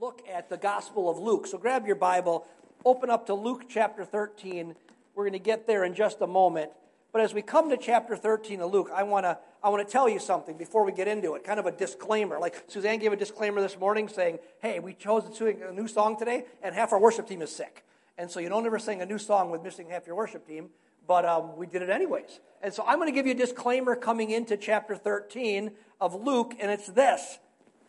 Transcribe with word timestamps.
look 0.00 0.22
at 0.32 0.48
the 0.48 0.56
Gospel 0.56 1.10
of 1.10 1.18
Luke. 1.18 1.46
So 1.46 1.58
grab 1.58 1.84
your 1.84 1.96
Bible, 1.96 2.46
open 2.84 3.10
up 3.10 3.26
to 3.26 3.34
Luke 3.34 3.64
chapter 3.68 4.04
13. 4.04 4.76
We're 5.14 5.24
going 5.24 5.32
to 5.32 5.40
get 5.40 5.66
there 5.66 5.82
in 5.82 5.94
just 5.94 6.20
a 6.20 6.26
moment. 6.26 6.70
But 7.12 7.22
as 7.22 7.34
we 7.34 7.42
come 7.42 7.68
to 7.70 7.76
chapter 7.76 8.16
13 8.16 8.60
of 8.60 8.70
Luke, 8.70 8.90
I 8.94 9.02
want 9.02 9.24
to 9.24 9.38
I 9.60 9.70
want 9.70 9.84
to 9.84 9.90
tell 9.90 10.08
you 10.08 10.20
something 10.20 10.56
before 10.56 10.84
we 10.84 10.92
get 10.92 11.08
into 11.08 11.34
it, 11.34 11.42
kind 11.42 11.58
of 11.58 11.66
a 11.66 11.72
disclaimer. 11.72 12.38
Like 12.38 12.62
Suzanne 12.68 13.00
gave 13.00 13.12
a 13.12 13.16
disclaimer 13.16 13.60
this 13.60 13.76
morning 13.76 14.06
saying, 14.06 14.38
hey, 14.62 14.78
we 14.78 14.94
chose 14.94 15.24
to 15.24 15.34
sing 15.34 15.62
a 15.68 15.72
new 15.72 15.88
song 15.88 16.16
today, 16.16 16.44
and 16.62 16.76
half 16.76 16.92
our 16.92 17.00
worship 17.00 17.26
team 17.26 17.42
is 17.42 17.50
sick. 17.50 17.84
And 18.16 18.30
so 18.30 18.38
you 18.38 18.48
don't 18.48 18.64
ever 18.66 18.78
sing 18.78 19.02
a 19.02 19.06
new 19.06 19.18
song 19.18 19.50
with 19.50 19.64
missing 19.64 19.90
half 19.90 20.06
your 20.06 20.14
worship 20.14 20.46
team, 20.46 20.68
but 21.08 21.24
um, 21.24 21.56
we 21.56 21.66
did 21.66 21.82
it 21.82 21.90
anyways. 21.90 22.38
And 22.62 22.72
so 22.72 22.84
I'm 22.86 22.98
going 22.98 23.08
to 23.08 23.12
give 23.12 23.26
you 23.26 23.32
a 23.32 23.36
disclaimer 23.36 23.96
coming 23.96 24.30
into 24.30 24.56
chapter 24.56 24.94
13 24.94 25.72
of 26.00 26.14
Luke, 26.14 26.54
and 26.60 26.70
it's 26.70 26.86
this 26.86 27.40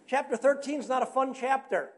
Chapter 0.10 0.36
13 0.36 0.80
is 0.80 0.89
not 0.89 1.04
a 1.04 1.05
fun 1.05 1.36
chapter. 1.36 1.91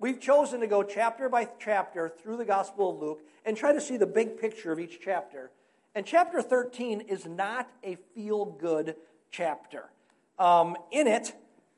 We've 0.00 0.18
chosen 0.18 0.60
to 0.60 0.66
go 0.66 0.82
chapter 0.82 1.28
by 1.28 1.46
chapter 1.58 2.08
through 2.08 2.38
the 2.38 2.46
Gospel 2.46 2.90
of 2.90 3.02
Luke 3.02 3.20
and 3.44 3.54
try 3.54 3.74
to 3.74 3.82
see 3.82 3.98
the 3.98 4.06
big 4.06 4.40
picture 4.40 4.72
of 4.72 4.80
each 4.80 4.98
chapter. 5.04 5.50
And 5.94 6.06
chapter 6.06 6.40
13 6.40 7.02
is 7.02 7.26
not 7.26 7.68
a 7.84 7.98
feel 8.14 8.46
good 8.46 8.96
chapter. 9.30 9.90
Um, 10.38 10.74
in 10.90 11.06
it, 11.06 11.34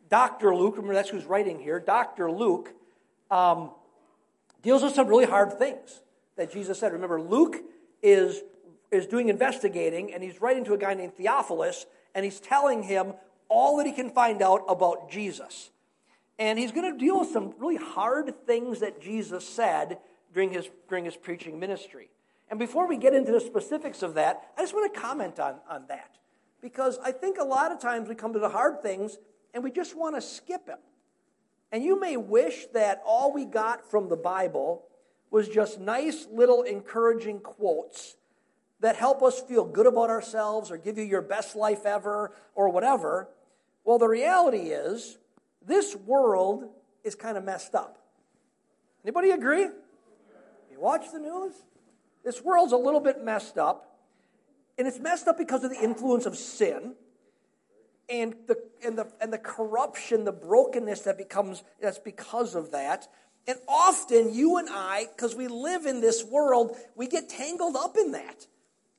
Dr. 0.09 0.55
Luke, 0.55 0.77
remember 0.77 0.95
that's 0.95 1.09
who's 1.09 1.25
writing 1.25 1.59
here, 1.59 1.81
Dr. 1.81 2.31
Luke 2.31 2.73
um, 3.29 3.73
deals 4.63 4.85
with 4.85 4.95
some 4.95 5.09
really 5.09 5.27
hard 5.27 5.59
things 5.59 6.01
that 6.37 6.53
Jesus 6.53 6.79
said. 6.79 6.93
Remember, 6.93 7.21
Luke 7.21 7.57
is, 8.05 8.41
is 8.93 9.09
doing 9.09 9.31
investigating, 9.31 10.15
and 10.15 10.23
he's 10.23 10.41
writing 10.41 10.65
to 10.67 10.75
a 10.75 10.79
guy 10.79 10.95
named 10.95 11.17
Theophilus, 11.17 11.87
and 12.15 12.25
he's 12.25 12.39
telling 12.39 12.85
him 12.85 13.15
all 13.49 13.79
that 13.79 13.87
he 13.87 13.93
can 13.93 14.11
find 14.11 14.43
out 14.43 14.63
about 14.69 15.11
Jesus. 15.11 15.71
And 16.39 16.59
he's 16.59 16.73
going 16.73 16.91
to 16.93 16.99
deal 16.99 17.21
with 17.21 17.31
some 17.31 17.55
really 17.59 17.77
hard 17.77 18.47
things 18.47 18.81
that 18.81 19.01
Jesus 19.01 19.47
said 19.47 19.99
during 20.33 20.51
his, 20.53 20.69
during 20.89 21.05
his 21.05 21.17
preaching 21.17 21.59
ministry. 21.59 22.09
And 22.51 22.59
before 22.59 22.87
we 22.87 22.97
get 22.97 23.15
into 23.15 23.33
the 23.33 23.41
specifics 23.41 24.03
of 24.03 24.15
that, 24.15 24.51
I 24.57 24.63
just 24.63 24.75
want 24.75 24.93
to 24.93 25.01
comment 25.01 25.39
on, 25.39 25.57
on 25.69 25.85
that. 25.89 26.19
Because 26.61 26.99
I 27.03 27.13
think 27.13 27.39
a 27.39 27.45
lot 27.45 27.73
of 27.73 27.81
times 27.81 28.09
we 28.09 28.15
come 28.15 28.33
to 28.33 28.39
the 28.39 28.49
hard 28.49 28.83
things 28.83 29.19
and 29.55 29.63
we 29.65 29.71
just 29.71 29.97
want 29.97 30.17
to 30.17 30.21
skip 30.21 30.67
them. 30.67 30.79
And 31.71 31.83
you 31.83 31.99
may 31.99 32.17
wish 32.17 32.67
that 32.75 33.03
all 33.07 33.33
we 33.33 33.45
got 33.45 33.91
from 33.91 34.09
the 34.09 34.17
Bible 34.17 34.85
was 35.31 35.49
just 35.49 35.81
nice 35.81 36.27
little 36.31 36.63
encouraging 36.63 37.41
quotes 37.41 38.17
that 38.81 38.97
help 38.97 39.23
us 39.23 39.41
feel 39.41 39.65
good 39.65 39.87
about 39.87 40.11
ourselves 40.11 40.71
or 40.71 40.77
give 40.77 40.99
you 40.99 41.05
your 41.05 41.23
best 41.23 41.57
life 41.57 41.87
ever 41.87 42.33
or 42.55 42.69
whatever. 42.69 43.29
Well, 43.85 43.99
the 43.99 44.09
reality 44.09 44.71
is, 44.71 45.19
this 45.67 45.97
world 45.97 46.69
is 47.05 47.15
kind 47.15 47.37
of 47.37 47.45
messed 47.45 47.75
up. 47.75 47.99
Anybody 49.05 49.31
agree? 49.31 49.69
You 50.71 50.81
watch 50.81 51.11
the 51.13 51.19
news? 51.19 51.53
This 52.25 52.43
world's 52.43 52.73
a 52.73 52.77
little 52.77 53.01
bit 53.01 53.23
messed 53.25 53.59
up. 53.59 53.99
And 54.79 54.87
it's 54.87 54.99
messed 54.99 55.29
up 55.29 55.37
because 55.37 55.65
of 55.65 55.71
the 55.71 55.83
influence 55.83 56.25
of 56.27 56.37
sin 56.37 56.95
and 58.09 58.35
the, 58.47 58.57
and 58.85 58.97
the, 58.97 59.13
and 59.21 59.33
the 59.33 59.39
corruption, 59.39 60.25
the 60.25 60.33
brokenness 60.33 61.01
that 61.03 61.19
becomes 61.19 61.63
that's 61.81 61.99
because 61.99 62.55
of 62.55 62.71
that. 62.73 63.09
And 63.47 63.59
often 63.67 64.33
you 64.33 64.59
and 64.59 64.69
I, 64.71 65.07
because 65.15 65.35
we 65.35 65.49
live 65.49 65.87
in 65.87 66.01
this 66.01 66.25
world, 66.25 66.77
we 66.95 67.09
get 67.09 67.29
tangled 67.29 67.77
up 67.77 67.97
in 67.97 68.13
that. 68.13 68.47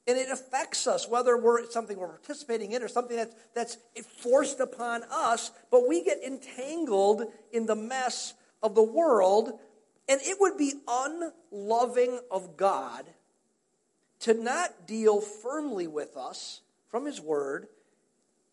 And 0.06 0.18
it 0.18 0.30
affects 0.30 0.86
us, 0.86 1.08
whether 1.08 1.38
we're 1.38 1.70
something 1.70 1.98
we're 1.98 2.08
participating 2.10 2.74
in 2.74 2.84
or 2.84 2.90
something 2.90 3.16
that's, 3.16 3.36
that's 3.54 3.78
forced 4.18 4.60
upon 4.60 5.04
us, 5.10 5.52
but 5.72 5.88
we 5.88 6.04
get 6.04 6.22
entangled 6.22 7.24
in 7.54 7.66
the 7.66 7.76
mess 7.76 8.34
of 8.62 8.76
the 8.76 8.84
world. 8.84 9.60
And 10.10 10.20
it 10.22 10.38
would 10.42 10.58
be 10.58 10.74
unloving 10.88 12.20
of 12.30 12.58
God 12.58 13.06
to 14.20 14.34
not 14.34 14.88
deal 14.88 15.22
firmly 15.22 15.88
with 15.88 16.18
us 16.18 16.62
from 16.90 17.06
His 17.06 17.22
Word 17.22 17.68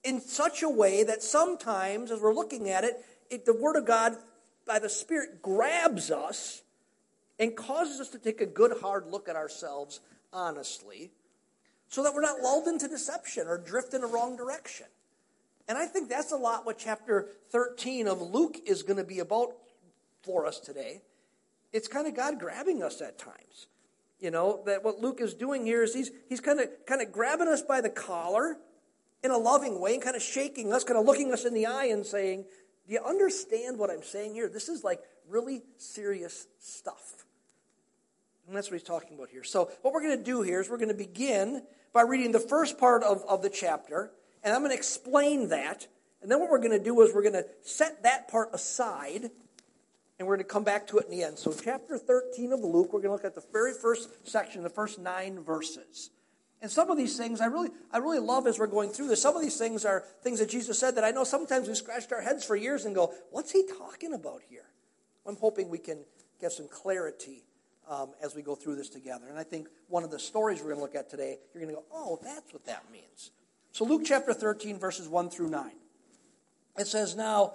in 0.05 0.21
such 0.21 0.63
a 0.63 0.69
way 0.69 1.03
that 1.03 1.23
sometimes, 1.23 2.13
as 2.13 2.21
we're 2.21 2.35
looking 2.35 2.69
at 2.71 2.85
it, 2.85 3.05
it 3.29 3.45
the 3.45 3.55
Word 3.55 3.77
of 3.77 3.87
God 3.87 4.17
by 4.67 4.79
the 4.79 4.89
Spirit 4.89 5.43
grabs 5.43 6.13
us 6.13 6.63
and 7.41 7.57
causes 7.57 8.01
us 8.01 8.09
to 8.11 8.19
take 8.19 8.41
a 8.41 8.47
good 8.47 8.81
hard 8.81 9.07
look 9.09 9.29
at 9.29 9.35
ourselves 9.35 10.01
honestly 10.33 11.11
so 11.91 12.05
that 12.05 12.15
we're 12.15 12.23
not 12.23 12.41
lulled 12.41 12.69
into 12.69 12.89
deception 12.89 13.47
or 13.47 13.59
drift 13.59 13.93
in 13.95 14.03
a 14.03 14.07
wrong 14.07 14.37
direction. 14.37 14.87
And 15.69 15.77
I 15.77 15.87
think 15.87 16.09
that's 16.09 16.33
a 16.33 16.37
lot 16.37 16.65
what 16.65 16.79
chapter 16.79 17.29
13 17.51 18.09
of 18.09 18.23
Luke 18.23 18.57
is 18.67 18.83
going 18.83 18.97
to 18.97 19.05
be 19.05 19.19
about 19.19 19.53
for 20.23 20.47
us 20.47 20.59
today. 20.61 21.03
It's 21.73 21.89
kind 21.89 22.07
of 22.07 22.17
God 22.17 22.39
grabbing 22.39 22.83
us 22.83 23.01
at 23.01 23.19
times. 23.19 23.67
You 24.21 24.31
know, 24.31 24.63
that 24.67 24.85
what 24.85 25.01
Luke 25.01 25.21
is 25.21 25.35
doing 25.35 25.65
here 25.67 25.83
is 25.83 25.95
he's, 25.95 26.11
he's 26.29 26.41
kind 26.41 26.61
of 26.61 26.69
kind 26.87 27.01
of 27.01 27.11
grabbing 27.11 27.49
us 27.49 27.63
by 27.63 27.81
the 27.81 27.89
collar 27.89 28.57
in 29.25 29.31
a 29.31 29.39
loving 29.39 29.81
way 29.81 29.95
and 29.95 30.03
kind 30.03 30.17
of 30.17 30.23
shaking 30.23 30.73
us, 30.73 30.85
kind 30.85 30.99
of 30.99 31.07
looking 31.07 31.33
us 31.33 31.45
in 31.45 31.55
the 31.55 31.67
eye 31.67 31.87
and 31.87 32.05
saying, 32.05 32.45
Do 32.87 32.93
you 32.93 33.01
understand 33.01 33.79
what 33.79 33.91
I'm 33.91 34.03
saying 34.03 34.35
here? 34.35 34.49
This 34.49 34.69
is 34.69 34.85
like 34.85 35.01
really 35.29 35.63
serious 35.79 36.47
stuff. 36.59 37.25
And 38.51 38.57
that's 38.57 38.69
what 38.69 38.81
he's 38.81 38.83
talking 38.83 39.17
about 39.17 39.29
here. 39.29 39.45
So, 39.45 39.71
what 39.83 39.95
we're 39.95 40.03
going 40.03 40.19
to 40.19 40.25
do 40.25 40.43
here 40.43 40.61
is 40.61 40.69
we're 40.69 40.77
going 40.77 40.89
to 40.89 40.95
begin 40.95 41.63
by 41.93 42.03
reading 42.03 42.33
the 42.33 42.41
first 42.41 42.79
part 42.79 43.05
of, 43.05 43.23
of 43.29 43.43
the 43.43 43.49
chapter, 43.49 44.11
and 44.43 44.53
I'm 44.53 44.63
going 44.63 44.73
to 44.73 44.77
explain 44.77 45.51
that. 45.51 45.87
And 46.21 46.29
then 46.29 46.41
what 46.41 46.51
we're 46.51 46.59
going 46.59 46.77
to 46.77 46.83
do 46.83 47.01
is 47.03 47.15
we're 47.15 47.23
going 47.23 47.35
to 47.35 47.47
set 47.63 48.03
that 48.03 48.27
part 48.27 48.49
aside, 48.53 49.31
and 50.19 50.27
we're 50.27 50.35
going 50.35 50.45
to 50.45 50.53
come 50.53 50.65
back 50.65 50.89
to 50.89 50.99
it 50.99 51.05
in 51.05 51.13
the 51.13 51.23
end. 51.23 51.39
So, 51.39 51.53
chapter 51.53 51.97
13 51.97 52.53
of 52.53 52.59
Luke, 52.59 52.93
we're 52.93 52.99
going 52.99 53.11
to 53.11 53.13
look 53.13 53.25
at 53.25 53.37
the 53.37 53.45
very 53.53 53.73
first 53.73 54.09
section, 54.29 54.65
the 54.65 54.69
first 54.69 54.99
nine 54.99 55.45
verses. 55.45 56.11
And 56.61 56.69
some 56.69 56.91
of 56.91 56.99
these 56.99 57.17
things 57.17 57.41
I 57.41 57.47
really, 57.47 57.71
I 57.93 57.99
really 57.99 58.19
love 58.19 58.49
as 58.49 58.59
we're 58.59 58.67
going 58.67 58.91
through 58.91 59.07
this. 59.07 59.23
Some 59.23 59.37
of 59.37 59.43
these 59.43 59.59
things 59.59 59.85
are 59.85 60.03
things 60.25 60.41
that 60.41 60.51
Jesus 60.51 60.77
said 60.77 60.97
that 60.97 61.05
I 61.05 61.13
know 61.13 61.23
sometimes 61.23 61.69
we 61.69 61.75
scratched 61.77 62.11
our 62.11 62.21
heads 62.21 62.45
for 62.45 62.57
years 62.57 62.85
and 62.85 62.97
go, 62.97 63.15
what's 63.31 63.53
he 63.53 63.65
talking 63.79 64.13
about 64.13 64.41
here? 64.49 64.67
I'm 65.25 65.37
hoping 65.37 65.69
we 65.69 65.79
can 65.79 66.05
get 66.41 66.51
some 66.51 66.67
clarity 66.67 67.45
um, 67.91 68.13
as 68.23 68.35
we 68.35 68.41
go 68.41 68.55
through 68.55 68.77
this 68.77 68.89
together. 68.89 69.27
And 69.29 69.37
I 69.37 69.43
think 69.43 69.69
one 69.89 70.05
of 70.05 70.11
the 70.11 70.19
stories 70.19 70.61
we're 70.61 70.69
going 70.69 70.77
to 70.77 70.83
look 70.83 70.95
at 70.95 71.11
today, 71.11 71.39
you're 71.53 71.63
going 71.63 71.75
to 71.75 71.81
go, 71.81 71.87
oh, 71.93 72.19
that's 72.23 72.53
what 72.53 72.65
that 72.67 72.85
means. 72.91 73.33
So, 73.73 73.85
Luke 73.85 74.03
chapter 74.05 74.33
13, 74.33 74.79
verses 74.79 75.09
1 75.09 75.31
through 75.31 75.51
9. 75.51 75.71
It 76.79 76.87
says, 76.87 77.17
Now, 77.17 77.55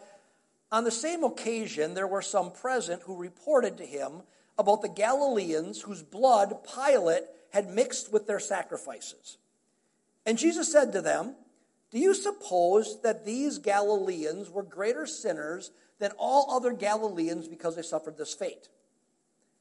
on 0.72 0.84
the 0.84 0.92
same 0.92 1.24
occasion, 1.24 1.94
there 1.94 2.08
were 2.08 2.22
some 2.22 2.52
present 2.52 3.02
who 3.04 3.18
reported 3.18 3.78
to 3.78 3.86
him 3.86 4.24
about 4.58 4.82
the 4.82 4.90
Galileans 4.90 5.82
whose 5.82 6.04
blood 6.04 6.54
Pilate 6.74 7.24
had 7.52 7.70
mixed 7.70 8.12
with 8.12 8.28
their 8.28 8.40
sacrifices. 8.40 9.38
And 10.26 10.38
Jesus 10.38 10.72
said 10.72 10.92
to 10.94 11.02
them, 11.02 11.36
Do 11.92 12.00
you 12.00 12.14
suppose 12.14 13.02
that 13.02 13.26
these 13.26 13.58
Galileans 13.58 14.50
were 14.50 14.64
greater 14.64 15.06
sinners 15.06 15.72
than 16.00 16.12
all 16.18 16.52
other 16.52 16.74
Galileans 16.74 17.48
because 17.48 17.76
they 17.76 17.82
suffered 17.82 18.18
this 18.18 18.34
fate? 18.34 18.70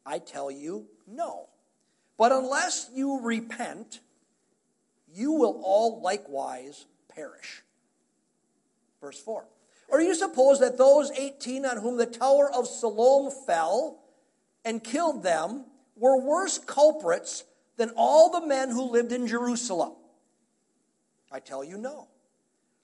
I 0.07 0.19
tell 0.19 0.51
you, 0.51 0.87
no. 1.07 1.49
But 2.17 2.33
unless 2.33 2.91
you 2.95 3.21
repent, 3.21 4.01
you 5.13 5.33
will 5.33 5.61
all 5.65 6.01
likewise 6.03 6.87
perish. 7.09 7.63
Verse 9.01 9.21
4. 9.21 9.47
Or 9.89 10.01
you 10.01 10.15
suppose 10.15 10.61
that 10.61 10.79
those 10.79 11.11
18 11.11 11.67
on 11.67 11.77
whom 11.79 11.97
the 11.97 12.07
Tower 12.07 12.51
of 12.53 12.67
Siloam 12.67 13.31
fell 13.47 14.01
and 14.65 14.83
killed 14.83 15.23
them 15.23 15.65
were 15.97 16.21
worse 16.21 16.59
culprits 16.59 17.45
than 17.77 17.91
all 17.97 18.31
the 18.31 18.47
men 18.47 18.71
who 18.71 18.91
lived 18.91 19.13
in 19.13 19.27
Jerusalem? 19.27 19.93
I 21.31 21.41
tell 21.41 21.65
you, 21.65 21.77
no. 21.77 22.09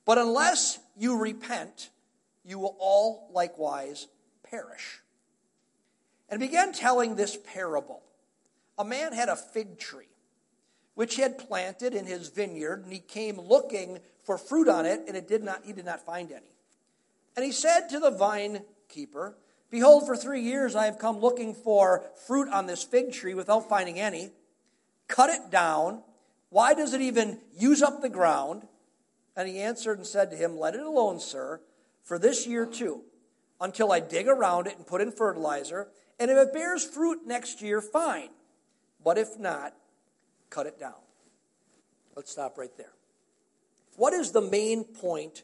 But 0.04 0.18
unless 0.18 0.78
you 0.96 1.18
repent, 1.18 1.90
you 2.44 2.58
will 2.58 2.76
all 2.78 3.30
likewise 3.32 4.08
perish 4.42 5.00
and 6.30 6.40
began 6.40 6.72
telling 6.72 7.16
this 7.16 7.36
parable. 7.36 8.02
A 8.78 8.84
man 8.84 9.12
had 9.12 9.28
a 9.28 9.36
fig 9.36 9.78
tree, 9.78 10.08
which 10.94 11.16
he 11.16 11.22
had 11.22 11.38
planted 11.38 11.94
in 11.94 12.06
his 12.06 12.28
vineyard, 12.28 12.84
and 12.84 12.92
he 12.92 13.00
came 13.00 13.38
looking 13.38 13.98
for 14.24 14.38
fruit 14.38 14.68
on 14.68 14.86
it, 14.86 15.02
and 15.08 15.16
it 15.16 15.28
did 15.28 15.42
not, 15.42 15.64
he 15.64 15.72
did 15.72 15.84
not 15.84 16.04
find 16.06 16.30
any. 16.30 16.56
And 17.36 17.44
he 17.44 17.52
said 17.52 17.88
to 17.88 17.98
the 17.98 18.10
vine 18.10 18.62
keeper, 18.88 19.36
Behold, 19.70 20.06
for 20.06 20.16
three 20.16 20.40
years 20.40 20.74
I 20.74 20.86
have 20.86 20.98
come 20.98 21.20
looking 21.20 21.54
for 21.54 22.04
fruit 22.26 22.48
on 22.48 22.66
this 22.66 22.82
fig 22.82 23.12
tree 23.12 23.34
without 23.34 23.68
finding 23.68 24.00
any. 24.00 24.30
Cut 25.06 25.30
it 25.30 25.50
down. 25.50 26.02
Why 26.48 26.74
does 26.74 26.92
it 26.92 27.00
even 27.00 27.38
use 27.56 27.82
up 27.82 28.02
the 28.02 28.08
ground? 28.08 28.66
And 29.36 29.48
he 29.48 29.60
answered 29.60 29.98
and 29.98 30.06
said 30.06 30.30
to 30.30 30.36
him, 30.36 30.58
Let 30.58 30.74
it 30.74 30.82
alone, 30.82 31.20
sir, 31.20 31.60
for 32.02 32.18
this 32.18 32.46
year 32.46 32.66
too, 32.66 33.02
until 33.60 33.92
I 33.92 34.00
dig 34.00 34.26
around 34.26 34.66
it 34.66 34.76
and 34.76 34.86
put 34.86 35.00
in 35.00 35.12
fertilizer. 35.12 35.88
And 36.20 36.30
if 36.30 36.36
it 36.36 36.52
bears 36.52 36.84
fruit 36.84 37.26
next 37.26 37.62
year, 37.62 37.80
fine. 37.80 38.28
But 39.02 39.18
if 39.18 39.38
not, 39.38 39.74
cut 40.50 40.66
it 40.66 40.78
down. 40.78 41.00
Let's 42.14 42.30
stop 42.30 42.58
right 42.58 42.76
there. 42.76 42.92
What 43.96 44.12
is 44.12 44.30
the 44.30 44.42
main 44.42 44.84
point 44.84 45.42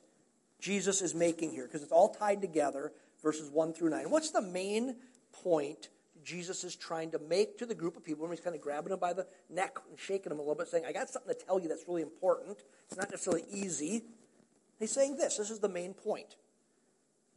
Jesus 0.61 1.01
is 1.01 1.15
making 1.15 1.51
here? 1.53 1.65
Because 1.65 1.83
it's 1.83 1.93
all 1.93 2.11
tied 2.11 2.43
together 2.43 2.93
verses 3.23 3.51
1 3.51 3.73
through 3.73 3.91
9. 3.91 4.11
What's 4.11 4.31
the 4.31 4.43
main 4.43 4.97
point 5.33 5.89
Jesus 6.23 6.63
is 6.65 6.77
trying 6.77 7.11
to 7.13 7.19
make 7.19 7.57
to 7.59 7.67
the 7.67 7.75
group 7.75 7.97
of 7.97 8.05
people 8.05 8.29
he's 8.29 8.41
kind 8.41 8.55
of 8.55 8.61
grabbing 8.61 8.91
them 8.91 8.99
by 8.99 9.13
the 9.13 9.27
neck 9.49 9.79
and 9.89 9.99
shaking 9.99 10.31
them 10.31 10.39
a 10.39 10.43
little 10.43 10.57
bit, 10.57 10.69
saying, 10.69 10.85
I 10.87 10.93
got 10.93 11.09
something 11.09 11.35
to 11.35 11.45
tell 11.45 11.59
you 11.59 11.69
that's 11.69 11.89
really 11.89 12.03
important. 12.03 12.59
It's 12.89 12.99
not 12.99 13.11
necessarily 13.11 13.45
easy. 13.51 14.03
He's 14.79 14.91
saying 14.91 15.17
this 15.17 15.39
this 15.39 15.51
is 15.51 15.61
the 15.61 15.69
main 15.69 15.95
point 15.95 16.37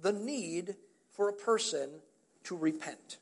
the 0.01 0.11
need 0.13 0.75
for 1.11 1.29
a 1.29 1.33
person 1.33 1.89
to 2.45 2.57
repent. 2.57 3.17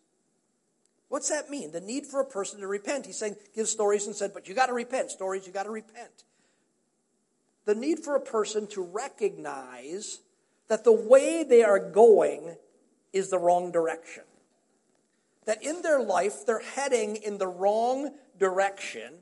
What's 1.09 1.29
that 1.29 1.49
mean? 1.49 1.71
The 1.71 1.81
need 1.81 2.05
for 2.05 2.19
a 2.19 2.25
person 2.25 2.59
to 2.59 2.67
repent. 2.67 3.05
He's 3.05 3.17
saying, 3.17 3.37
give 3.55 3.67
stories 3.67 4.07
and 4.07 4.15
said, 4.15 4.33
but 4.33 4.47
you 4.47 4.55
got 4.55 4.65
to 4.67 4.73
repent. 4.73 5.11
Stories, 5.11 5.47
you 5.47 5.53
got 5.53 5.63
to 5.63 5.71
repent. 5.71 6.25
The 7.65 7.75
need 7.75 7.99
for 7.99 8.15
a 8.15 8.21
person 8.21 8.67
to 8.67 8.81
recognize 8.81 10.19
that 10.67 10.83
the 10.83 10.91
way 10.91 11.43
they 11.43 11.63
are 11.63 11.79
going 11.79 12.55
is 13.13 13.29
the 13.29 13.39
wrong 13.39 13.71
direction. 13.71 14.23
That 15.45 15.63
in 15.63 15.81
their 15.81 16.01
life, 16.01 16.45
they're 16.45 16.59
heading 16.59 17.15
in 17.15 17.37
the 17.37 17.47
wrong 17.47 18.11
direction. 18.37 19.19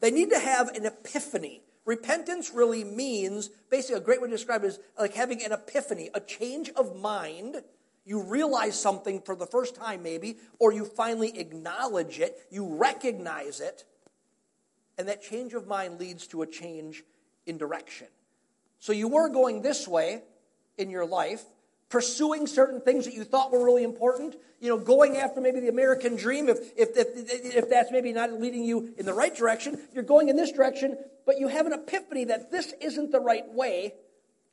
They 0.00 0.10
need 0.10 0.30
to 0.30 0.40
have 0.40 0.68
an 0.70 0.86
epiphany. 0.86 1.62
Repentance 1.84 2.50
really 2.52 2.82
means, 2.82 3.48
basically, 3.70 3.96
a 3.96 4.04
great 4.04 4.20
way 4.20 4.28
to 4.28 4.34
describe 4.34 4.64
it 4.64 4.68
is 4.68 4.80
like 4.98 5.14
having 5.14 5.42
an 5.44 5.52
epiphany, 5.52 6.10
a 6.14 6.20
change 6.20 6.70
of 6.70 6.96
mind. 6.96 7.62
You 8.06 8.22
realize 8.22 8.80
something 8.80 9.20
for 9.20 9.34
the 9.34 9.46
first 9.46 9.74
time, 9.74 10.02
maybe, 10.02 10.38
or 10.60 10.72
you 10.72 10.84
finally 10.84 11.38
acknowledge 11.38 12.20
it, 12.20 12.38
you 12.50 12.76
recognize 12.76 13.60
it, 13.60 13.84
and 14.96 15.08
that 15.08 15.22
change 15.22 15.52
of 15.52 15.66
mind 15.66 15.98
leads 15.98 16.26
to 16.28 16.42
a 16.42 16.46
change 16.46 17.02
in 17.44 17.58
direction. 17.58 18.06
So 18.78 18.92
you 18.92 19.08
were 19.08 19.28
going 19.28 19.60
this 19.60 19.88
way 19.88 20.22
in 20.78 20.88
your 20.88 21.04
life, 21.04 21.42
pursuing 21.88 22.46
certain 22.46 22.80
things 22.80 23.04
that 23.06 23.14
you 23.14 23.24
thought 23.24 23.52
were 23.52 23.64
really 23.64 23.84
important, 23.84 24.36
you 24.60 24.68
know, 24.68 24.78
going 24.78 25.16
after 25.16 25.40
maybe 25.40 25.60
the 25.60 25.68
American 25.68 26.16
dream, 26.16 26.48
if, 26.48 26.58
if, 26.76 26.96
if, 26.96 27.08
if 27.56 27.70
that's 27.70 27.90
maybe 27.90 28.12
not 28.12 28.32
leading 28.32 28.64
you 28.64 28.94
in 28.96 29.04
the 29.04 29.14
right 29.14 29.34
direction, 29.34 29.78
you're 29.92 30.04
going 30.04 30.28
in 30.28 30.36
this 30.36 30.52
direction, 30.52 30.96
but 31.24 31.38
you 31.38 31.48
have 31.48 31.66
an 31.66 31.72
epiphany 31.72 32.24
that 32.24 32.50
this 32.50 32.72
isn't 32.80 33.10
the 33.10 33.20
right 33.20 33.52
way, 33.52 33.94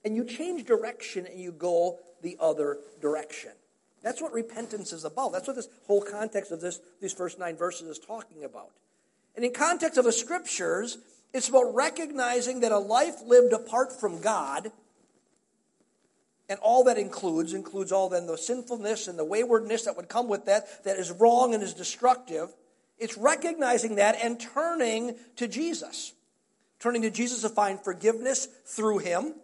and 0.04 0.16
you 0.16 0.24
change 0.26 0.66
direction 0.66 1.26
and 1.26 1.40
you 1.40 1.52
go 1.52 2.00
the 2.22 2.38
other 2.40 2.80
direction. 3.02 3.52
That's 4.02 4.22
what 4.22 4.34
repentance 4.34 4.92
is 4.92 5.06
about. 5.06 5.32
That's 5.32 5.48
what 5.48 5.56
this 5.56 5.70
whole 5.88 6.02
context 6.02 6.52
of 6.52 6.60
this, 6.60 6.80
these 7.02 7.14
first 7.14 7.40
nine 7.40 7.56
verses 7.56 7.88
is 7.88 8.00
talking 8.00 8.44
about. 8.44 8.72
And 9.36 9.46
in 9.46 9.54
context 9.54 9.98
of 9.98 10.06
the 10.06 10.12
scriptures, 10.12 10.98
it's 11.34 11.50
about 11.50 11.74
recognizing 11.74 12.60
that 12.60 12.72
a 12.72 12.78
life 12.78 13.16
lived 13.26 13.54
apart 13.54 13.98
from 14.00 14.22
God 14.22 14.72
and 16.50 16.60
all 16.62 16.84
that 16.84 16.98
includes, 16.98 17.54
includes 17.54 17.92
all 17.92 18.10
then 18.10 18.28
the 18.28 18.38
sinfulness 18.38 19.08
and 19.08 19.18
the 19.18 19.26
waywardness 19.26 19.86
that 19.86 19.96
would 19.96 20.10
come 20.10 20.28
with 20.28 20.46
that, 20.46 20.84
that 20.84 20.98
is 20.98 21.12
wrong 21.12 21.54
and 21.54 21.64
is 21.64 21.74
destructive. 21.74 22.50
It's 22.98 23.18
recognizing 23.18 23.96
that 23.96 24.18
and 24.22 24.40
turning 24.40 25.16
to 25.38 25.48
Jesus. 25.48 26.14
Turning 26.80 27.02
to 27.04 27.10
Jesus 27.10 27.42
to 27.42 27.50
find 27.50 27.80
forgiveness 27.80 28.48
through 28.66 29.00
Him. 29.00 29.36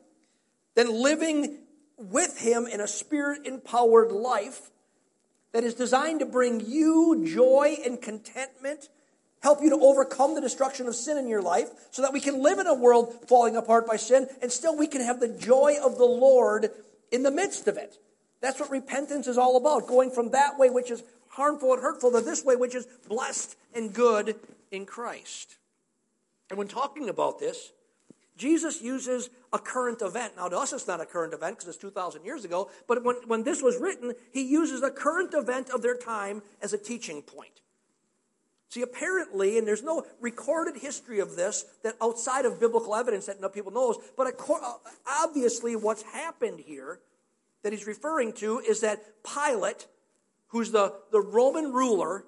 Then 0.79 1.03
living 1.03 1.57
with 1.97 2.39
Him 2.39 2.65
in 2.65 2.79
a 2.79 2.87
spirit 2.87 3.45
empowered 3.45 4.13
life 4.13 4.71
that 5.51 5.65
is 5.65 5.73
designed 5.73 6.21
to 6.21 6.25
bring 6.25 6.61
you 6.65 7.21
joy 7.27 7.75
and 7.85 8.01
contentment, 8.01 8.87
help 9.41 9.61
you 9.61 9.69
to 9.71 9.75
overcome 9.75 10.35
the 10.35 10.39
destruction 10.39 10.87
of 10.87 10.95
sin 10.95 11.17
in 11.17 11.27
your 11.27 11.41
life, 11.41 11.67
so 11.91 12.01
that 12.01 12.13
we 12.13 12.21
can 12.21 12.41
live 12.41 12.59
in 12.59 12.65
a 12.67 12.73
world 12.73 13.13
falling 13.27 13.57
apart 13.57 13.85
by 13.87 13.97
sin 13.97 14.29
and 14.41 14.53
still 14.53 14.77
we 14.77 14.87
can 14.87 15.01
have 15.01 15.19
the 15.19 15.27
joy 15.27 15.75
of 15.83 15.97
the 15.97 16.05
Lord 16.05 16.71
in 17.11 17.23
the 17.23 17.31
midst 17.31 17.67
of 17.67 17.75
it. 17.75 17.97
That's 18.39 18.57
what 18.57 18.71
repentance 18.71 19.27
is 19.27 19.37
all 19.37 19.57
about 19.57 19.85
going 19.85 20.11
from 20.11 20.31
that 20.31 20.57
way 20.57 20.69
which 20.69 20.91
is 20.91 21.03
harmful 21.27 21.73
and 21.73 21.81
hurtful 21.81 22.13
to 22.13 22.21
this 22.21 22.45
way 22.45 22.55
which 22.55 22.73
is 22.73 22.87
blessed 23.09 23.57
and 23.75 23.91
good 23.91 24.37
in 24.71 24.85
Christ. 24.85 25.57
And 26.49 26.57
when 26.57 26.69
talking 26.69 27.09
about 27.09 27.37
this, 27.37 27.73
Jesus 28.39 28.81
uses 28.81 29.29
a 29.51 29.59
current 29.59 30.01
event. 30.01 30.33
Now, 30.37 30.47
to 30.47 30.57
us, 30.57 30.71
it's 30.71 30.87
not 30.87 31.01
a 31.01 31.05
current 31.05 31.33
event 31.33 31.57
because 31.57 31.67
it's 31.67 31.77
2,000 31.77 32.23
years 32.23 32.45
ago, 32.45 32.71
but 32.87 33.03
when, 33.03 33.15
when 33.27 33.43
this 33.43 33.61
was 33.61 33.77
written, 33.77 34.13
he 34.31 34.43
uses 34.43 34.81
a 34.81 34.89
current 34.89 35.33
event 35.33 35.69
of 35.69 35.81
their 35.81 35.97
time 35.97 36.41
as 36.61 36.71
a 36.71 36.77
teaching 36.77 37.21
point. 37.21 37.59
See, 38.69 38.81
apparently, 38.81 39.57
and 39.57 39.67
there's 39.67 39.83
no 39.83 40.05
recorded 40.21 40.77
history 40.77 41.19
of 41.19 41.35
this 41.35 41.65
that 41.83 41.95
outside 42.01 42.45
of 42.45 42.61
biblical 42.61 42.95
evidence 42.95 43.25
that 43.25 43.41
no 43.41 43.49
people 43.49 43.73
knows, 43.73 43.97
but 44.15 44.27
uh, 44.27 44.73
obviously 45.05 45.75
what's 45.75 46.03
happened 46.03 46.61
here 46.61 46.99
that 47.63 47.73
he's 47.73 47.87
referring 47.87 48.31
to 48.33 48.59
is 48.59 48.79
that 48.81 49.01
Pilate, 49.23 49.85
who's 50.47 50.71
the, 50.71 50.93
the 51.11 51.19
Roman 51.19 51.73
ruler, 51.73 52.23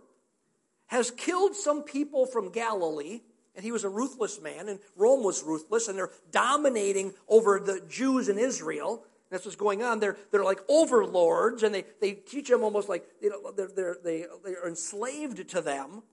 has 0.88 1.10
killed 1.10 1.56
some 1.56 1.84
people 1.84 2.26
from 2.26 2.52
Galilee, 2.52 3.22
and 3.56 3.66
he 3.66 3.72
was 3.72 3.84
a 3.84 3.90
ruthless 3.90 4.42
man, 4.42 4.70
and 4.70 4.80
Rome 4.96 5.24
was 5.24 5.44
ruthless, 5.44 5.88
and 5.88 5.98
they're 5.98 6.12
dominating 6.32 7.14
over 7.28 7.60
the 7.60 7.82
Jews 7.90 8.30
in 8.30 8.38
Israel. 8.38 9.04
That's 9.30 9.46
what's 9.46 9.56
going 9.56 9.82
on. 9.84 10.00
They're, 10.00 10.18
they're 10.32 10.44
like 10.44 10.62
overlords, 10.70 11.64
and 11.64 11.74
they, 11.74 11.86
they 12.00 12.14
teach 12.14 12.50
them 12.50 12.64
almost 12.64 12.90
like 12.90 13.06
you 13.22 13.30
know, 13.30 13.52
they're, 13.52 13.70
they're, 13.76 13.98
they, 14.04 14.26
they're 14.44 14.68
enslaved 14.68 15.50
to 15.50 15.62
them. 15.62 16.04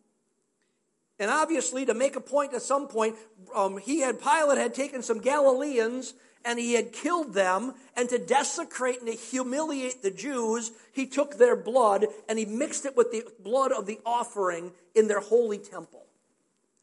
And 1.18 1.30
obviously, 1.30 1.84
to 1.86 1.94
make 1.94 2.16
a 2.16 2.20
point 2.20 2.54
at 2.54 2.62
some 2.62 2.86
point, 2.86 3.16
um, 3.54 3.78
he 3.78 4.00
had 4.00 4.20
Pilate 4.20 4.58
had 4.58 4.74
taken 4.74 5.02
some 5.02 5.20
Galileans 5.20 6.14
and 6.44 6.58
he 6.58 6.74
had 6.74 6.92
killed 6.92 7.34
them. 7.34 7.74
And 7.96 8.08
to 8.08 8.18
desecrate 8.18 9.00
and 9.00 9.08
to 9.08 9.14
humiliate 9.14 10.02
the 10.02 10.12
Jews, 10.12 10.70
he 10.92 11.06
took 11.06 11.36
their 11.36 11.56
blood 11.56 12.06
and 12.28 12.38
he 12.38 12.44
mixed 12.44 12.86
it 12.86 12.96
with 12.96 13.10
the 13.10 13.24
blood 13.42 13.72
of 13.72 13.86
the 13.86 13.98
offering 14.06 14.70
in 14.94 15.08
their 15.08 15.20
holy 15.20 15.58
temple. 15.58 16.07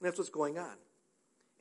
That's 0.02 0.18
what's 0.18 0.30
going 0.30 0.58
on. 0.58 0.76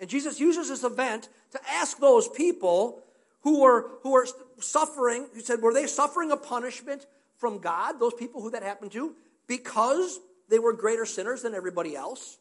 And 0.01 0.11
Jesus 0.11 0.41
uses 0.41 0.69
this 0.69 0.85
event 0.85 1.29
to 1.53 1.61
ask 1.71 1.99
those 1.99 2.29
people 2.29 3.03
who 3.43 3.61
were 3.61 3.91
who 4.03 4.13
were 4.13 4.27
suffering. 4.61 5.27
He 5.35 5.41
said, 5.41 5.63
were 5.63 5.73
they 5.73 5.87
suffering 5.87 6.31
a 6.31 6.37
punishment 6.37 7.07
from 7.37 7.59
God? 7.59 8.01
Those 8.01 8.15
people 8.15 8.43
who 8.43 8.51
that 8.51 8.63
happened 8.63 8.93
to 8.93 9.15
because 9.47 10.19
they 10.49 10.59
were 10.59 10.73
greater 10.73 11.07
sinners 11.07 11.43
than 11.43 11.55
everybody 11.55 11.97
else. 11.97 12.39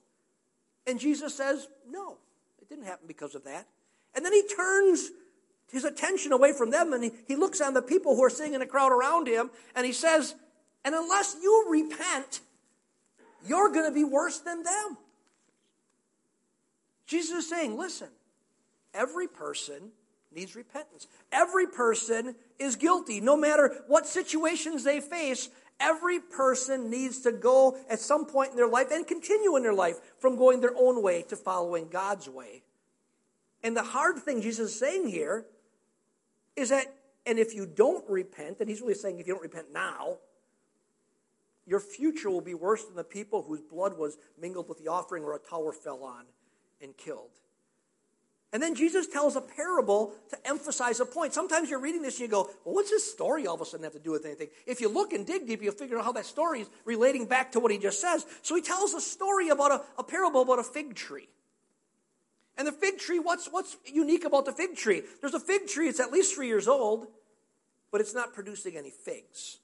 And 0.86 1.00
Jesus 1.00 1.36
says, 1.36 1.68
No, 1.90 2.18
it 2.62 2.70
didn't 2.70 2.86
happen 2.86 3.08
because 3.08 3.36
of 3.36 3.44
that. 3.46 3.68
And 4.16 4.26
then 4.26 4.34
he 4.34 4.44
turns 4.48 5.10
his 5.72 5.86
attention 5.86 6.32
away 6.32 6.54
from 6.54 6.70
them 6.70 6.94
and 6.94 7.04
he, 7.04 7.12
he 7.28 7.36
looks 7.36 7.62
on 7.62 7.74
the 7.74 7.82
people 7.82 8.16
who 8.16 8.24
are 8.24 8.30
sitting 8.30 8.54
in 8.54 8.62
a 8.62 8.68
crowd 8.68 8.92
around 8.92 9.28
him 9.28 9.50
and 9.76 9.86
he 9.86 9.94
says, 9.94 10.36
And 10.84 10.94
unless 10.94 11.36
you 11.42 11.68
repent, 11.70 12.42
you're 13.48 13.72
going 13.72 13.90
to 13.90 13.94
be 13.94 14.04
worse 14.04 14.40
than 14.40 14.64
them. 14.64 14.98
Jesus 17.06 17.44
is 17.44 17.50
saying, 17.50 17.78
Listen, 17.78 18.10
every 18.94 19.28
person 19.28 19.92
needs 20.36 20.56
repentance. 20.56 21.08
Every 21.32 21.68
person 21.68 22.36
is 22.60 22.76
guilty, 22.76 23.22
no 23.22 23.38
matter 23.38 23.84
what 23.88 24.08
situations 24.08 24.84
they 24.84 25.00
face. 25.00 25.50
Every 25.80 26.20
person 26.20 26.90
needs 26.90 27.22
to 27.22 27.32
go 27.32 27.78
at 27.90 28.00
some 28.00 28.26
point 28.26 28.52
in 28.52 28.56
their 28.56 28.68
life 28.68 28.88
and 28.92 29.06
continue 29.06 29.56
in 29.56 29.64
their 29.64 29.74
life 29.74 29.96
from 30.20 30.38
going 30.38 30.62
their 30.62 30.76
own 30.78 31.02
way 31.02 31.24
to 31.24 31.36
following 31.36 31.90
God's 31.90 32.30
way. 32.30 32.64
And 33.64 33.76
the 33.76 33.84
hard 33.84 34.18
thing 34.18 34.42
Jesus 34.42 34.72
is 34.72 34.80
saying 34.80 35.08
here 35.08 35.46
is 36.56 36.70
that, 36.70 36.94
and 37.26 37.40
if 37.40 37.56
you 37.56 37.66
don't 37.66 38.08
repent, 38.10 38.58
and 38.60 38.70
he's 38.70 38.82
really 38.82 38.94
saying 38.94 39.20
if 39.20 39.28
you 39.28 39.34
don't 39.34 39.42
repent 39.42 39.74
now, 39.74 40.18
your 41.66 41.80
future 41.80 42.30
will 42.30 42.42
be 42.42 42.54
worse 42.54 42.84
than 42.86 42.96
the 42.96 43.04
people 43.04 43.42
whose 43.42 43.62
blood 43.62 43.98
was 43.98 44.18
mingled 44.40 44.70
with 44.70 44.78
the 44.84 44.90
offering 44.90 45.24
or 45.24 45.36
a 45.36 45.40
tower 45.40 45.72
fell 45.72 46.04
on 46.04 46.26
and 46.84 46.96
killed. 46.96 47.30
And 48.52 48.62
then 48.62 48.76
Jesus 48.76 49.08
tells 49.08 49.36
a 49.36 49.42
parable 49.42 50.14
to 50.30 50.48
emphasize 50.48 51.00
a 51.00 51.06
point. 51.06 51.34
Sometimes 51.34 51.72
you're 51.72 51.80
reading 51.80 52.04
this 52.04 52.20
and 52.20 52.22
you 52.22 52.28
go, 52.28 52.44
well, 52.64 52.76
what's 52.76 52.92
this 52.92 53.12
story 53.12 53.48
all 53.48 53.56
of 53.56 53.62
a 53.62 53.66
sudden 53.66 53.84
have 53.84 53.94
to 53.94 54.00
do 54.00 54.12
with 54.12 54.26
anything? 54.26 54.50
If 54.68 54.80
you 54.80 54.90
look 54.90 55.12
and 55.12 55.26
dig 55.26 55.48
deep, 55.48 55.64
you'll 55.64 55.74
figure 55.74 55.98
out 55.98 56.06
how 56.06 56.12
that 56.12 56.28
story 56.28 56.62
is 56.62 56.70
relating 56.86 57.26
back 57.26 57.54
to 57.54 57.60
what 57.60 57.72
he 57.72 57.80
just 57.80 58.00
says. 58.00 58.28
So 58.44 58.56
he 58.56 58.62
tells 58.62 58.94
a 58.94 59.02
story 59.02 59.50
about 59.50 59.72
a, 59.72 59.82
a 59.98 60.04
parable 60.04 60.44
about 60.44 60.60
a 60.60 60.64
fig 60.64 60.94
tree. 60.94 61.28
And 62.56 62.68
the 62.68 62.72
fig 62.72 63.00
tree, 63.00 63.18
what's, 63.18 63.48
what's 63.48 63.76
unique 63.92 64.24
about 64.24 64.46
the 64.46 64.52
fig 64.52 64.76
tree? 64.76 65.02
There's 65.22 65.34
a 65.34 65.40
fig 65.40 65.66
tree, 65.66 65.88
it's 65.88 66.00
at 66.00 66.12
least 66.12 66.36
three 66.36 66.48
years 66.48 66.68
old, 66.68 67.08
but 67.92 68.02
it's 68.02 68.14
not 68.14 68.36
producing 68.36 68.78
any 68.78 68.92
figs. 68.92 69.58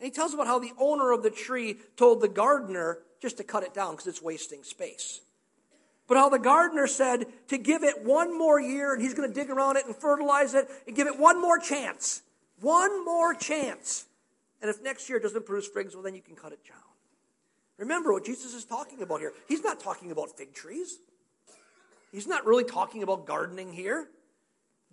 And 0.00 0.06
he 0.06 0.10
tells 0.10 0.34
about 0.34 0.48
how 0.48 0.58
the 0.58 0.72
owner 0.80 1.12
of 1.12 1.22
the 1.22 1.30
tree 1.30 1.76
told 1.96 2.20
the 2.20 2.28
gardener 2.28 2.98
just 3.20 3.36
to 3.36 3.44
cut 3.44 3.62
it 3.62 3.72
down 3.72 3.92
because 3.92 4.08
it's 4.08 4.20
wasting 4.20 4.64
space. 4.64 5.20
But 6.08 6.16
how 6.16 6.28
the 6.28 6.38
gardener 6.38 6.86
said 6.86 7.26
to 7.48 7.58
give 7.58 7.82
it 7.82 8.04
one 8.04 8.36
more 8.36 8.60
year 8.60 8.92
and 8.92 9.02
he's 9.02 9.14
going 9.14 9.28
to 9.28 9.34
dig 9.34 9.50
around 9.50 9.76
it 9.76 9.86
and 9.86 9.94
fertilize 9.94 10.54
it 10.54 10.68
and 10.86 10.96
give 10.96 11.06
it 11.06 11.18
one 11.18 11.40
more 11.40 11.58
chance. 11.58 12.22
One 12.60 13.04
more 13.04 13.34
chance. 13.34 14.06
And 14.60 14.70
if 14.70 14.82
next 14.82 15.08
year 15.08 15.18
doesn't 15.18 15.46
produce 15.46 15.68
figs, 15.68 15.94
well, 15.94 16.02
then 16.02 16.14
you 16.14 16.22
can 16.22 16.36
cut 16.36 16.52
it 16.52 16.64
down. 16.66 16.78
Remember 17.78 18.12
what 18.12 18.24
Jesus 18.24 18.54
is 18.54 18.64
talking 18.64 19.02
about 19.02 19.20
here. 19.20 19.32
He's 19.48 19.64
not 19.64 19.80
talking 19.80 20.10
about 20.10 20.36
fig 20.36 20.54
trees, 20.54 20.98
he's 22.12 22.26
not 22.26 22.46
really 22.46 22.64
talking 22.64 23.02
about 23.02 23.26
gardening 23.26 23.72
here. 23.72 24.08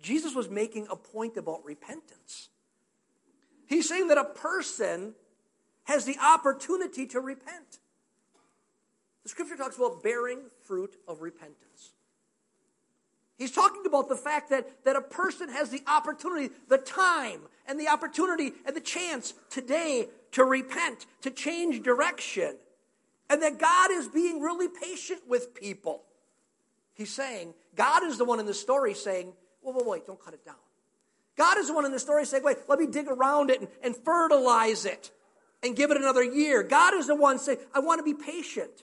Jesus 0.02 0.34
was 0.34 0.48
making 0.48 0.86
a 0.90 0.96
point 0.96 1.36
about 1.36 1.62
repentance. 1.62 2.48
He's 3.66 3.86
saying 3.86 4.08
that 4.08 4.16
a 4.16 4.24
person 4.24 5.14
has 5.84 6.06
the 6.06 6.16
opportunity 6.18 7.06
to 7.08 7.20
repent. 7.20 7.79
The 9.22 9.28
scripture 9.28 9.56
talks 9.56 9.76
about 9.76 10.02
bearing 10.02 10.40
fruit 10.62 10.96
of 11.06 11.20
repentance. 11.20 11.92
He's 13.36 13.52
talking 13.52 13.86
about 13.86 14.08
the 14.10 14.16
fact 14.16 14.50
that, 14.50 14.84
that 14.84 14.96
a 14.96 15.00
person 15.00 15.48
has 15.48 15.70
the 15.70 15.82
opportunity, 15.86 16.52
the 16.68 16.76
time, 16.76 17.40
and 17.66 17.80
the 17.80 17.88
opportunity 17.88 18.52
and 18.66 18.76
the 18.76 18.82
chance 18.82 19.32
today 19.48 20.08
to 20.32 20.44
repent, 20.44 21.06
to 21.22 21.30
change 21.30 21.82
direction, 21.82 22.56
and 23.30 23.42
that 23.42 23.58
God 23.58 23.90
is 23.92 24.08
being 24.08 24.40
really 24.40 24.68
patient 24.68 25.22
with 25.26 25.54
people. 25.54 26.02
He's 26.92 27.14
saying, 27.14 27.54
God 27.76 28.02
is 28.04 28.18
the 28.18 28.26
one 28.26 28.40
in 28.40 28.46
the 28.46 28.52
story 28.52 28.92
saying, 28.92 29.32
wait, 29.62 29.74
wait, 29.74 29.86
wait, 29.86 30.06
don't 30.06 30.22
cut 30.22 30.34
it 30.34 30.44
down. 30.44 30.56
God 31.38 31.56
is 31.56 31.68
the 31.68 31.72
one 31.72 31.86
in 31.86 31.92
the 31.92 31.98
story 31.98 32.26
saying, 32.26 32.44
wait, 32.44 32.58
let 32.68 32.78
me 32.78 32.86
dig 32.86 33.08
around 33.08 33.48
it 33.48 33.60
and, 33.60 33.70
and 33.82 33.96
fertilize 33.96 34.84
it 34.84 35.10
and 35.62 35.74
give 35.74 35.90
it 35.90 35.96
another 35.96 36.22
year. 36.22 36.62
God 36.62 36.92
is 36.92 37.06
the 37.06 37.14
one 37.14 37.38
saying, 37.38 37.58
I 37.72 37.80
want 37.80 38.00
to 38.00 38.04
be 38.04 38.12
patient. 38.12 38.82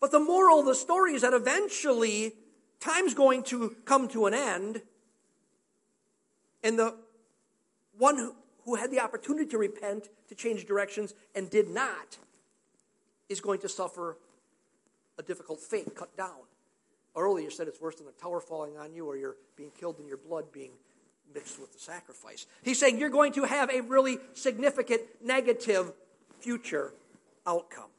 But 0.00 0.12
the 0.12 0.20
moral 0.20 0.60
of 0.60 0.66
the 0.66 0.74
story 0.74 1.14
is 1.14 1.22
that 1.22 1.32
eventually 1.32 2.34
time's 2.80 3.14
going 3.14 3.42
to 3.44 3.76
come 3.84 4.08
to 4.08 4.26
an 4.26 4.34
end, 4.34 4.82
and 6.62 6.78
the 6.78 6.94
one 7.96 8.16
who, 8.16 8.34
who 8.64 8.76
had 8.76 8.90
the 8.90 9.00
opportunity 9.00 9.46
to 9.46 9.58
repent, 9.58 10.08
to 10.28 10.34
change 10.34 10.66
directions, 10.66 11.14
and 11.34 11.50
did 11.50 11.68
not, 11.68 12.16
is 13.28 13.40
going 13.40 13.60
to 13.60 13.68
suffer 13.68 14.16
a 15.18 15.22
difficult 15.22 15.60
fate, 15.60 15.94
cut 15.94 16.16
down. 16.16 16.46
Earlier 17.16 17.50
said 17.50 17.66
it's 17.66 17.80
worse 17.80 17.96
than 17.96 18.06
a 18.06 18.22
tower 18.22 18.40
falling 18.40 18.76
on 18.76 18.94
you 18.94 19.06
or 19.06 19.16
you're 19.16 19.36
being 19.56 19.72
killed 19.78 19.98
and 19.98 20.06
your 20.06 20.18
blood 20.18 20.52
being 20.52 20.70
mixed 21.34 21.60
with 21.60 21.72
the 21.72 21.78
sacrifice. 21.80 22.46
He's 22.62 22.78
saying 22.78 22.98
you're 22.98 23.10
going 23.10 23.32
to 23.32 23.44
have 23.44 23.70
a 23.70 23.80
really 23.80 24.18
significant 24.34 25.02
negative 25.22 25.92
future 26.38 26.92
outcome. 27.46 27.90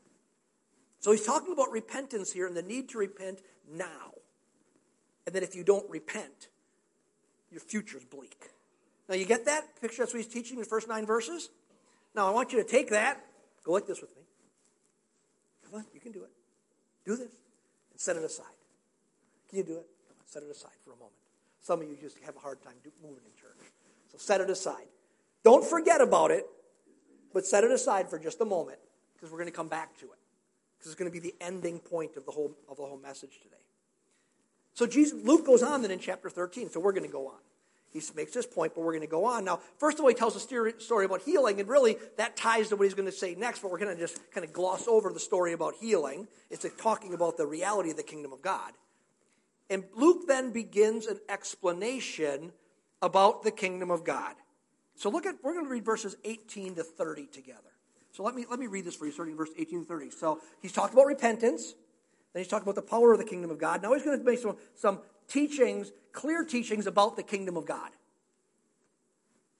So 0.99 1.11
he's 1.11 1.25
talking 1.25 1.53
about 1.53 1.71
repentance 1.71 2.31
here 2.31 2.45
and 2.47 2.55
the 2.55 2.61
need 2.61 2.89
to 2.89 2.97
repent 2.97 3.41
now. 3.71 4.13
And 5.25 5.35
that 5.35 5.43
if 5.43 5.55
you 5.55 5.63
don't 5.63 5.89
repent, 5.89 6.49
your 7.51 7.61
future's 7.61 8.03
bleak. 8.03 8.49
Now 9.07 9.15
you 9.15 9.25
get 9.25 9.45
that 9.45 9.79
picture? 9.81 10.03
That's 10.03 10.13
what 10.13 10.23
he's 10.23 10.31
teaching 10.31 10.57
in 10.57 10.63
the 10.63 10.69
first 10.69 10.87
nine 10.87 11.05
verses. 11.05 11.49
Now 12.15 12.27
I 12.27 12.31
want 12.31 12.51
you 12.51 12.61
to 12.61 12.69
take 12.69 12.89
that, 12.89 13.23
go 13.63 13.71
like 13.71 13.87
this 13.87 14.01
with 14.01 14.15
me. 14.15 14.23
Come 15.65 15.79
on, 15.79 15.85
you 15.93 15.99
can 15.99 16.11
do 16.11 16.23
it. 16.23 16.31
Do 17.05 17.15
this 17.15 17.31
and 17.91 17.99
set 17.99 18.15
it 18.17 18.23
aside. 18.23 18.45
Can 19.49 19.59
you 19.59 19.63
do 19.63 19.77
it? 19.77 19.87
Come 20.07 20.17
on, 20.19 20.27
set 20.27 20.43
it 20.43 20.49
aside 20.49 20.71
for 20.83 20.91
a 20.91 20.95
moment. 20.95 21.13
Some 21.61 21.81
of 21.81 21.87
you 21.87 21.97
just 22.01 22.17
have 22.25 22.35
a 22.35 22.39
hard 22.39 22.61
time 22.61 22.73
moving 23.01 23.23
in 23.25 23.31
church. 23.39 23.71
So 24.11 24.17
set 24.17 24.41
it 24.41 24.49
aside. 24.49 24.87
Don't 25.43 25.63
forget 25.63 26.01
about 26.01 26.31
it, 26.31 26.45
but 27.33 27.45
set 27.45 27.63
it 27.63 27.71
aside 27.71 28.09
for 28.09 28.19
just 28.19 28.41
a 28.41 28.45
moment 28.45 28.79
because 29.15 29.31
we're 29.31 29.37
going 29.37 29.51
to 29.51 29.55
come 29.55 29.67
back 29.67 29.97
to 29.99 30.05
it. 30.05 30.18
Because 30.79 30.93
it's 30.93 30.99
going 30.99 31.11
to 31.11 31.13
be 31.13 31.19
the 31.19 31.35
ending 31.39 31.79
point 31.79 32.15
of 32.15 32.25
the 32.25 32.31
whole, 32.31 32.55
of 32.67 32.77
the 32.77 32.83
whole 32.83 32.97
message 32.97 33.39
today. 33.43 33.55
So 34.73 34.87
Jesus, 34.87 35.19
Luke 35.23 35.45
goes 35.45 35.61
on 35.61 35.81
then 35.81 35.91
in 35.91 35.99
chapter 35.99 36.29
13, 36.29 36.69
so 36.69 36.79
we're 36.79 36.93
going 36.93 37.05
to 37.05 37.11
go 37.11 37.27
on. 37.27 37.39
He 37.91 38.01
makes 38.15 38.33
this 38.33 38.45
point, 38.45 38.75
but 38.75 38.81
we're 38.81 38.93
going 38.93 39.01
to 39.01 39.07
go 39.07 39.25
on. 39.25 39.43
Now, 39.43 39.59
first 39.77 39.97
of 39.97 40.03
all, 40.03 40.09
he 40.09 40.15
tells 40.15 40.35
a 40.35 40.39
story 40.79 41.05
about 41.05 41.21
healing, 41.23 41.59
and 41.59 41.67
really 41.67 41.97
that 42.17 42.37
ties 42.37 42.69
to 42.69 42.75
what 42.75 42.83
he's 42.83 42.93
going 42.93 43.07
to 43.07 43.11
say 43.11 43.35
next, 43.35 43.61
but 43.61 43.71
we're 43.71 43.79
going 43.79 43.95
to 43.95 43.99
just 43.99 44.19
kind 44.31 44.45
of 44.45 44.53
gloss 44.53 44.87
over 44.87 45.11
the 45.11 45.19
story 45.19 45.53
about 45.53 45.73
healing. 45.81 46.27
It's 46.51 46.65
talking 46.77 47.13
about 47.13 47.35
the 47.35 47.47
reality 47.47 47.89
of 47.89 47.97
the 47.97 48.03
kingdom 48.03 48.31
of 48.31 48.41
God. 48.41 48.73
And 49.71 49.85
Luke 49.95 50.27
then 50.27 50.51
begins 50.51 51.07
an 51.07 51.19
explanation 51.27 52.53
about 53.01 53.43
the 53.43 53.51
kingdom 53.51 53.89
of 53.89 54.03
God. 54.03 54.35
So 54.95 55.09
look 55.09 55.25
at, 55.25 55.35
we're 55.43 55.53
going 55.53 55.65
to 55.65 55.71
read 55.71 55.85
verses 55.85 56.15
18 56.23 56.75
to 56.75 56.83
30 56.83 57.25
together. 57.25 57.59
So 58.19 58.25
let 58.25 58.35
me, 58.35 58.43
let 58.49 58.59
me 58.59 58.67
read 58.67 58.83
this 58.83 58.97
for 58.97 59.05
you, 59.05 59.13
starting 59.13 59.31
in 59.31 59.37
verse 59.37 59.51
18 59.57 59.79
to 59.79 59.85
30. 59.85 60.09
So 60.09 60.41
he's 60.61 60.73
talked 60.73 60.91
about 60.91 61.05
repentance. 61.05 61.73
Then 62.33 62.43
he's 62.43 62.49
talking 62.49 62.63
about 62.63 62.75
the 62.75 62.81
power 62.81 63.13
of 63.13 63.17
the 63.17 63.23
kingdom 63.23 63.49
of 63.49 63.57
God. 63.57 63.81
Now 63.81 63.93
he's 63.93 64.03
going 64.03 64.19
to 64.19 64.25
make 64.25 64.39
some, 64.39 64.57
some 64.75 64.99
teachings, 65.29 65.93
clear 66.11 66.43
teachings 66.43 66.85
about 66.85 67.15
the 67.15 67.23
kingdom 67.23 67.55
of 67.55 67.65
God. 67.65 67.91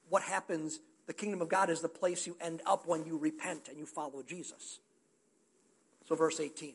What 0.10 0.24
happens, 0.24 0.82
the 1.08 1.13
kingdom 1.13 1.42
of 1.42 1.48
God 1.48 1.70
is 1.70 1.80
the 1.80 1.88
place 1.88 2.28
you 2.28 2.36
end 2.42 2.62
up 2.66 2.86
when 2.86 3.06
you 3.06 3.18
repent 3.18 3.70
and 3.70 3.78
you 3.78 3.86
follow 3.86 4.24
Jesus. 4.28 4.82
So, 6.10 6.16
verse 6.16 6.42
18. 6.42 6.74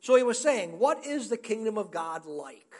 So 0.00 0.16
he 0.16 0.24
was 0.24 0.40
saying, 0.40 0.80
What 0.80 1.06
is 1.06 1.28
the 1.28 1.36
kingdom 1.36 1.78
of 1.78 1.92
God 1.92 2.26
like? 2.26 2.74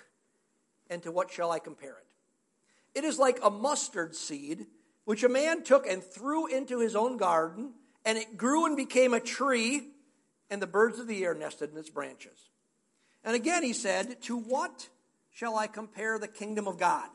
And 0.91 1.05
to 1.05 1.13
what 1.13 1.31
shall 1.31 1.53
I 1.53 1.61
compare 1.61 1.99
it? 1.99 2.99
It 2.99 3.05
is 3.05 3.17
like 3.17 3.39
a 3.45 3.51
mustard 3.51 4.17
seed, 4.17 4.67
which 5.05 5.23
a 5.23 5.29
man 5.29 5.63
took 5.63 5.87
and 5.87 6.03
threw 6.03 6.49
into 6.49 6.81
his 6.81 6.97
own 6.97 7.17
garden, 7.17 7.75
and 8.05 8.19
it 8.19 8.37
grew 8.37 8.67
and 8.67 8.77
became 8.77 9.15
a 9.15 9.21
tree, 9.21 9.89
and 10.51 10.61
the 10.61 10.67
birds 10.67 10.99
of 10.99 11.07
the 11.07 11.25
air 11.25 11.35
nested 11.35 11.73
in 11.73 11.79
its 11.79 11.91
branches. 11.91 12.51
And 13.25 13.35
again 13.35 13.63
he 13.63 13.73
said, 13.73 14.21
To 14.23 14.37
what 14.37 14.89
shall 15.33 15.57
I 15.57 15.67
compare 15.67 16.19
the 16.19 16.29
kingdom 16.29 16.69
of 16.69 16.79
God? 16.79 17.09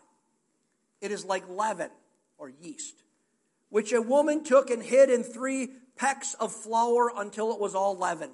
It 1.01 1.11
is 1.11 1.23
like 1.23 1.47
leaven 1.47 1.91
or 2.37 2.49
yeast, 2.49 3.03
which 3.69 3.93
a 3.93 4.01
woman 4.01 4.43
took 4.43 4.69
and 4.69 4.83
hid 4.83 5.09
in 5.09 5.23
three 5.23 5.69
pecks 5.95 6.33
of 6.35 6.51
flour 6.51 7.11
until 7.15 7.53
it 7.53 7.59
was 7.59 7.75
all 7.75 7.95
leavened. 7.95 8.31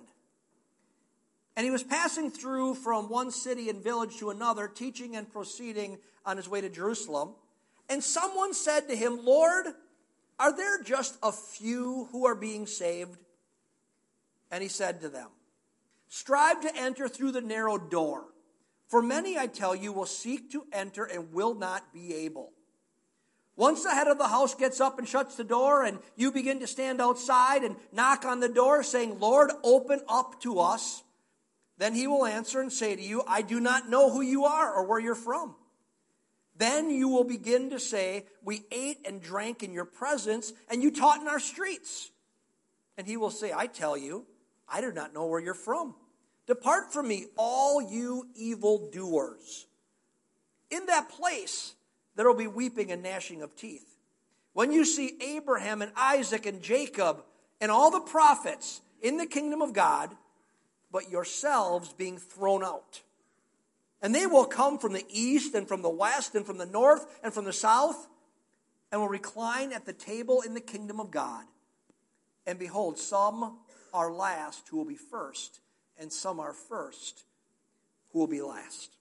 And 1.55 1.63
he 1.63 1.71
was 1.71 1.83
passing 1.83 2.31
through 2.31 2.75
from 2.75 3.09
one 3.09 3.31
city 3.31 3.69
and 3.69 3.83
village 3.83 4.17
to 4.17 4.29
another, 4.29 4.67
teaching 4.67 5.15
and 5.15 5.31
proceeding 5.31 5.99
on 6.25 6.37
his 6.37 6.49
way 6.49 6.61
to 6.61 6.69
Jerusalem. 6.69 7.33
And 7.89 8.03
someone 8.03 8.53
said 8.53 8.89
to 8.89 8.95
him, 8.95 9.23
Lord, 9.23 9.67
are 10.39 10.55
there 10.55 10.81
just 10.83 11.17
a 11.23 11.31
few 11.31 12.07
who 12.11 12.25
are 12.25 12.35
being 12.35 12.67
saved? 12.67 13.17
And 14.51 14.61
he 14.61 14.69
said 14.69 15.01
to 15.01 15.09
them, 15.09 15.29
Strive 16.07 16.61
to 16.61 16.75
enter 16.75 17.07
through 17.07 17.31
the 17.31 17.41
narrow 17.41 17.77
door. 17.77 18.25
For 18.87 19.01
many, 19.01 19.37
I 19.37 19.47
tell 19.47 19.75
you, 19.75 19.91
will 19.91 20.05
seek 20.05 20.51
to 20.51 20.65
enter 20.71 21.03
and 21.03 21.33
will 21.33 21.55
not 21.55 21.93
be 21.93 22.13
able. 22.13 22.51
Once 23.57 23.83
the 23.83 23.91
head 23.91 24.07
of 24.07 24.17
the 24.17 24.27
house 24.27 24.53
gets 24.53 24.81
up 24.81 24.99
and 24.99 25.07
shuts 25.07 25.35
the 25.35 25.43
door, 25.43 25.83
and 25.83 25.99
you 26.15 26.31
begin 26.31 26.59
to 26.59 26.67
stand 26.67 27.01
outside 27.01 27.63
and 27.63 27.75
knock 27.91 28.25
on 28.25 28.41
the 28.41 28.49
door, 28.49 28.83
saying, 28.83 29.19
Lord, 29.19 29.51
open 29.63 30.01
up 30.09 30.41
to 30.41 30.59
us, 30.59 31.03
then 31.77 31.95
he 31.95 32.07
will 32.07 32.25
answer 32.25 32.61
and 32.61 32.71
say 32.71 32.95
to 32.95 33.01
you, 33.01 33.23
I 33.27 33.41
do 33.41 33.59
not 33.59 33.89
know 33.89 34.11
who 34.11 34.21
you 34.21 34.45
are 34.45 34.73
or 34.73 34.85
where 34.85 34.99
you're 34.99 35.15
from. 35.15 35.55
Then 36.57 36.89
you 36.89 37.09
will 37.09 37.23
begin 37.23 37.69
to 37.71 37.79
say, 37.79 38.25
We 38.43 38.63
ate 38.71 39.05
and 39.05 39.21
drank 39.21 39.63
in 39.63 39.73
your 39.73 39.85
presence, 39.85 40.53
and 40.69 40.81
you 40.81 40.91
taught 40.91 41.21
in 41.21 41.27
our 41.27 41.39
streets. 41.39 42.11
And 42.97 43.05
he 43.05 43.17
will 43.17 43.31
say, 43.31 43.51
I 43.53 43.67
tell 43.67 43.97
you, 43.97 44.25
I 44.67 44.81
do 44.81 44.91
not 44.91 45.13
know 45.13 45.25
where 45.25 45.41
you're 45.41 45.53
from. 45.53 45.95
Depart 46.47 46.93
from 46.93 47.07
me, 47.07 47.25
all 47.37 47.81
you 47.81 48.27
evil 48.35 48.89
doers. 48.91 49.67
In 50.69 50.85
that 50.85 51.09
place, 51.09 51.73
there 52.15 52.27
will 52.27 52.35
be 52.35 52.47
weeping 52.47 52.91
and 52.91 53.03
gnashing 53.03 53.41
of 53.41 53.55
teeth. 53.55 53.97
When 54.53 54.71
you 54.71 54.85
see 54.85 55.17
Abraham 55.21 55.81
and 55.81 55.91
Isaac 55.95 56.45
and 56.45 56.61
Jacob 56.61 57.23
and 57.59 57.69
all 57.69 57.91
the 57.91 57.99
prophets 57.99 58.81
in 59.01 59.17
the 59.17 59.25
kingdom 59.25 59.61
of 59.61 59.73
God, 59.73 60.15
but 60.91 61.09
yourselves 61.11 61.91
being 61.91 62.17
thrown 62.17 62.63
out. 62.63 63.01
And 64.05 64.13
they 64.13 64.27
will 64.27 64.45
come 64.45 64.77
from 64.77 64.93
the 64.93 65.03
east 65.09 65.55
and 65.55 65.67
from 65.67 65.81
the 65.81 65.89
west 65.89 66.35
and 66.35 66.45
from 66.45 66.59
the 66.59 66.67
north 66.67 67.07
and 67.23 67.33
from 67.33 67.45
the 67.45 67.51
south 67.51 68.07
and 68.91 69.01
will 69.01 69.07
recline 69.07 69.73
at 69.73 69.87
the 69.87 69.93
table 69.93 70.43
in 70.45 70.53
the 70.53 70.61
kingdom 70.61 70.99
of 70.99 71.09
God. 71.09 71.43
And 72.45 72.59
behold, 72.59 72.99
some 72.99 73.57
are 73.95 74.13
last 74.13 74.67
who 74.67 74.77
will 74.77 74.85
be 74.85 74.93
first, 74.93 75.59
and 75.97 76.13
some 76.13 76.39
are 76.39 76.53
first 76.53 77.23
who 78.11 78.19
will 78.19 78.27
be 78.27 78.43
last. 78.43 78.91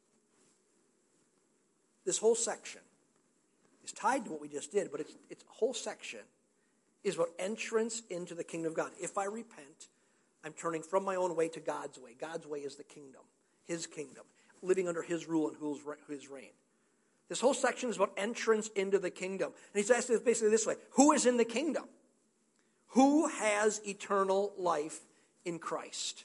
This 2.07 2.17
whole 2.17 2.35
section 2.35 2.81
is 3.85 3.93
tied 3.93 4.25
to 4.25 4.31
what 4.31 4.41
we 4.41 4.49
just 4.49 4.73
did, 4.73 4.91
but 4.91 5.01
it's, 5.01 5.13
it's 5.29 5.45
whole 5.49 5.75
section 5.75 6.21
is 7.03 7.17
about 7.17 7.29
entrance 7.39 8.01
into 8.09 8.35
the 8.35 8.43
kingdom 8.43 8.73
of 8.73 8.77
God. 8.79 8.93
If 8.99 9.19
I 9.19 9.27
repent, 9.27 9.89
I'm 10.43 10.55
turning 10.55 10.81
from 10.83 11.05
my 11.05 11.17
own 11.17 11.37
way 11.37 11.49
to 11.49 11.61
God's 11.61 11.99
way. 11.99 12.17
God's 12.19 12.47
way 12.47 12.61
is 12.61 12.77
the 12.77 12.85
kingdom, 12.85 13.21
His 13.67 13.87
kingdom, 13.87 14.25
living 14.64 14.88
under 14.88 15.02
His 15.02 15.28
rule 15.28 15.49
and 15.49 15.97
His 16.09 16.28
reign. 16.28 16.50
This 17.28 17.40
whole 17.40 17.54
section 17.54 17.88
is 17.88 17.97
about 17.97 18.12
entrance 18.16 18.68
into 18.76 18.99
the 18.99 19.11
kingdom. 19.11 19.52
And 19.73 19.80
he's 19.80 19.90
asking 19.90 20.21
basically 20.25 20.50
this 20.50 20.66
way 20.66 20.75
Who 20.90 21.12
is 21.12 21.26
in 21.26 21.37
the 21.37 21.44
kingdom? 21.44 21.85
Who 22.88 23.28
has 23.28 23.80
eternal 23.87 24.52
life 24.56 25.00
in 25.44 25.59
Christ? 25.59 26.25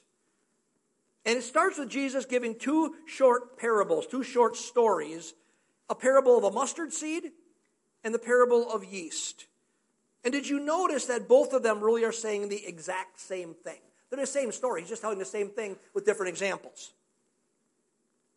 And 1.24 1.36
it 1.36 1.42
starts 1.42 1.78
with 1.78 1.90
Jesus 1.90 2.24
giving 2.24 2.54
two 2.54 2.94
short 3.06 3.58
parables, 3.58 4.06
two 4.06 4.22
short 4.22 4.56
stories 4.56 5.34
a 5.88 5.94
parable 5.94 6.38
of 6.38 6.44
a 6.44 6.50
mustard 6.52 6.92
seed 6.92 7.32
and 8.04 8.14
the 8.14 8.18
parable 8.18 8.70
of 8.70 8.84
yeast. 8.84 9.46
And 10.22 10.32
did 10.32 10.48
you 10.48 10.60
notice 10.60 11.06
that 11.06 11.28
both 11.28 11.52
of 11.52 11.64
them 11.64 11.80
really 11.80 12.04
are 12.04 12.12
saying 12.12 12.48
the 12.48 12.64
exact 12.64 13.20
same 13.20 13.54
thing? 13.54 13.80
They're 14.08 14.20
the 14.20 14.26
same 14.26 14.52
story. 14.52 14.82
He's 14.82 14.90
just 14.90 15.02
telling 15.02 15.18
the 15.18 15.24
same 15.24 15.48
thing 15.48 15.76
with 15.94 16.04
different 16.04 16.30
examples. 16.30 16.92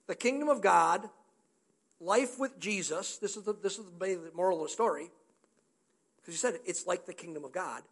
The 0.07 0.15
kingdom 0.15 0.50
of 0.50 0.62
God, 0.62 1.10
life 2.00 2.39
with 2.39 2.60
Jesus, 2.60 3.17
this 3.17 3.38
is 3.38 3.43
the, 3.43 3.53
this 3.53 3.77
is 3.77 3.86
the 3.86 4.31
moral 4.33 4.62
of 4.62 4.69
the 4.69 4.74
story, 4.74 5.10
Because 6.17 6.33
he 6.33 6.38
said 6.38 6.60
it's 6.65 6.86
like 6.86 7.05
the 7.05 7.13
kingdom 7.13 7.45
of 7.45 7.51
God. 7.51 7.83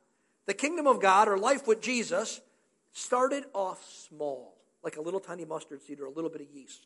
The 0.46 0.54
kingdom 0.54 0.88
of 0.88 1.02
God, 1.02 1.28
or 1.28 1.38
life 1.38 1.68
with 1.68 1.82
Jesus, 1.82 2.42
started 2.92 3.46
off 3.54 3.84
small, 4.10 4.56
like 4.84 4.98
a 4.98 5.02
little 5.02 5.20
tiny 5.20 5.46
mustard 5.46 5.82
seed 5.82 6.00
or 6.00 6.06
a 6.06 6.12
little 6.12 6.30
bit 6.30 6.42
of 6.42 6.48
yeast. 6.54 6.86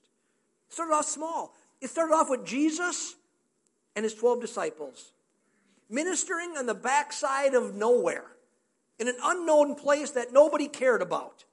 It 0.67 0.74
started 0.74 0.94
off 0.94 1.05
small. 1.05 1.55
It 1.82 1.89
started 1.89 2.13
off 2.13 2.29
with 2.29 2.46
Jesus 2.46 3.15
and 3.96 4.03
his 4.03 4.13
12 4.13 4.41
disciples 4.41 5.12
ministering 5.89 6.58
on 6.58 6.65
the 6.65 6.74
backside 6.74 7.53
of 7.53 7.75
nowhere 7.75 8.25
in 9.00 9.08
an 9.08 9.15
unknown 9.24 9.75
place 9.75 10.12
that 10.12 10.34
nobody 10.34 10.67
cared 10.67 11.01
about. 11.01 11.44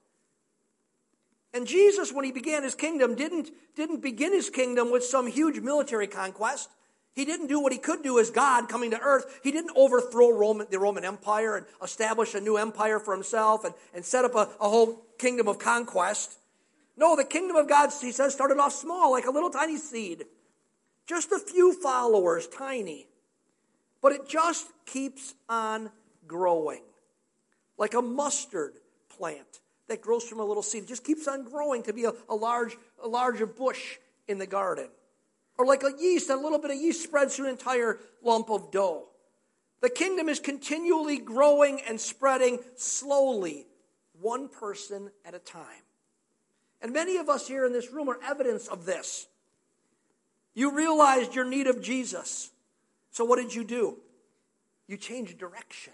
And 1.55 1.67
Jesus, 1.67 2.13
when 2.13 2.25
he 2.25 2.33
began 2.33 2.63
his 2.63 2.75
kingdom, 2.75 3.15
didn't, 3.15 3.51
didn't 3.77 4.01
begin 4.01 4.33
his 4.33 4.49
kingdom 4.49 4.91
with 4.91 5.05
some 5.05 5.27
huge 5.27 5.61
military 5.61 6.07
conquest. 6.07 6.71
He 7.15 7.27
didn't 7.27 7.49
do 7.49 7.61
what 7.61 7.73
he 7.73 7.79
could 7.79 8.03
do 8.03 8.19
as 8.19 8.31
God 8.31 8.71
coming 8.71 8.91
to 8.93 9.01
earth. 9.01 9.41
He 9.43 9.53
didn't 9.53 9.77
overthrow 9.77 10.31
Roman, 10.31 10.67
the 10.71 10.79
Roman 10.79 11.05
Empire 11.05 11.57
and 11.57 11.67
establish 11.83 12.35
a 12.35 12.41
new 12.41 12.57
empire 12.57 12.99
for 12.99 13.13
himself 13.15 13.65
and, 13.65 13.75
and 13.93 14.03
set 14.03 14.25
up 14.25 14.35
a, 14.35 14.49
a 14.61 14.69
whole 14.69 15.05
kingdom 15.19 15.47
of 15.47 15.59
conquest. 15.59 16.39
No, 16.97 17.15
the 17.15 17.25
kingdom 17.25 17.57
of 17.57 17.69
God, 17.69 17.91
he 18.01 18.13
says, 18.13 18.33
started 18.33 18.59
off 18.59 18.73
small, 18.73 19.11
like 19.11 19.27
a 19.27 19.31
little 19.31 19.51
tiny 19.51 19.77
seed. 19.77 20.25
Just 21.07 21.33
a 21.33 21.39
few 21.39 21.75
followers, 21.75 22.47
tiny. 22.47 23.09
But 24.01 24.13
it 24.13 24.27
just 24.27 24.69
keeps 24.87 25.35
on 25.51 25.91
growing. 26.27 26.83
Like 27.77 27.93
a 27.93 28.03
mustard 28.03 28.75
plant 29.11 29.61
that 29.93 30.01
grows 30.01 30.25
from 30.25 30.41
a 30.41 30.45
little 30.45 30.63
seed. 30.63 30.85
It 30.85 30.89
just 30.89 31.05
keeps 31.05 31.29
on 31.29 31.45
growing 31.45 31.83
to 31.83 31.93
be 31.93 32.05
a, 32.05 32.13
a 32.31 32.35
large, 32.35 32.79
a 33.03 33.07
larger 33.07 33.45
bush 33.45 33.99
in 34.27 34.39
the 34.39 34.47
garden. 34.47 34.89
Or 35.59 35.67
like 35.67 35.83
a 35.83 35.93
yeast, 36.01 36.31
a 36.31 36.35
little 36.35 36.59
bit 36.59 36.71
of 36.71 36.79
yeast 36.79 37.03
spreads 37.03 37.37
through 37.37 37.47
an 37.47 37.53
entire 37.53 37.99
lump 38.23 38.49
of 38.49 38.71
dough. 38.71 39.09
The 39.83 39.91
kingdom 39.91 40.31
is 40.31 40.41
continually 40.41 41.19
growing 41.19 41.83
and 41.87 42.01
spreading 42.01 42.61
slowly, 42.77 43.67
one 44.19 44.49
person 44.49 45.11
at 45.27 45.35
a 45.35 45.39
time. 45.39 45.85
And 46.81 46.93
many 46.93 47.19
of 47.19 47.29
us 47.29 47.47
here 47.47 47.67
in 47.67 47.75
this 47.75 47.93
room 47.93 48.09
are 48.09 48.19
evidence 48.25 48.69
of 48.69 48.87
this. 48.87 49.27
You 50.55 50.75
realized 50.75 51.35
your 51.35 51.45
need 51.45 51.67
of 51.67 51.83
Jesus. 51.83 52.51
So 53.11 53.27
what 53.27 53.37
did 53.37 53.55
you 53.55 53.63
do? 53.63 53.99
You 54.89 54.97
changed 54.97 55.37
direction. 55.37 55.93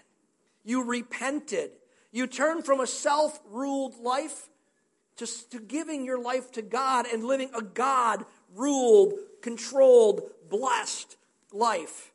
You 0.63 0.83
repented. 0.83 1.71
You 2.11 2.27
turn 2.27 2.61
from 2.63 2.79
a 2.79 2.87
self 2.87 3.39
ruled 3.49 3.97
life 3.97 4.49
to, 5.17 5.27
to 5.49 5.59
giving 5.59 6.05
your 6.05 6.21
life 6.21 6.51
to 6.53 6.61
God 6.61 7.05
and 7.05 7.23
living 7.23 7.51
a 7.55 7.61
God 7.61 8.25
ruled, 8.55 9.13
controlled, 9.41 10.21
blessed 10.49 11.17
life. 11.51 12.11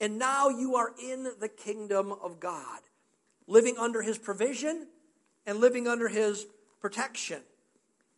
And 0.00 0.18
now 0.18 0.48
you 0.48 0.76
are 0.76 0.92
in 1.02 1.28
the 1.40 1.48
kingdom 1.48 2.12
of 2.12 2.38
God, 2.38 2.80
living 3.46 3.78
under 3.78 4.02
his 4.02 4.18
provision 4.18 4.86
and 5.46 5.58
living 5.58 5.88
under 5.88 6.08
his 6.08 6.46
protection. 6.80 7.40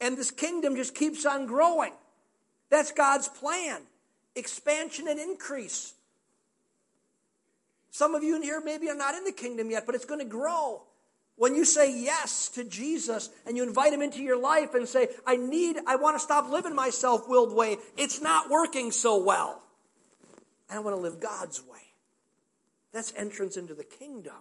And 0.00 0.16
this 0.16 0.30
kingdom 0.30 0.76
just 0.76 0.94
keeps 0.94 1.24
on 1.24 1.46
growing. 1.46 1.92
That's 2.70 2.92
God's 2.92 3.28
plan 3.28 3.82
expansion 4.34 5.08
and 5.08 5.18
increase. 5.18 5.94
Some 7.90 8.14
of 8.14 8.22
you 8.22 8.36
in 8.36 8.42
here 8.42 8.60
maybe 8.60 8.88
are 8.88 8.94
not 8.94 9.14
in 9.14 9.24
the 9.24 9.32
kingdom 9.32 9.70
yet, 9.70 9.84
but 9.84 9.96
it's 9.96 10.04
going 10.04 10.20
to 10.20 10.26
grow. 10.26 10.82
When 11.38 11.54
you 11.54 11.64
say 11.64 11.96
yes 11.96 12.48
to 12.50 12.64
Jesus 12.64 13.30
and 13.46 13.56
you 13.56 13.62
invite 13.62 13.92
him 13.92 14.02
into 14.02 14.20
your 14.20 14.38
life 14.38 14.74
and 14.74 14.88
say, 14.88 15.08
I 15.24 15.36
need, 15.36 15.76
I 15.86 15.94
want 15.94 16.16
to 16.16 16.20
stop 16.20 16.50
living 16.50 16.74
my 16.74 16.90
self 16.90 17.28
willed 17.28 17.54
way, 17.54 17.78
it's 17.96 18.20
not 18.20 18.50
working 18.50 18.90
so 18.90 19.22
well. 19.22 19.62
I 20.68 20.80
want 20.80 20.96
to 20.96 21.00
live 21.00 21.20
God's 21.20 21.62
way. 21.62 21.78
That's 22.92 23.12
entrance 23.16 23.56
into 23.56 23.72
the 23.72 23.84
kingdom. 23.84 24.34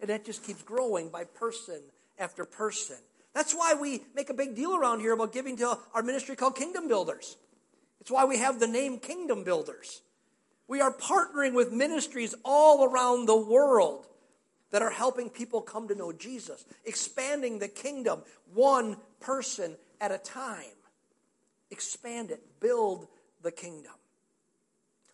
And 0.00 0.08
that 0.08 0.24
just 0.24 0.42
keeps 0.42 0.62
growing 0.62 1.10
by 1.10 1.24
person 1.24 1.80
after 2.18 2.46
person. 2.46 2.96
That's 3.34 3.54
why 3.54 3.74
we 3.74 4.00
make 4.14 4.30
a 4.30 4.34
big 4.34 4.56
deal 4.56 4.74
around 4.74 5.00
here 5.00 5.12
about 5.12 5.34
giving 5.34 5.58
to 5.58 5.78
our 5.92 6.02
ministry 6.02 6.34
called 6.34 6.56
Kingdom 6.56 6.88
Builders. 6.88 7.36
It's 8.00 8.10
why 8.10 8.24
we 8.24 8.38
have 8.38 8.58
the 8.58 8.66
name 8.66 8.98
Kingdom 8.98 9.44
Builders. 9.44 10.00
We 10.66 10.80
are 10.80 10.92
partnering 10.92 11.54
with 11.54 11.72
ministries 11.72 12.34
all 12.42 12.84
around 12.84 13.26
the 13.26 13.36
world 13.36 14.06
that 14.70 14.82
are 14.82 14.90
helping 14.90 15.30
people 15.30 15.60
come 15.60 15.88
to 15.88 15.94
know 15.94 16.12
Jesus, 16.12 16.64
expanding 16.84 17.58
the 17.58 17.68
kingdom 17.68 18.22
one 18.52 18.96
person 19.20 19.76
at 20.00 20.12
a 20.12 20.18
time. 20.18 20.64
Expand 21.70 22.30
it, 22.30 22.42
build 22.60 23.06
the 23.42 23.52
kingdom. 23.52 23.92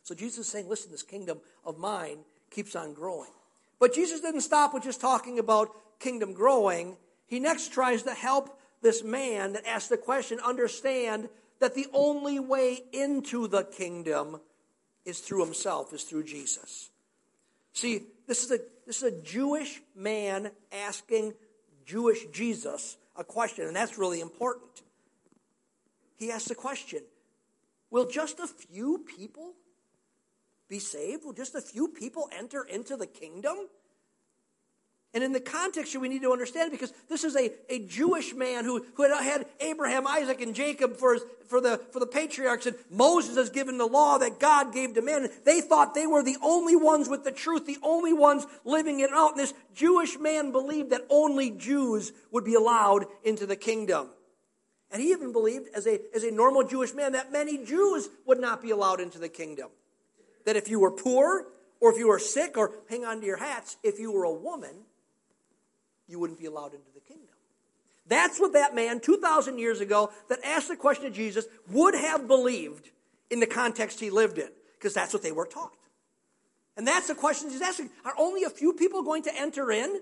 So 0.02 0.14
Jesus 0.14 0.46
is 0.46 0.52
saying, 0.52 0.68
listen, 0.68 0.90
this 0.90 1.02
kingdom 1.02 1.40
of 1.64 1.78
mine 1.78 2.18
keeps 2.50 2.74
on 2.74 2.92
growing. 2.92 3.30
But 3.78 3.94
Jesus 3.94 4.20
didn't 4.20 4.42
stop 4.42 4.74
with 4.74 4.82
just 4.82 5.00
talking 5.00 5.38
about 5.38 5.70
kingdom 5.98 6.32
growing. 6.32 6.96
He 7.26 7.40
next 7.40 7.72
tries 7.72 8.02
to 8.04 8.14
help 8.14 8.58
this 8.82 9.02
man 9.02 9.52
that 9.52 9.66
asked 9.66 9.88
the 9.88 9.96
question 9.96 10.38
understand 10.40 11.28
that 11.60 11.74
the 11.74 11.86
only 11.92 12.40
way 12.40 12.82
into 12.92 13.46
the 13.46 13.62
kingdom 13.62 14.40
is 15.04 15.20
through 15.20 15.44
himself, 15.44 15.92
is 15.92 16.02
through 16.02 16.24
Jesus. 16.24 16.90
See, 17.72 18.02
this 18.26 18.44
is 18.44 18.50
a, 18.50 18.58
this 18.86 19.02
is 19.02 19.02
a 19.02 19.22
Jewish 19.22 19.80
man 19.94 20.50
asking 20.72 21.34
Jewish 21.84 22.26
Jesus 22.26 22.96
a 23.16 23.24
question, 23.24 23.66
and 23.66 23.76
that's 23.76 23.98
really 23.98 24.20
important. 24.20 24.82
He 26.16 26.30
asks 26.30 26.48
the 26.48 26.54
question 26.54 27.02
Will 27.90 28.06
just 28.06 28.40
a 28.40 28.46
few 28.46 28.98
people 28.98 29.52
be 30.68 30.78
saved? 30.78 31.24
Will 31.24 31.32
just 31.32 31.54
a 31.54 31.60
few 31.60 31.88
people 31.88 32.28
enter 32.36 32.62
into 32.62 32.96
the 32.96 33.06
kingdom? 33.06 33.68
And 35.14 35.22
in 35.22 35.32
the 35.32 35.40
context 35.40 35.94
we 35.98 36.08
need 36.08 36.22
to 36.22 36.32
understand 36.32 36.70
because 36.70 36.92
this 37.10 37.22
is 37.22 37.36
a, 37.36 37.50
a 37.68 37.80
Jewish 37.86 38.34
man 38.34 38.64
who, 38.64 38.84
who 38.94 39.02
had 39.02 39.22
had 39.22 39.46
Abraham, 39.60 40.06
Isaac, 40.06 40.40
and 40.40 40.54
Jacob 40.54 40.96
for, 40.96 41.14
his, 41.14 41.22
for, 41.48 41.60
the, 41.60 41.78
for 41.92 42.00
the 42.00 42.06
patriarchs, 42.06 42.64
and 42.64 42.76
Moses 42.90 43.36
has 43.36 43.50
given 43.50 43.76
the 43.76 43.86
law 43.86 44.16
that 44.18 44.40
God 44.40 44.72
gave 44.72 44.94
to 44.94 45.02
men. 45.02 45.28
They 45.44 45.60
thought 45.60 45.94
they 45.94 46.06
were 46.06 46.22
the 46.22 46.38
only 46.42 46.76
ones 46.76 47.10
with 47.10 47.24
the 47.24 47.32
truth, 47.32 47.66
the 47.66 47.76
only 47.82 48.14
ones 48.14 48.46
living 48.64 49.00
it 49.00 49.10
out. 49.12 49.32
And 49.32 49.40
this 49.40 49.52
Jewish 49.74 50.18
man 50.18 50.50
believed 50.50 50.90
that 50.90 51.02
only 51.10 51.50
Jews 51.50 52.12
would 52.30 52.44
be 52.44 52.54
allowed 52.54 53.04
into 53.22 53.44
the 53.44 53.56
kingdom. 53.56 54.08
And 54.90 55.02
he 55.02 55.10
even 55.10 55.32
believed, 55.32 55.68
as 55.74 55.86
a, 55.86 56.00
as 56.14 56.24
a 56.24 56.30
normal 56.30 56.64
Jewish 56.64 56.94
man, 56.94 57.12
that 57.12 57.32
many 57.32 57.62
Jews 57.64 58.08
would 58.26 58.40
not 58.40 58.62
be 58.62 58.70
allowed 58.70 59.00
into 59.00 59.18
the 59.18 59.28
kingdom. 59.28 59.68
That 60.46 60.56
if 60.56 60.68
you 60.68 60.80
were 60.80 60.90
poor, 60.90 61.46
or 61.80 61.92
if 61.92 61.98
you 61.98 62.08
were 62.08 62.18
sick, 62.18 62.56
or 62.56 62.72
hang 62.88 63.04
on 63.04 63.20
to 63.20 63.26
your 63.26 63.38
hats, 63.38 63.76
if 63.82 63.98
you 63.98 64.10
were 64.10 64.24
a 64.24 64.32
woman, 64.32 64.74
you 66.12 66.20
wouldn't 66.20 66.38
be 66.38 66.46
allowed 66.46 66.74
into 66.74 66.92
the 66.94 67.00
kingdom. 67.00 67.26
That's 68.06 68.38
what 68.38 68.52
that 68.52 68.74
man 68.74 69.00
2,000 69.00 69.58
years 69.58 69.80
ago 69.80 70.12
that 70.28 70.38
asked 70.44 70.68
the 70.68 70.76
question 70.76 71.06
of 71.06 71.14
Jesus 71.14 71.46
would 71.70 71.94
have 71.94 72.28
believed 72.28 72.90
in 73.30 73.40
the 73.40 73.46
context 73.46 73.98
he 73.98 74.10
lived 74.10 74.38
in, 74.38 74.48
because 74.74 74.92
that's 74.92 75.12
what 75.12 75.22
they 75.22 75.32
were 75.32 75.46
taught. 75.46 75.72
And 76.76 76.86
that's 76.86 77.08
the 77.08 77.14
question 77.14 77.50
he's 77.50 77.62
asking 77.62 77.90
Are 78.04 78.14
only 78.18 78.44
a 78.44 78.50
few 78.50 78.74
people 78.74 79.02
going 79.02 79.22
to 79.24 79.34
enter 79.34 79.72
in? 79.72 80.00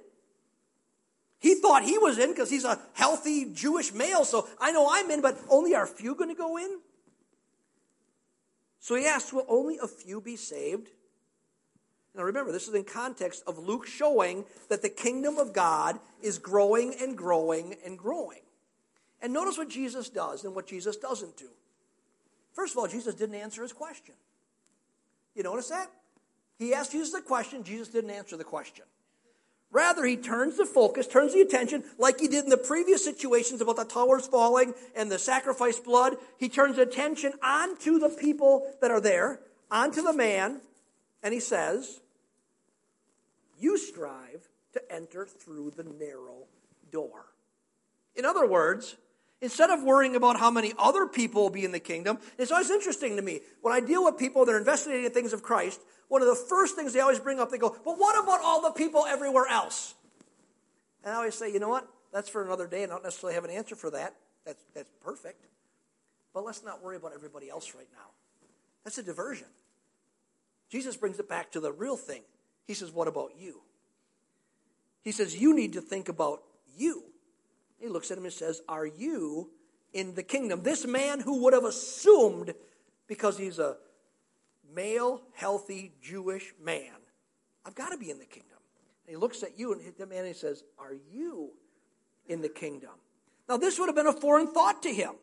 He 1.38 1.55
thought 1.55 1.85
he 1.85 1.96
was 1.96 2.18
in 2.18 2.31
because 2.31 2.51
he's 2.51 2.64
a 2.64 2.79
healthy 2.92 3.46
Jewish 3.53 3.94
male, 3.94 4.25
so 4.25 4.46
I 4.61 4.73
know 4.73 4.88
I'm 4.90 5.11
in, 5.11 5.23
but 5.23 5.38
only 5.49 5.75
are 5.75 5.85
a 5.85 5.88
few 5.88 6.14
going 6.14 6.29
to 6.29 6.37
go 6.37 6.59
in? 6.59 6.81
So 8.81 8.94
he 8.94 9.07
asks, 9.07 9.33
Will 9.33 9.46
only 9.49 9.79
a 9.83 9.87
few 9.87 10.20
be 10.20 10.37
saved? 10.37 10.88
Now 12.14 12.23
remember, 12.25 12.53
this 12.53 12.68
is 12.68 12.75
in 12.75 12.85
context 12.85 13.44
of 13.46 13.59
Luke 13.59 13.87
showing 13.87 14.44
that 14.68 14.83
the 14.83 14.88
kingdom 14.88 15.38
of 15.38 15.53
God 15.53 15.99
is 16.23 16.38
growing 16.38 16.94
and 17.01 17.16
growing 17.16 17.77
and 17.85 17.99
growing. 17.99 18.40
And 19.23 19.33
notice 19.33 19.59
what 19.59 19.68
Jesus 19.68 20.09
does 20.09 20.44
and 20.44 20.55
what 20.55 20.66
Jesus 20.66 20.96
doesn't 20.96 21.37
do. 21.37 21.49
First 22.53 22.75
of 22.75 22.79
all, 22.79 22.88
Jesus 22.88 23.14
didn't 23.14 23.37
answer 23.37 23.62
his 23.62 23.73
question. 23.73 24.14
You 25.35 25.42
notice 25.42 25.68
that? 25.68 25.90
He 26.59 26.75
asked 26.75 26.92
Jesus 26.92 27.14
a 27.14 27.23
question, 27.23 27.62
Jesus 27.62 27.88
didn't 27.88 28.11
answer 28.11 28.37
the 28.37 28.44
question. 28.44 28.85
Rather, 29.73 30.05
he 30.05 30.16
turns 30.16 30.57
the 30.57 30.66
focus, 30.66 31.07
turns 31.07 31.33
the 31.33 31.40
attention, 31.40 31.85
like 31.96 32.18
he 32.18 32.27
did 32.27 32.42
in 32.42 32.51
the 32.51 32.57
previous 32.57 33.05
situations 33.05 33.61
about 33.61 33.77
the 33.77 33.85
towers 33.85 34.27
falling 34.27 34.75
and 34.96 35.11
the 35.11 35.18
sacrifice 35.18 35.79
blood. 35.79 36.16
He 36.38 36.49
turns 36.49 36.77
attention 36.77 37.35
onto 37.42 38.01
the 38.01 38.09
people 38.09 38.66
that 38.81 38.90
are 38.90 39.01
there, 39.01 39.40
onto 39.70 40.03
the 40.03 40.12
man, 40.12 40.61
and 41.23 41.33
he 41.33 41.38
says, 41.38 42.00
You 43.61 43.79
strive 43.79 44.49
to 44.73 44.92
enter 44.92 45.27
through 45.27 45.73
the 45.77 45.85
narrow 45.85 46.46
door. 46.90 47.27
In 48.16 48.25
other 48.25 48.46
words, 48.46 48.96
instead 49.40 49.70
of 49.70 49.83
worrying 49.83 50.16
about 50.16 50.38
how 50.38 50.51
many 50.51 50.73
other 50.79 51.07
people 51.07 51.42
will 51.42 51.51
be 51.51 51.64
in 51.64 51.73
the 51.73 51.81
kingdom, 51.81 52.18
it's 52.38 52.51
always 52.51 52.70
interesting 52.70 53.16
to 53.16 53.23
me. 53.23 53.40
When 53.62 53.75
I 53.75 53.81
deal 53.81 54.05
with 54.05 54.18
people 54.18 54.44
that 54.44 54.53
are 54.53 54.59
investigating 54.59 55.11
things 55.11 55.33
of 55.33 55.42
Christ, 55.42 55.81
one 56.09 56.23
of 56.23 56.29
the 56.29 56.35
first 56.35 56.75
things 56.75 56.92
they 56.92 57.01
always 57.01 57.20
bring 57.20 57.38
up, 57.38 57.51
they 57.51 57.59
go, 57.59 57.77
But 57.85 57.99
what 57.99 58.23
about 58.23 58.40
all 58.42 58.62
the 58.62 58.73
people 58.73 59.05
everywhere 59.07 59.46
else? 59.46 59.94
And 61.05 61.12
I 61.12 61.16
always 61.16 61.35
say, 61.35 61.53
You 61.53 61.61
know 61.61 61.68
what? 61.68 61.87
That's 62.12 62.29
for 62.29 62.44
another 62.44 62.66
day, 62.66 62.83
I 62.83 62.87
don't 62.87 63.05
necessarily 63.05 63.35
have 63.35 63.44
an 63.44 63.51
answer 63.51 63.77
for 63.77 63.90
that. 63.90 64.14
That's, 64.44 64.62
that's 64.75 64.90
perfect. 65.01 65.46
But 66.35 66.44
let's 66.44 66.64
not 66.64 66.83
worry 66.83 66.96
about 66.96 67.12
everybody 67.14 67.49
else 67.49 67.75
right 67.75 67.87
now. 67.92 68.11
That's 68.85 68.99
a 68.99 69.03
diversion. 69.03 69.46
Jesus 70.70 70.96
brings 70.96 71.18
it 71.18 71.29
back 71.29 71.53
to 71.53 71.61
the 71.61 71.73
real 71.73 71.96
thing 71.96 72.23
He 72.66 72.75
says, 72.75 72.92
What 72.92 73.09
about 73.09 73.33
you? 73.38 73.61
He 75.03 75.12
says, 75.12 75.37
You 75.37 75.55
need 75.55 75.73
to 75.75 75.81
think 75.81 76.09
about 76.09 76.42
you. 76.77 77.05
He 77.79 77.88
looks 77.88 78.11
at 78.11 78.18
him 78.18 78.25
and 78.25 78.33
says, 78.33 78.62
Are 78.68 78.87
you 78.87 79.51
in 79.92 80.14
the 80.14 80.23
kingdom? 80.23 80.62
This 80.62 80.87
man 80.87 81.20
who 81.20 81.42
would 81.44 81.55
have 81.55 81.64
assumed, 81.64 82.55
because 83.07 83.38
he's 83.38 83.59
a 83.59 83.77
male, 84.75 85.23
healthy 85.35 85.92
Jewish 86.03 86.55
man, 86.62 86.92
I've 87.64 87.75
got 87.75 87.90
to 87.90 87.99
be 87.99 88.11
in 88.11 88.18
the 88.18 88.25
kingdom. 88.25 88.59
And 89.07 89.11
he 89.11 89.16
looks 89.16 89.42
at 89.42 89.59
you 89.59 89.73
and 89.73 89.81
the 89.99 90.07
man 90.07 90.18
and 90.18 90.29
he 90.29 90.35
says, 90.35 90.62
Are 90.79 90.94
you 91.12 91.51
in 92.29 92.40
the 92.40 92.49
kingdom? 92.49 92.90
Now, 93.49 93.57
this 93.57 93.79
would 93.79 93.87
have 93.87 93.96
been 93.96 94.07
a 94.07 94.12
foreign 94.12 94.53
thought 94.53 94.83
to 94.85 94.92
him. 94.92 95.14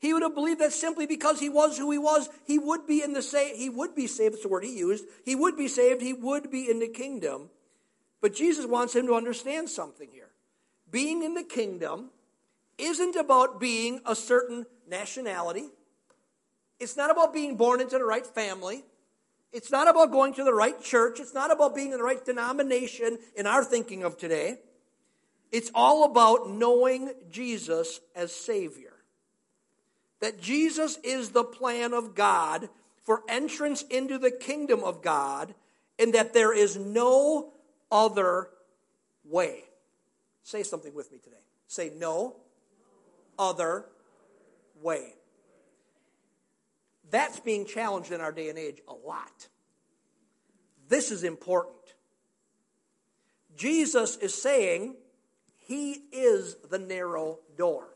He 0.00 0.12
would 0.12 0.22
have 0.22 0.34
believed 0.34 0.60
that 0.60 0.72
simply 0.72 1.06
because 1.06 1.40
he 1.40 1.48
was 1.48 1.78
who 1.78 1.90
he 1.90 1.98
was, 1.98 2.28
he 2.46 2.58
would 2.58 2.86
be 2.86 3.02
in 3.02 3.12
the 3.12 3.22
sa- 3.22 3.54
he 3.54 3.70
would 3.70 3.94
be 3.94 4.06
saved. 4.06 4.34
That's 4.34 4.42
the 4.42 4.48
word 4.48 4.64
he 4.64 4.76
used. 4.76 5.04
He 5.24 5.34
would 5.34 5.56
be 5.56 5.68
saved. 5.68 6.02
He 6.02 6.12
would 6.12 6.50
be 6.50 6.70
in 6.70 6.78
the 6.78 6.88
kingdom. 6.88 7.48
But 8.20 8.34
Jesus 8.34 8.66
wants 8.66 8.94
him 8.94 9.06
to 9.06 9.14
understand 9.14 9.68
something 9.68 10.08
here. 10.12 10.30
Being 10.90 11.22
in 11.22 11.34
the 11.34 11.42
kingdom 11.42 12.10
isn't 12.78 13.16
about 13.16 13.60
being 13.60 14.00
a 14.06 14.14
certain 14.14 14.66
nationality. 14.88 15.68
It's 16.80 16.96
not 16.96 17.10
about 17.10 17.32
being 17.32 17.56
born 17.56 17.80
into 17.80 17.98
the 17.98 18.04
right 18.04 18.26
family. 18.26 18.84
It's 19.52 19.70
not 19.70 19.88
about 19.88 20.10
going 20.10 20.34
to 20.34 20.44
the 20.44 20.54
right 20.54 20.82
church. 20.82 21.20
It's 21.20 21.34
not 21.34 21.52
about 21.52 21.74
being 21.74 21.92
in 21.92 21.98
the 21.98 22.04
right 22.04 22.22
denomination 22.24 23.18
in 23.36 23.46
our 23.46 23.62
thinking 23.62 24.02
of 24.02 24.18
today. 24.18 24.58
It's 25.52 25.70
all 25.74 26.04
about 26.04 26.50
knowing 26.50 27.12
Jesus 27.30 28.00
as 28.16 28.34
Savior 28.34 28.93
that 30.24 30.40
Jesus 30.40 30.98
is 31.04 31.32
the 31.32 31.44
plan 31.44 31.92
of 31.92 32.14
God 32.14 32.70
for 33.02 33.20
entrance 33.28 33.82
into 33.90 34.16
the 34.16 34.30
kingdom 34.30 34.82
of 34.82 35.02
God, 35.02 35.54
and 35.98 36.14
that 36.14 36.32
there 36.32 36.54
is 36.54 36.78
no 36.78 37.52
other 37.92 38.48
way. 39.22 39.64
Say 40.42 40.62
something 40.62 40.94
with 40.94 41.12
me 41.12 41.18
today. 41.18 41.36
Say, 41.66 41.92
no 41.94 42.36
other 43.38 43.84
way. 44.80 45.12
That's 47.10 47.38
being 47.40 47.66
challenged 47.66 48.10
in 48.10 48.22
our 48.22 48.32
day 48.32 48.48
and 48.48 48.58
age 48.58 48.80
a 48.88 48.94
lot. 48.94 49.48
This 50.88 51.10
is 51.10 51.22
important. 51.22 51.76
Jesus 53.58 54.16
is 54.16 54.32
saying 54.32 54.96
he 55.58 56.00
is 56.12 56.56
the 56.70 56.78
narrow 56.78 57.40
door. 57.58 57.93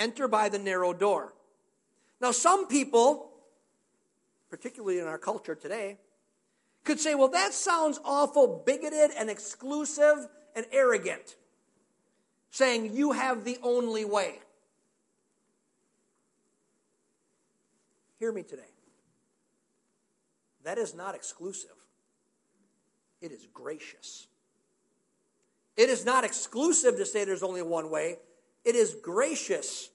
Enter 0.00 0.26
by 0.26 0.48
the 0.48 0.58
narrow 0.58 0.94
door. 0.94 1.34
Now, 2.20 2.32
some 2.32 2.66
people, 2.66 3.30
particularly 4.48 4.98
in 4.98 5.06
our 5.06 5.18
culture 5.18 5.54
today, 5.54 5.98
could 6.84 6.98
say, 6.98 7.14
well, 7.14 7.28
that 7.28 7.52
sounds 7.52 8.00
awful 8.02 8.62
bigoted 8.64 9.10
and 9.16 9.28
exclusive 9.28 10.26
and 10.56 10.64
arrogant, 10.72 11.36
saying 12.50 12.96
you 12.96 13.12
have 13.12 13.44
the 13.44 13.58
only 13.62 14.06
way. 14.06 14.38
Hear 18.18 18.32
me 18.32 18.42
today. 18.42 18.62
That 20.64 20.78
is 20.78 20.94
not 20.94 21.14
exclusive, 21.14 21.76
it 23.20 23.32
is 23.32 23.46
gracious. 23.52 24.26
It 25.76 25.88
is 25.88 26.04
not 26.04 26.24
exclusive 26.24 26.96
to 26.96 27.06
say 27.06 27.24
there's 27.24 27.42
only 27.42 27.62
one 27.62 27.90
way. 27.90 28.16
It 28.64 28.74
is 28.74 28.94
gracious 29.02 29.89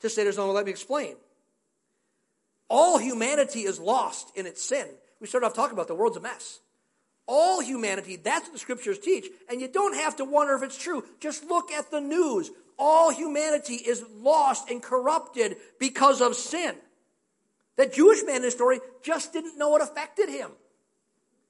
to 0.00 0.08
say 0.08 0.24
there's 0.24 0.36
no, 0.36 0.50
let 0.50 0.64
me 0.64 0.70
explain. 0.70 1.16
All 2.68 2.98
humanity 2.98 3.60
is 3.60 3.78
lost 3.78 4.30
in 4.36 4.46
its 4.46 4.62
sin. 4.62 4.86
We 5.20 5.26
started 5.26 5.46
off 5.46 5.54
talking 5.54 5.74
about 5.74 5.88
the 5.88 5.94
world's 5.94 6.16
a 6.16 6.20
mess. 6.20 6.60
All 7.26 7.60
humanity, 7.60 8.16
that's 8.16 8.44
what 8.44 8.52
the 8.52 8.58
scriptures 8.58 8.98
teach. 8.98 9.26
And 9.48 9.60
you 9.60 9.68
don't 9.68 9.94
have 9.94 10.16
to 10.16 10.24
wonder 10.24 10.54
if 10.54 10.62
it's 10.62 10.78
true. 10.78 11.04
Just 11.20 11.44
look 11.44 11.70
at 11.70 11.90
the 11.90 12.00
news. 12.00 12.50
All 12.78 13.12
humanity 13.12 13.74
is 13.74 14.04
lost 14.16 14.70
and 14.70 14.82
corrupted 14.82 15.56
because 15.78 16.20
of 16.20 16.34
sin. 16.34 16.74
That 17.76 17.92
Jewish 17.92 18.22
man 18.24 18.36
in 18.36 18.42
the 18.42 18.50
story 18.50 18.80
just 19.02 19.32
didn't 19.32 19.58
know 19.58 19.76
it 19.76 19.82
affected 19.82 20.28
him. 20.28 20.50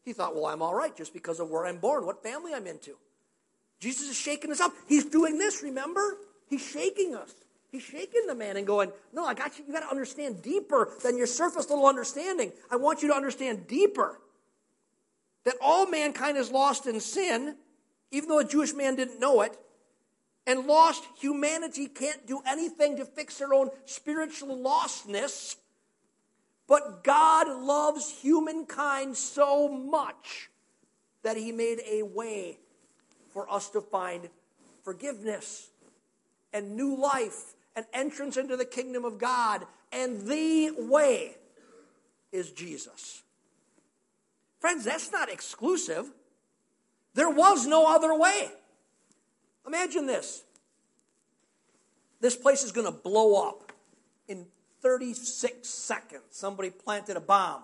He 0.04 0.12
thought, 0.12 0.34
well, 0.34 0.46
I'm 0.46 0.62
all 0.62 0.74
right 0.74 0.94
just 0.96 1.12
because 1.12 1.40
of 1.40 1.50
where 1.50 1.66
I'm 1.66 1.78
born, 1.78 2.06
what 2.06 2.22
family 2.22 2.52
I'm 2.52 2.66
into. 2.66 2.96
Jesus 3.78 4.10
is 4.10 4.16
shaking 4.16 4.50
us 4.50 4.60
up. 4.60 4.72
He's 4.86 5.04
doing 5.06 5.38
this, 5.38 5.62
remember? 5.62 6.16
He's 6.48 6.66
shaking 6.66 7.14
us. 7.14 7.32
He's 7.70 7.83
shaking 7.83 8.26
the 8.26 8.35
man 8.35 8.56
and 8.56 8.66
going, 8.66 8.90
No, 9.12 9.24
I 9.24 9.35
got 9.35 9.59
you. 9.59 9.64
You 9.66 9.72
got 9.72 9.80
to 9.80 9.90
understand 9.90 10.42
deeper 10.42 10.92
than 11.02 11.16
your 11.16 11.26
surface 11.26 11.70
little 11.70 11.87
understanding. 11.87 12.52
I 12.70 12.76
want 12.76 13.02
you 13.02 13.09
to 13.09 13.14
understand 13.14 13.68
deeper 13.68 14.18
that 15.44 15.54
all 15.62 15.87
mankind 15.87 16.37
is 16.37 16.50
lost 16.50 16.87
in 16.87 17.00
sin, 17.00 17.56
even 18.11 18.28
though 18.28 18.40
a 18.40 18.44
Jewish 18.44 18.74
man 18.74 18.96
didn't 18.96 19.20
know 19.20 19.42
it. 19.42 19.56
And 20.46 20.66
lost 20.66 21.04
humanity 21.20 21.87
can't 21.87 22.26
do 22.26 22.40
anything 22.46 22.96
to 22.96 23.04
fix 23.04 23.38
their 23.38 23.54
own 23.54 23.68
spiritual 23.85 24.59
lostness. 24.59 25.54
But 26.66 27.04
God 27.04 27.46
loves 27.48 28.11
humankind 28.20 29.16
so 29.16 29.68
much 29.68 30.50
that 31.22 31.37
he 31.37 31.52
made 31.52 31.80
a 31.88 32.02
way 32.02 32.59
for 33.33 33.50
us 33.52 33.68
to 33.70 33.80
find 33.80 34.28
forgiveness 34.83 35.70
and 36.52 36.74
new 36.74 36.96
life 36.96 37.54
and 37.80 37.86
entrance 37.94 38.36
into 38.36 38.56
the 38.56 38.64
kingdom 38.64 39.04
of 39.04 39.18
God. 39.18 39.64
And 39.92 40.26
the 40.26 40.72
way 40.76 41.36
is 42.30 42.50
Jesus. 42.50 43.22
Friends, 44.60 44.84
that's 44.84 45.10
not 45.10 45.30
exclusive. 45.30 46.10
There 47.14 47.30
was 47.30 47.66
no 47.66 47.92
other 47.92 48.14
way. 48.14 48.50
Imagine 49.66 50.06
this 50.06 50.44
this 52.20 52.36
place 52.36 52.62
is 52.62 52.70
going 52.70 52.86
to 52.86 52.92
blow 52.92 53.48
up 53.48 53.72
in 54.28 54.44
36 54.82 55.66
seconds. 55.66 56.22
Somebody 56.30 56.68
planted 56.68 57.16
a 57.16 57.20
bomb. 57.20 57.62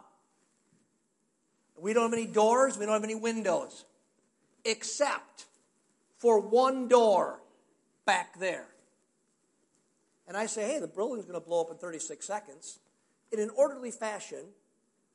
We 1.79 1.93
don't 1.93 2.05
have 2.05 2.19
any 2.19 2.27
doors, 2.27 2.79
we 2.79 2.87
don't 2.87 2.95
have 2.95 3.05
any 3.05 3.15
windows, 3.15 3.85
except 4.65 5.45
for 6.17 6.41
one 6.41 6.89
door 6.89 7.41
back 8.07 8.39
there. 8.39 8.67
And 10.29 10.37
I 10.37 10.47
say, 10.47 10.67
hey, 10.67 10.81
the 10.81 10.89
building's 10.89 11.25
going 11.25 11.41
to 11.41 11.47
blow 11.47 11.61
up 11.61 11.71
in 11.71 11.77
36 11.77 12.27
seconds. 12.27 12.79
In 13.33 13.41
an 13.41 13.51
orderly 13.57 13.91
fashion, 13.91 14.45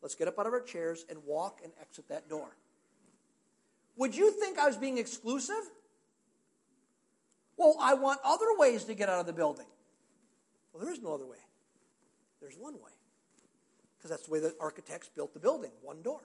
let's 0.02 0.16
get 0.16 0.28
up 0.28 0.40
out 0.40 0.48
of 0.48 0.54
our 0.54 0.62
chairs 0.62 1.06
and 1.10 1.20
walk 1.26 1.60
and 1.64 1.74
exit 1.82 2.08
that 2.10 2.30
door. 2.30 2.56
Would 3.98 4.16
you 4.16 4.32
think 4.32 4.58
I 4.58 4.68
was 4.68 4.78
being 4.78 4.98
exclusive? 4.98 5.70
Well, 7.58 7.76
I 7.80 7.94
want 7.94 8.20
other 8.24 8.48
ways 8.58 8.86
to 8.86 8.94
get 8.94 9.10
out 9.10 9.20
of 9.20 9.26
the 9.26 9.34
building. 9.34 9.68
Well, 10.74 10.84
there 10.84 10.94
is 10.94 11.02
no 11.02 11.14
other 11.14 11.28
way. 11.28 11.38
There's 12.42 12.56
one 12.56 12.76
way. 12.76 12.92
Because 13.98 14.10
that's 14.10 14.26
the 14.26 14.32
way 14.32 14.40
the 14.40 14.56
architects 14.60 15.10
built 15.16 15.34
the 15.34 15.40
building 15.40 15.72
one 15.82 16.02
door. 16.02 16.22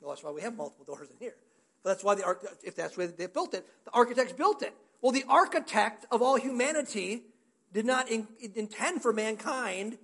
Well, 0.00 0.10
that's 0.10 0.22
why 0.22 0.30
we 0.30 0.42
have 0.42 0.56
multiple 0.56 0.84
doors 0.86 1.08
in 1.10 1.16
here. 1.18 1.34
But 1.82 1.90
that's 1.90 2.04
why 2.04 2.14
the 2.14 2.36
if 2.62 2.76
that's 2.76 2.94
the 2.94 3.00
way 3.00 3.06
they 3.06 3.26
built 3.26 3.52
it, 3.54 3.66
the 3.84 3.90
architects 3.90 4.32
built 4.32 4.62
it. 4.62 4.74
Well, 5.02 5.12
the 5.12 5.24
architect 5.28 6.06
of 6.10 6.22
all 6.22 6.36
humanity 6.36 7.24
did 7.74 7.84
not 7.84 8.08
in, 8.08 8.28
intend 8.54 9.02
for 9.02 9.12
mankind 9.12 9.98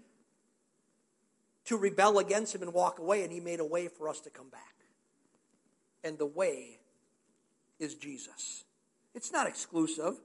to 1.65 1.77
rebel 1.77 2.19
against 2.19 2.55
him 2.55 2.63
and 2.63 2.75
walk 2.75 2.99
away, 2.99 3.23
and 3.23 3.33
he 3.33 3.39
made 3.39 3.61
a 3.61 3.65
way 3.65 3.87
for 3.87 4.09
us 4.09 4.21
to 4.21 4.31
come 4.31 4.49
back. 4.51 4.75
And 6.03 6.19
the 6.19 6.27
way 6.27 6.81
is 7.79 7.95
Jesus. 7.95 8.65
It's 9.15 9.33
not 9.33 9.47
exclusive, 9.47 10.21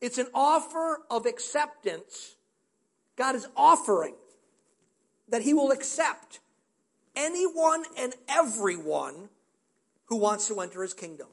it's 0.00 0.18
an 0.18 0.28
offer 0.34 1.00
of 1.10 1.26
acceptance. 1.26 2.36
God 3.16 3.34
is 3.34 3.46
offering 3.56 4.14
that 5.28 5.42
he 5.42 5.54
will 5.54 5.70
accept 5.70 6.40
anyone 7.14 7.84
and 7.98 8.14
everyone 8.28 9.28
who 10.06 10.16
wants 10.16 10.48
to 10.48 10.60
enter 10.60 10.82
his 10.82 10.94
kingdom 10.94 11.28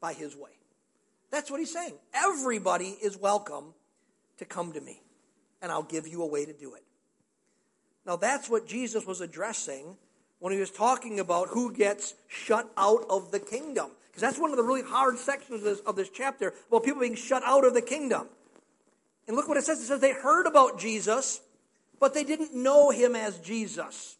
by 0.00 0.14
his 0.14 0.34
way. 0.34 0.50
That's 1.30 1.50
what 1.50 1.60
he's 1.60 1.72
saying. 1.72 1.94
Everybody 2.14 2.96
is 3.02 3.16
welcome 3.16 3.74
to 4.40 4.44
come 4.46 4.72
to 4.72 4.80
me, 4.80 5.02
and 5.62 5.70
I'll 5.70 5.82
give 5.82 6.08
you 6.08 6.22
a 6.22 6.26
way 6.26 6.44
to 6.44 6.52
do 6.52 6.74
it. 6.74 6.82
Now, 8.06 8.16
that's 8.16 8.48
what 8.48 8.66
Jesus 8.66 9.06
was 9.06 9.20
addressing 9.20 9.96
when 10.38 10.52
he 10.52 10.58
was 10.58 10.70
talking 10.70 11.20
about 11.20 11.48
who 11.48 11.72
gets 11.72 12.14
shut 12.26 12.68
out 12.76 13.04
of 13.10 13.30
the 13.30 13.38
kingdom. 13.38 13.90
Because 14.08 14.22
that's 14.22 14.38
one 14.38 14.50
of 14.50 14.56
the 14.56 14.62
really 14.62 14.82
hard 14.82 15.18
sections 15.18 15.60
of 15.60 15.64
this, 15.64 15.80
of 15.80 15.94
this 15.94 16.08
chapter 16.08 16.54
about 16.68 16.84
people 16.84 17.00
being 17.00 17.14
shut 17.14 17.42
out 17.44 17.64
of 17.64 17.74
the 17.74 17.82
kingdom. 17.82 18.28
And 19.28 19.36
look 19.36 19.46
what 19.46 19.58
it 19.58 19.64
says 19.64 19.80
it 19.80 19.84
says 19.84 20.00
they 20.00 20.14
heard 20.14 20.46
about 20.46 20.80
Jesus, 20.80 21.40
but 22.00 22.14
they 22.14 22.24
didn't 22.24 22.54
know 22.54 22.90
him 22.90 23.14
as 23.14 23.38
Jesus. 23.38 24.16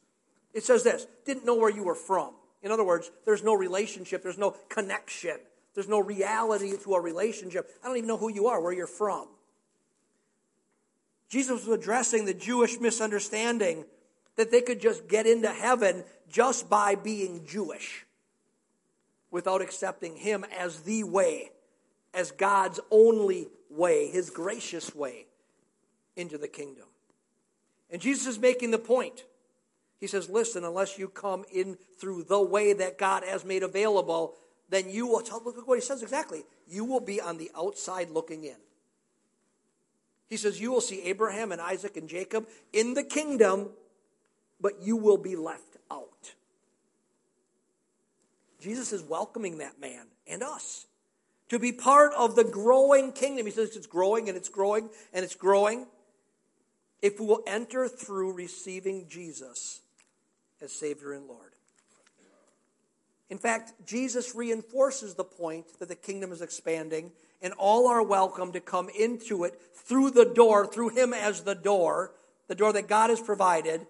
It 0.53 0.65
says 0.65 0.85
this 0.85 1.07
didn't 1.25 1.47
know 1.47 1.55
where 1.55 1.71
you 1.71 1.83
were 1.83 1.95
from. 1.95 2.35
In 2.63 2.71
other 2.71 2.85
words, 2.85 3.11
there's 3.25 3.43
no 3.43 3.55
relationship, 3.55 4.23
there's 4.23 4.39
no 4.39 4.51
connection, 4.69 5.39
there's 5.75 5.89
no 5.89 5.99
reality 5.99 6.77
to 6.85 6.95
a 6.95 7.01
relationship. 7.01 7.71
I 7.83 7.89
don't 7.89 7.97
even 7.97 8.09
know 8.09 8.19
who 8.19 8.31
you 8.31 8.49
are, 8.49 8.61
where 8.61 8.75
you're 8.75 8.87
from. 8.87 9.27
Jesus 11.31 11.65
was 11.65 11.79
addressing 11.79 12.27
the 12.27 12.35
Jewish 12.35 12.79
misunderstanding 12.79 13.87
that 14.37 14.51
they 14.51 14.61
could 14.61 14.81
just 14.81 15.09
get 15.09 15.27
into 15.27 15.49
heaven 15.49 16.05
just 16.29 16.69
by 16.69 16.95
being 16.95 17.47
Jewish. 17.47 18.05
without 19.31 19.63
accepting 19.63 20.17
Him 20.17 20.45
as 20.59 20.81
the 20.81 21.05
way, 21.05 21.53
as 22.13 22.33
God's 22.33 22.81
only 22.91 23.49
way, 23.69 24.09
His 24.09 24.31
gracious 24.31 24.95
way 24.95 25.27
into 26.17 26.37
the 26.37 26.49
kingdom. 26.49 26.87
And 27.91 28.03
Jesus 28.03 28.27
is 28.27 28.39
making 28.39 28.71
the 28.71 28.79
point. 28.79 29.25
He 29.99 30.07
says, 30.07 30.29
Listen, 30.29 30.65
unless 30.65 30.99
you 30.99 31.09
come 31.09 31.45
in 31.53 31.77
through 31.99 32.25
the 32.25 32.41
way 32.41 32.73
that 32.73 32.99
God 32.99 33.23
has 33.25 33.45
made 33.45 33.63
available, 33.63 34.35
then 34.69 34.89
you 34.89 35.07
will, 35.07 35.23
look 35.45 35.59
at 35.59 35.67
what 35.67 35.79
he 35.79 35.85
says 35.85 36.03
exactly, 36.03 36.45
you 36.69 36.85
will 36.85 37.01
be 37.01 37.21
on 37.21 37.39
the 37.39 37.51
outside 37.57 38.11
looking 38.11 38.45
in. 38.45 38.57
He 40.31 40.37
says, 40.37 40.61
You 40.61 40.71
will 40.71 40.81
see 40.81 41.03
Abraham 41.03 41.53
and 41.53 41.61
Isaac 41.61 41.97
and 41.97 42.09
Jacob 42.09 42.47
in 42.73 42.95
the 42.95 43.03
kingdom, 43.03 43.71
but 44.61 44.81
you 44.81 44.97
will 44.97 45.19
be 45.19 45.37
left 45.37 45.77
out. 45.91 46.35
Jesus 48.61 48.93
is 48.93 49.03
welcoming 49.03 49.59
that 49.59 49.81
man 49.81 50.07
and 50.27 50.43
us 50.43 50.87
to 51.49 51.59
be 51.59 51.73
part 51.73 52.13
of 52.17 52.37
the 52.37 52.45
growing 52.45 53.11
kingdom. 53.11 53.45
He 53.45 53.53
says 53.53 53.75
it's 53.75 53.87
growing 53.87 54.29
and 54.29 54.37
it's 54.37 54.49
growing 54.49 54.89
and 55.13 55.25
it's 55.25 55.35
growing. 55.35 55.87
If 57.03 57.19
we 57.19 57.27
will 57.27 57.43
enter 57.47 57.89
through 57.89 58.35
receiving 58.35 59.09
Jesus 59.09 59.81
as 60.61 60.71
Savior 60.73 61.13
and 61.13 61.27
Lord. 61.27 61.50
In 63.31 63.39
fact, 63.39 63.73
Jesus 63.87 64.35
reinforces 64.35 65.15
the 65.15 65.25
point 65.25 65.79
that 65.79 65.89
the 65.89 65.95
kingdom 65.95 66.33
is 66.33 66.43
expanding 66.43 67.13
and 67.41 67.55
all 67.55 67.87
are 67.87 68.03
welcome 68.03 68.53
to 68.53 68.61
come 68.61 68.89
into 68.99 69.45
it 69.45 69.59
through 69.73 70.11
the 70.11 70.25
door, 70.25 70.67
through 70.67 70.91
Him 70.91 71.15
as 71.15 71.43
the 71.43 71.55
door, 71.55 72.13
the 72.49 72.57
door 72.57 72.73
that 72.73 72.89
God 72.89 73.09
has 73.09 73.21
provided, 73.21 73.87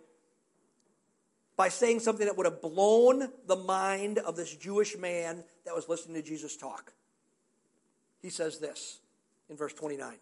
by 1.57 1.71
saying 1.71 2.01
something 2.01 2.27
that 2.27 2.37
would 2.37 2.47
have 2.47 2.63
blown 2.63 3.31
the 3.47 3.57
mind 3.57 4.19
of 4.19 4.37
this 4.37 4.55
Jewish 4.55 4.97
man 4.97 5.43
that 5.65 5.75
was 5.75 5.89
listening 5.89 6.23
to 6.23 6.29
Jesus 6.29 6.57
talk. 6.57 6.93
He 8.23 8.31
says 8.31 8.59
this 8.59 9.01
in 9.49 9.57
verse 9.57 9.73
29. 9.73 10.15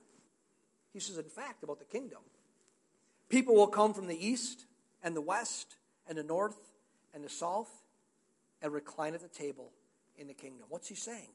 He 0.93 1.01
says, 1.01 1.19
in 1.19 1.25
fact, 1.25 1.63
about 1.65 1.81
the 1.81 1.85
kingdom 1.85 2.21
people 3.29 3.55
will 3.55 3.67
come 3.67 3.93
from 3.93 4.07
the 4.07 4.27
east 4.27 4.65
and 5.03 5.15
the 5.15 5.21
west 5.21 5.77
and 6.09 6.17
the 6.17 6.23
north 6.23 6.57
and 7.13 7.23
the 7.23 7.29
south 7.29 7.69
and 8.63 8.73
recline 8.73 9.15
at 9.15 9.21
the 9.21 9.29
table 9.29 9.71
in 10.17 10.27
the 10.27 10.35
kingdom. 10.35 10.67
What's 10.69 10.89
he 10.89 10.95
saying? 10.95 11.29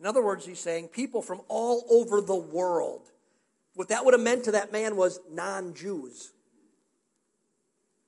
In 0.00 0.06
other 0.06 0.22
words, 0.22 0.44
he's 0.44 0.58
saying 0.58 0.88
people 0.88 1.22
from 1.22 1.42
all 1.48 1.84
over 1.90 2.20
the 2.20 2.36
world. 2.36 3.10
What 3.74 3.88
that 3.88 4.04
would 4.04 4.14
have 4.14 4.20
meant 4.20 4.44
to 4.44 4.52
that 4.52 4.72
man 4.72 4.96
was 4.96 5.20
non 5.30 5.74
Jews, 5.74 6.32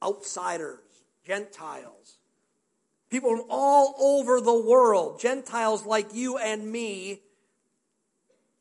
outsiders, 0.03 0.81
Gentiles. 1.25 2.19
People 3.11 3.37
from 3.37 3.47
all 3.49 3.95
over 4.01 4.41
the 4.41 4.61
world, 4.61 5.21
Gentiles 5.21 5.87
like 5.87 6.13
you 6.13 6.37
and 6.37 6.71
me, 6.71 7.21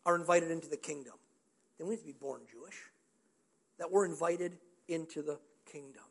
are 0.05 0.15
invited 0.15 0.51
into 0.51 0.69
the 0.69 0.77
kingdom. 0.77 1.13
Then 1.77 1.87
we 1.87 1.95
need 1.95 2.01
to 2.01 2.05
be 2.05 2.13
born 2.13 2.41
Jewish. 2.51 2.77
That 3.79 3.91
we're 3.91 4.05
invited 4.05 4.57
into 4.87 5.21
the 5.23 5.39
kingdom. 5.65 6.03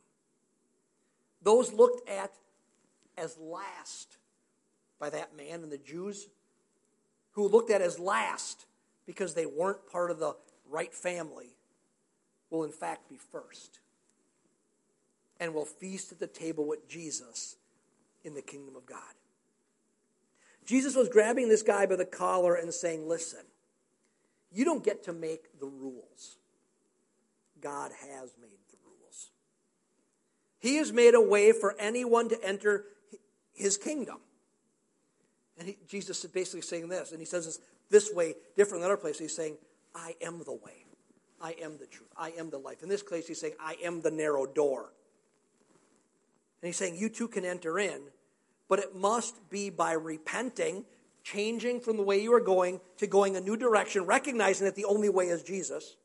Those 1.42 1.72
looked 1.72 2.09
at 2.09 2.33
as 3.16 3.37
last 3.38 4.16
by 4.98 5.11
that 5.11 5.37
man 5.37 5.62
and 5.62 5.72
the 5.72 5.79
Jews 5.79 6.29
who 7.33 7.48
looked 7.48 7.70
at 7.70 7.81
as 7.81 7.98
last 7.98 8.66
because 9.07 9.35
they 9.35 9.46
weren't 9.46 9.90
part 9.90 10.11
of 10.11 10.18
the 10.18 10.35
right 10.70 10.92
family 10.92 11.57
will 12.51 12.64
in 12.64 12.72
fact 12.72 13.09
be 13.09 13.18
first 13.31 13.81
and 15.40 15.55
will 15.55 15.64
feast 15.64 16.12
at 16.12 16.20
the 16.20 16.27
table 16.27 16.66
with 16.66 16.88
Jesus 16.88 17.57
in 18.25 18.35
the 18.35 18.42
kingdom 18.42 18.77
of 18.77 18.87
God. 18.87 18.98
Jesus 20.64 20.94
was 20.94 21.09
grabbing 21.09 21.48
this 21.48 21.62
guy 21.62 21.87
by 21.87 21.96
the 21.96 22.05
collar 22.05 22.55
and 22.55 22.72
saying, 22.72 23.09
Listen, 23.09 23.40
you 24.53 24.64
don't 24.64 24.85
get 24.85 25.03
to 25.05 25.12
make 25.12 25.59
the 25.59 25.66
rules. 25.66 26.37
God 27.61 27.90
has 28.01 28.35
made 28.40 28.59
the 28.70 28.77
rules. 28.85 29.31
He 30.59 30.77
has 30.77 30.92
made 30.92 31.14
a 31.14 31.20
way 31.20 31.53
for 31.53 31.75
anyone 31.79 32.29
to 32.29 32.44
enter 32.44 32.85
his 33.54 33.76
kingdom. 33.76 34.18
And 35.58 35.68
he, 35.68 35.76
Jesus 35.86 36.24
is 36.24 36.30
basically 36.30 36.62
saying 36.62 36.88
this, 36.88 37.10
and 37.10 37.20
he 37.20 37.26
says 37.26 37.46
this 37.46 37.60
this 37.90 38.12
way, 38.12 38.34
different 38.56 38.82
than 38.82 38.90
other 38.90 39.00
places. 39.00 39.20
He's 39.20 39.36
saying, 39.36 39.58
I 39.94 40.14
am 40.22 40.42
the 40.44 40.54
way. 40.54 40.86
I 41.40 41.54
am 41.62 41.76
the 41.78 41.86
truth. 41.86 42.08
I 42.16 42.30
am 42.38 42.50
the 42.50 42.58
life. 42.58 42.82
In 42.82 42.88
this 42.88 43.02
case, 43.02 43.28
he's 43.28 43.40
saying, 43.40 43.54
I 43.60 43.76
am 43.84 44.00
the 44.00 44.10
narrow 44.10 44.46
door. 44.46 44.92
And 46.62 46.68
he's 46.68 46.76
saying, 46.76 46.96
You 46.96 47.08
too 47.08 47.28
can 47.28 47.44
enter 47.44 47.78
in, 47.78 48.00
but 48.68 48.78
it 48.78 48.96
must 48.96 49.50
be 49.50 49.68
by 49.68 49.92
repenting, 49.92 50.84
changing 51.22 51.80
from 51.80 51.96
the 51.96 52.02
way 52.02 52.22
you 52.22 52.32
are 52.32 52.40
going 52.40 52.80
to 52.96 53.06
going 53.06 53.36
a 53.36 53.40
new 53.40 53.56
direction, 53.56 54.06
recognizing 54.06 54.64
that 54.64 54.76
the 54.76 54.86
only 54.86 55.08
way 55.08 55.26
is 55.26 55.42
Jesus 55.42 55.96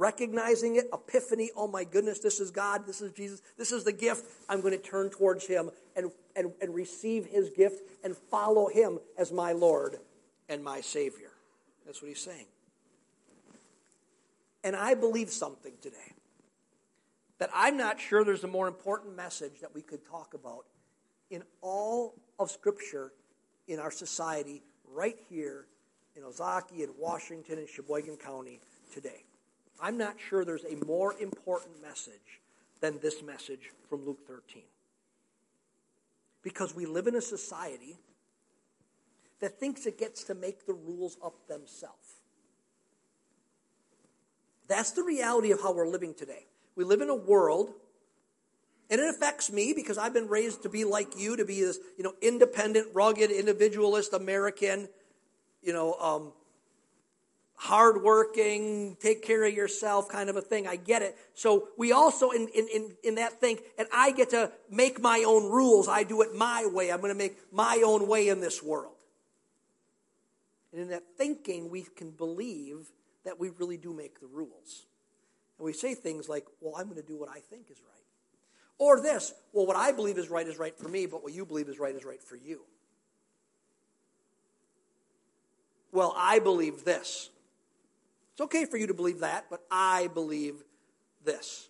recognizing 0.00 0.76
it, 0.76 0.86
epiphany, 0.94 1.50
oh 1.54 1.68
my 1.68 1.84
goodness, 1.84 2.20
this 2.20 2.40
is 2.40 2.50
God, 2.50 2.86
this 2.86 3.02
is 3.02 3.12
Jesus, 3.12 3.42
this 3.58 3.70
is 3.70 3.84
the 3.84 3.92
gift. 3.92 4.24
I'm 4.48 4.62
going 4.62 4.72
to 4.72 4.78
turn 4.78 5.10
towards 5.10 5.46
Him 5.46 5.70
and, 5.94 6.10
and, 6.34 6.52
and 6.62 6.74
receive 6.74 7.26
His 7.26 7.50
gift 7.50 7.82
and 8.02 8.16
follow 8.16 8.68
Him 8.68 8.98
as 9.18 9.30
my 9.30 9.52
Lord 9.52 9.98
and 10.48 10.64
my 10.64 10.80
Savior. 10.80 11.32
That's 11.84 12.00
what 12.00 12.08
He's 12.08 12.20
saying. 12.20 12.46
And 14.64 14.74
I 14.74 14.94
believe 14.94 15.28
something 15.30 15.74
today 15.82 16.14
that 17.38 17.50
I'm 17.54 17.76
not 17.76 18.00
sure 18.00 18.24
there's 18.24 18.44
a 18.44 18.48
more 18.48 18.68
important 18.68 19.16
message 19.16 19.60
that 19.60 19.74
we 19.74 19.82
could 19.82 20.04
talk 20.06 20.32
about 20.32 20.64
in 21.30 21.42
all 21.60 22.14
of 22.38 22.50
Scripture 22.50 23.12
in 23.68 23.78
our 23.78 23.90
society 23.90 24.62
right 24.90 25.16
here 25.28 25.66
in 26.16 26.22
Ozaukee 26.22 26.84
and 26.84 26.92
Washington 26.98 27.58
and 27.58 27.68
Sheboygan 27.68 28.16
County 28.16 28.60
today. 28.92 29.24
I'm 29.80 29.96
not 29.96 30.16
sure 30.28 30.44
there's 30.44 30.64
a 30.64 30.84
more 30.84 31.14
important 31.20 31.80
message 31.82 32.40
than 32.80 32.98
this 33.00 33.22
message 33.22 33.70
from 33.88 34.04
Luke 34.04 34.20
13. 34.26 34.62
Because 36.42 36.74
we 36.74 36.86
live 36.86 37.06
in 37.06 37.14
a 37.14 37.20
society 37.20 37.98
that 39.40 39.58
thinks 39.58 39.86
it 39.86 39.98
gets 39.98 40.24
to 40.24 40.34
make 40.34 40.66
the 40.66 40.74
rules 40.74 41.16
up 41.24 41.46
themselves. 41.48 42.20
That's 44.68 44.92
the 44.92 45.02
reality 45.02 45.50
of 45.50 45.60
how 45.60 45.72
we're 45.72 45.88
living 45.88 46.14
today. 46.14 46.46
We 46.76 46.84
live 46.84 47.00
in 47.00 47.08
a 47.08 47.14
world, 47.14 47.72
and 48.88 49.00
it 49.00 49.08
affects 49.08 49.50
me 49.50 49.72
because 49.74 49.98
I've 49.98 50.14
been 50.14 50.28
raised 50.28 50.62
to 50.62 50.68
be 50.68 50.84
like 50.84 51.18
you, 51.18 51.36
to 51.36 51.44
be 51.44 51.60
this, 51.60 51.78
you 51.98 52.04
know, 52.04 52.14
independent, 52.22 52.88
rugged, 52.94 53.30
individualist 53.30 54.12
American, 54.12 54.88
you 55.62 55.72
know, 55.72 55.94
um, 55.94 56.32
hardworking, 57.60 58.96
take 59.00 59.22
care 59.22 59.44
of 59.44 59.52
yourself 59.52 60.08
kind 60.08 60.30
of 60.30 60.36
a 60.36 60.40
thing. 60.40 60.66
I 60.66 60.76
get 60.76 61.02
it. 61.02 61.14
So 61.34 61.68
we 61.76 61.92
also, 61.92 62.30
in, 62.30 62.48
in, 62.48 62.96
in, 63.04 63.16
that 63.16 63.38
thing, 63.38 63.58
and 63.76 63.86
I 63.92 64.12
get 64.12 64.30
to 64.30 64.50
make 64.70 64.98
my 64.98 65.24
own 65.26 65.44
rules. 65.44 65.86
I 65.86 66.02
do 66.02 66.22
it 66.22 66.34
my 66.34 66.66
way. 66.72 66.90
I'm 66.90 67.02
going 67.02 67.12
to 67.12 67.18
make 67.18 67.36
my 67.52 67.82
own 67.84 68.08
way 68.08 68.28
in 68.28 68.40
this 68.40 68.62
world. 68.62 68.94
And 70.72 70.80
in 70.80 70.88
that 70.88 71.02
thinking, 71.18 71.68
we 71.68 71.82
can 71.82 72.12
believe 72.12 72.88
that 73.26 73.38
we 73.38 73.50
really 73.50 73.76
do 73.76 73.92
make 73.92 74.20
the 74.20 74.26
rules. 74.26 74.86
And 75.58 75.66
we 75.66 75.74
say 75.74 75.94
things 75.94 76.30
like, 76.30 76.46
well, 76.62 76.76
I'm 76.78 76.84
going 76.84 76.96
to 76.96 77.06
do 77.06 77.18
what 77.18 77.28
I 77.28 77.40
think 77.40 77.70
is 77.70 77.76
right. 77.82 78.04
Or 78.78 79.02
this, 79.02 79.34
well, 79.52 79.66
what 79.66 79.76
I 79.76 79.92
believe 79.92 80.16
is 80.16 80.30
right 80.30 80.46
is 80.46 80.58
right 80.58 80.74
for 80.78 80.88
me, 80.88 81.04
but 81.04 81.22
what 81.22 81.34
you 81.34 81.44
believe 81.44 81.68
is 81.68 81.78
right 81.78 81.94
is 81.94 82.06
right 82.06 82.22
for 82.22 82.36
you. 82.36 82.62
Well, 85.92 86.14
I 86.16 86.38
believe 86.38 86.84
this. 86.86 87.28
It's 88.40 88.46
okay 88.46 88.64
for 88.64 88.78
you 88.78 88.86
to 88.86 88.94
believe 88.94 89.20
that, 89.20 89.50
but 89.50 89.60
I 89.70 90.08
believe 90.14 90.64
this. 91.22 91.68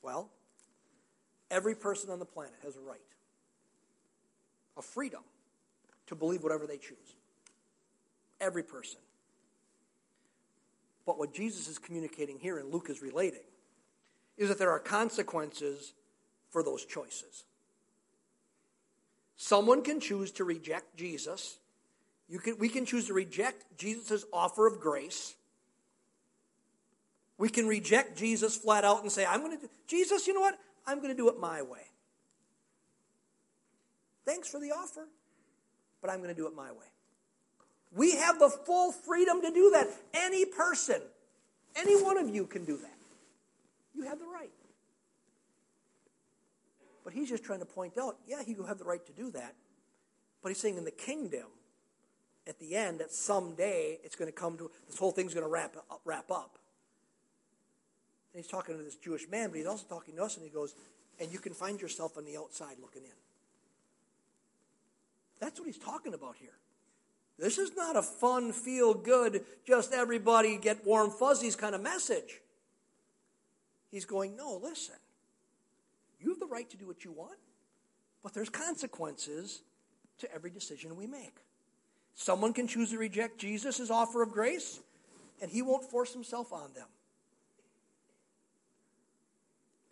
Well, 0.00 0.30
every 1.50 1.74
person 1.74 2.08
on 2.08 2.18
the 2.18 2.24
planet 2.24 2.54
has 2.62 2.74
a 2.76 2.80
right, 2.80 2.96
a 4.78 4.80
freedom 4.80 5.20
to 6.06 6.14
believe 6.14 6.42
whatever 6.42 6.66
they 6.66 6.78
choose. 6.78 7.16
Every 8.40 8.62
person. 8.62 8.98
But 11.04 11.18
what 11.18 11.34
Jesus 11.34 11.68
is 11.68 11.78
communicating 11.78 12.38
here 12.38 12.56
and 12.56 12.72
Luke 12.72 12.86
is 12.88 13.02
relating 13.02 13.44
is 14.38 14.48
that 14.48 14.58
there 14.58 14.70
are 14.70 14.80
consequences 14.80 15.92
for 16.48 16.62
those 16.62 16.86
choices. 16.86 17.44
Someone 19.36 19.82
can 19.82 20.00
choose 20.00 20.30
to 20.30 20.44
reject 20.44 20.96
Jesus. 20.96 21.58
You 22.26 22.38
can, 22.38 22.56
we 22.56 22.70
can 22.70 22.86
choose 22.86 23.08
to 23.08 23.12
reject 23.12 23.76
Jesus' 23.76 24.24
offer 24.32 24.66
of 24.66 24.80
grace 24.80 25.36
we 27.38 27.48
can 27.48 27.66
reject 27.66 28.16
Jesus 28.16 28.56
flat 28.56 28.84
out 28.84 29.02
and 29.02 29.10
say, 29.10 29.26
I'm 29.26 29.40
going 29.40 29.56
to 29.56 29.62
do, 29.62 29.68
Jesus, 29.86 30.26
you 30.26 30.34
know 30.34 30.40
what? 30.40 30.58
I'm 30.86 30.98
going 30.98 31.10
to 31.10 31.16
do 31.16 31.28
it 31.28 31.38
my 31.38 31.62
way. 31.62 31.80
Thanks 34.24 34.48
for 34.48 34.60
the 34.60 34.70
offer, 34.70 35.06
but 36.00 36.10
I'm 36.10 36.18
going 36.18 36.30
to 36.30 36.34
do 36.34 36.46
it 36.46 36.54
my 36.54 36.70
way. 36.70 36.86
We 37.94 38.16
have 38.16 38.38
the 38.38 38.48
full 38.48 38.92
freedom 38.92 39.42
to 39.42 39.50
do 39.50 39.70
that. 39.70 39.88
Any 40.14 40.44
person, 40.44 41.00
any 41.76 42.00
one 42.02 42.18
of 42.18 42.28
you 42.34 42.46
can 42.46 42.64
do 42.64 42.76
that. 42.76 42.90
You 43.94 44.04
have 44.04 44.18
the 44.18 44.26
right. 44.26 44.50
But 47.04 47.12
he's 47.12 47.28
just 47.28 47.44
trying 47.44 47.60
to 47.60 47.66
point 47.66 47.98
out, 47.98 48.16
yeah, 48.26 48.40
you 48.46 48.64
have 48.64 48.78
the 48.78 48.84
right 48.84 49.04
to 49.06 49.12
do 49.12 49.30
that, 49.32 49.54
But 50.42 50.50
he's 50.50 50.58
saying 50.58 50.76
in 50.76 50.84
the 50.84 50.90
kingdom, 50.90 51.46
at 52.46 52.58
the 52.58 52.76
end, 52.76 53.00
that 53.00 53.12
someday 53.12 53.98
it's 54.04 54.16
going 54.16 54.30
to 54.30 54.36
come 54.36 54.58
to, 54.58 54.70
this 54.86 54.98
whole 54.98 55.10
thing's 55.10 55.32
going 55.32 55.46
to 55.46 55.50
wrap 55.50 55.76
up. 55.76 56.00
Wrap 56.04 56.30
up. 56.30 56.58
And 58.34 58.42
he's 58.42 58.50
talking 58.50 58.76
to 58.76 58.82
this 58.82 58.96
Jewish 58.96 59.28
man, 59.30 59.50
but 59.50 59.58
he's 59.58 59.66
also 59.66 59.86
talking 59.88 60.16
to 60.16 60.24
us, 60.24 60.36
and 60.36 60.44
he 60.44 60.50
goes, 60.50 60.74
and 61.20 61.32
you 61.32 61.38
can 61.38 61.54
find 61.54 61.80
yourself 61.80 62.18
on 62.18 62.24
the 62.24 62.36
outside 62.36 62.76
looking 62.80 63.04
in. 63.04 63.10
That's 65.40 65.60
what 65.60 65.66
he's 65.66 65.78
talking 65.78 66.14
about 66.14 66.34
here. 66.40 66.56
This 67.38 67.58
is 67.58 67.76
not 67.76 67.96
a 67.96 68.02
fun, 68.02 68.52
feel 68.52 68.92
good, 68.92 69.44
just 69.66 69.92
everybody 69.92 70.56
get 70.56 70.84
warm 70.84 71.10
fuzzies 71.10 71.54
kind 71.54 71.74
of 71.74 71.80
message. 71.80 72.40
He's 73.90 74.04
going, 74.04 74.36
no, 74.36 74.60
listen. 74.60 74.96
You 76.20 76.30
have 76.30 76.40
the 76.40 76.46
right 76.46 76.68
to 76.70 76.76
do 76.76 76.86
what 76.86 77.04
you 77.04 77.12
want, 77.12 77.38
but 78.22 78.34
there's 78.34 78.48
consequences 78.48 79.62
to 80.18 80.32
every 80.34 80.50
decision 80.50 80.96
we 80.96 81.06
make. 81.06 81.36
Someone 82.14 82.52
can 82.52 82.66
choose 82.66 82.90
to 82.90 82.98
reject 82.98 83.38
Jesus' 83.38 83.90
offer 83.90 84.22
of 84.22 84.32
grace, 84.32 84.80
and 85.40 85.50
he 85.50 85.62
won't 85.62 85.84
force 85.84 86.12
himself 86.12 86.52
on 86.52 86.72
them. 86.74 86.86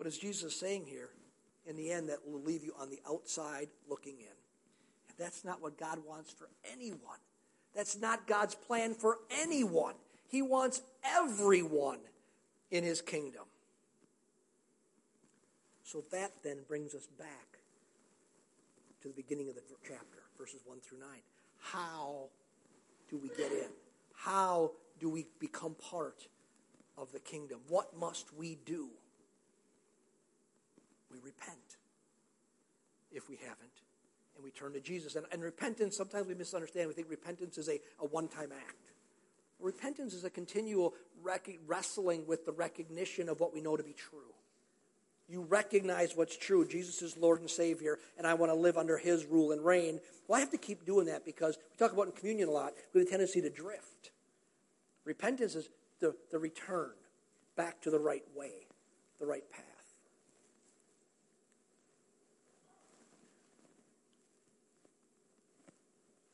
But 0.03 0.09
as 0.09 0.19
Jesus 0.19 0.53
is 0.53 0.59
saying 0.59 0.87
here, 0.89 1.11
in 1.65 1.77
the 1.77 1.93
end, 1.93 2.09
that 2.09 2.27
will 2.27 2.43
leave 2.43 2.65
you 2.65 2.75
on 2.77 2.91
the 2.91 2.99
outside 3.09 3.69
looking 3.89 4.17
in. 4.19 4.35
And 5.09 5.17
that's 5.17 5.45
not 5.45 5.63
what 5.63 5.79
God 5.79 6.01
wants 6.05 6.29
for 6.29 6.49
anyone. 6.73 7.21
That's 7.73 7.97
not 7.97 8.27
God's 8.27 8.57
plan 8.57 8.95
for 8.95 9.19
anyone. 9.31 9.95
He 10.27 10.43
wants 10.43 10.83
everyone 11.05 12.01
in 12.73 12.83
his 12.83 13.01
kingdom. 13.01 13.45
So 15.85 16.03
that 16.11 16.33
then 16.43 16.57
brings 16.67 16.97
us 16.97 17.07
back 17.17 17.61
to 19.03 19.09
the 19.09 19.15
beginning 19.15 19.51
of 19.51 19.55
the 19.55 19.63
chapter, 19.87 20.19
verses 20.37 20.63
1 20.65 20.81
through 20.81 20.99
9. 20.99 21.09
How 21.61 22.25
do 23.09 23.19
we 23.19 23.29
get 23.29 23.53
in? 23.53 23.69
How 24.17 24.73
do 24.99 25.09
we 25.09 25.27
become 25.39 25.77
part 25.77 26.27
of 26.99 27.13
the 27.13 27.21
kingdom? 27.21 27.61
What 27.69 27.97
must 27.97 28.35
we 28.35 28.59
do? 28.67 28.89
We 31.13 31.19
repent 31.19 31.77
if 33.13 33.29
we 33.29 33.37
haven't, 33.37 33.83
and 34.35 34.45
we 34.45 34.51
turn 34.51 34.73
to 34.73 34.81
Jesus. 34.81 35.17
And, 35.17 35.27
and 35.31 35.43
repentance, 35.43 35.97
sometimes 35.97 36.27
we 36.27 36.35
misunderstand. 36.35 36.89
We 36.89 36.95
think 36.95 37.11
repentance 37.11 37.59
is 37.59 37.69
a, 37.69 37.79
a 38.01 38.07
one 38.07 38.29
time 38.29 38.51
act. 38.53 38.91
Repentance 39.61 40.15
is 40.15 40.25
a 40.25 40.31
continual 40.31 40.95
rec- 41.23 41.59
wrestling 41.67 42.27
with 42.27 42.47
the 42.47 42.53
recognition 42.53 43.29
of 43.29 43.39
what 43.39 43.55
we 43.55 43.61
know 43.61 43.77
to 43.77 43.83
be 43.83 43.93
true. 43.93 44.19
You 45.29 45.43
recognize 45.43 46.17
what's 46.17 46.37
true. 46.37 46.67
Jesus 46.67 47.01
is 47.01 47.17
Lord 47.17 47.41
and 47.41 47.49
Savior, 47.49 47.99
and 48.19 48.27
I 48.27 48.35
want 48.35 48.51
to 48.51 48.57
live 48.57 48.77
under 48.77 48.99
His 48.99 49.25
rule 49.25 49.53
and 49.53 49.65
reign. 49.65 50.01
Well, 50.27 50.37
I 50.37 50.41
have 50.41 50.51
to 50.51 50.59
keep 50.59 50.85
doing 50.85 51.07
that 51.07 51.25
because 51.25 51.59
we 51.71 51.77
talk 51.77 51.93
about 51.93 52.07
in 52.07 52.13
communion 52.13 52.49
a 52.49 52.53
lot, 52.53 52.73
we 52.93 53.01
have 53.01 53.07
a 53.07 53.11
tendency 53.11 53.41
to 53.41 53.51
drift. 53.51 54.11
Repentance 55.05 55.55
is 55.55 55.69
the, 56.01 56.15
the 56.31 56.39
return 56.39 56.91
back 57.57 57.81
to 57.83 57.91
the 57.91 57.99
right 57.99 58.25
way, 58.35 58.67
the 59.21 59.27
right 59.27 59.49
path. 59.51 59.72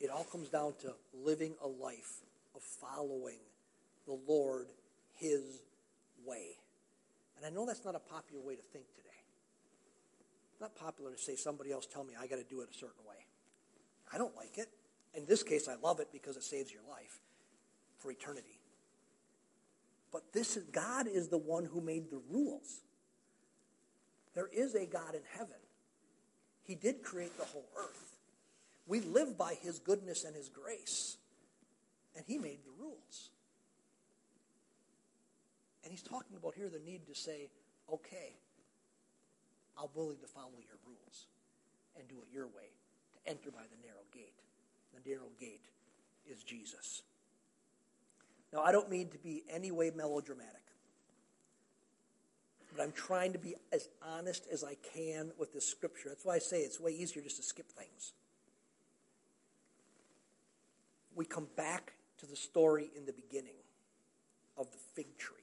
It 0.01 0.11
all 0.11 0.25
comes 0.25 0.49
down 0.49 0.75
to 0.83 0.95
living 1.25 1.55
a 1.63 1.69
life 1.69 2.21
of 2.55 2.63
following 2.63 3.39
the 4.07 4.19
Lord 4.27 4.67
His 5.15 5.61
way. 6.25 6.57
And 7.37 7.47
I 7.47 7.51
know 7.51 7.67
that's 7.67 7.85
not 7.85 7.95
a 7.95 8.01
popular 8.01 8.43
way 8.43 8.55
to 8.57 8.63
think 8.63 8.85
today. 8.95 9.09
It's 10.53 10.61
not 10.61 10.75
popular 10.77 11.13
to 11.13 11.19
say 11.19 11.37
somebody 11.37 11.73
else 11.73 11.87
tell 11.87 12.05
me 12.05 12.15
I 12.21 12.27
got 12.27 12.37
to 12.37 12.45
do 12.45 12.61
it 12.61 12.69
a 12.71 12.75
certain 12.75 13.05
way. 13.09 13.27
I 14.13 14.19
don't 14.19 14.37
like 14.37 14.59
it. 14.59 14.69
In 15.15 15.27
this 15.27 15.43
case, 15.43 15.69
I 15.69 15.75
love 15.83 16.01
it 16.01 16.09
because 16.13 16.37
it 16.37 16.43
saves 16.43 16.73
your 16.73 16.83
life 16.91 17.21
for 17.99 18.11
eternity. 18.11 18.59
But 20.13 20.33
this 20.33 20.57
is 20.57 20.65
God 20.65 21.07
is 21.07 21.29
the 21.29 21.39
one 21.39 21.65
who 21.65 21.81
made 21.81 22.11
the 22.11 22.21
rules. 22.31 22.81
There 24.35 24.49
is 24.53 24.75
a 24.75 24.87
God 24.87 25.15
in 25.15 25.23
heaven. 25.37 25.57
He 26.63 26.75
did 26.75 27.03
create 27.03 27.37
the 27.39 27.45
whole 27.45 27.69
earth. 27.77 28.18
We 28.89 29.01
live 29.01 29.37
by 29.37 29.55
his 29.61 29.79
goodness 29.79 30.25
and 30.25 30.35
his 30.35 30.49
grace. 30.49 31.19
And 32.17 32.25
he 32.27 32.39
made 32.39 32.65
the 32.65 32.83
rules. 32.83 33.31
And 35.85 35.93
he's 35.93 36.03
talking 36.03 36.37
about 36.37 36.55
here 36.57 36.69
the 36.69 36.81
need 36.81 37.07
to 37.07 37.15
say, 37.15 37.51
okay, 37.93 38.33
I'm 39.79 39.89
willing 39.95 40.17
to 40.21 40.27
follow 40.27 40.57
your 40.59 40.79
rules 40.87 41.27
and 41.97 42.09
do 42.09 42.17
it 42.17 42.35
your 42.35 42.47
way, 42.47 42.73
to 43.15 43.31
enter 43.31 43.51
by 43.51 43.63
the 43.63 43.87
narrow 43.87 44.05
gate. 44.13 44.35
The 44.95 45.09
narrow 45.09 45.29
gate 45.39 45.67
is 46.27 46.43
Jesus. 46.43 47.03
Now, 48.53 48.63
I 48.63 48.73
don't 48.73 48.91
mean 48.91 49.09
to 49.11 49.19
be 49.19 49.43
any 49.51 49.71
way 49.71 49.93
melodramatic, 49.95 50.55
but 52.75 52.83
I'm 52.83 52.93
trying 52.93 53.35
to 53.35 53.39
be 53.39 53.55
as 53.73 53.89
honest 54.03 54.47
as 54.51 54.65
I 54.65 54.77
can 54.95 55.31
with 55.39 55.53
this 55.53 55.69
scripture. 55.69 56.09
That's 56.09 56.25
why 56.25 56.37
I 56.37 56.39
say 56.39 56.61
it's 56.61 56.81
way 56.81 56.93
easier 56.93 57.23
just 57.23 57.37
to 57.37 57.43
skip 57.43 57.71
things 57.71 58.13
we 61.19 61.25
come 61.25 61.49
back 61.57 61.95
to 62.19 62.27
the 62.27 62.37
story 62.37 62.91
in 62.97 63.05
the 63.05 63.13
beginning 63.13 63.57
of 64.57 64.71
the 64.71 64.79
fig 64.95 65.19
tree. 65.19 65.35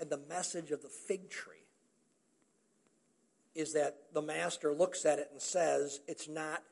And 0.00 0.10
the 0.10 0.20
message 0.28 0.72
of 0.72 0.82
the 0.82 0.88
fig 0.88 1.30
tree 1.30 1.54
is 3.54 3.72
that 3.74 3.96
the 4.12 4.20
master 4.20 4.74
looks 4.74 5.06
at 5.06 5.20
it 5.20 5.28
and 5.30 5.40
says 5.40 6.00
it's 6.08 6.28
not 6.28 6.64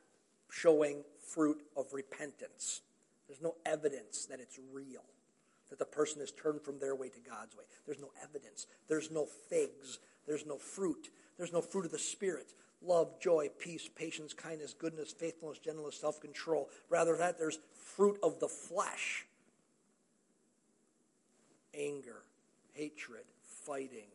showing 0.51 1.03
fruit 1.25 1.61
of 1.77 1.93
repentance. 1.93 2.81
There's 3.27 3.41
no 3.41 3.55
evidence 3.65 4.25
that 4.25 4.41
it's 4.41 4.59
real, 4.73 5.05
that 5.69 5.79
the 5.79 5.85
person 5.85 6.19
has 6.19 6.31
turned 6.31 6.61
from 6.61 6.79
their 6.79 6.93
way 6.93 7.07
to 7.07 7.19
God's 7.21 7.55
way. 7.55 7.63
There's 7.85 8.01
no 8.01 8.11
evidence. 8.21 8.67
There's 8.89 9.09
no 9.09 9.25
figs. 9.49 9.99
There's 10.27 10.45
no 10.45 10.57
fruit. 10.57 11.09
There's 11.37 11.53
no 11.53 11.61
fruit 11.61 11.85
of 11.85 11.91
the 11.91 11.99
Spirit 11.99 12.53
love, 12.83 13.19
joy, 13.19 13.49
peace, 13.59 13.89
patience, 13.95 14.33
kindness, 14.33 14.73
goodness, 14.73 15.11
faithfulness, 15.11 15.59
gentleness, 15.59 15.99
self 15.99 16.19
control. 16.21 16.69
Rather, 16.89 17.11
than 17.13 17.21
that 17.21 17.37
there's 17.37 17.59
fruit 17.95 18.17
of 18.23 18.39
the 18.39 18.47
flesh 18.47 19.25
anger, 21.73 22.23
hatred, 22.73 23.23
fighting, 23.41 24.09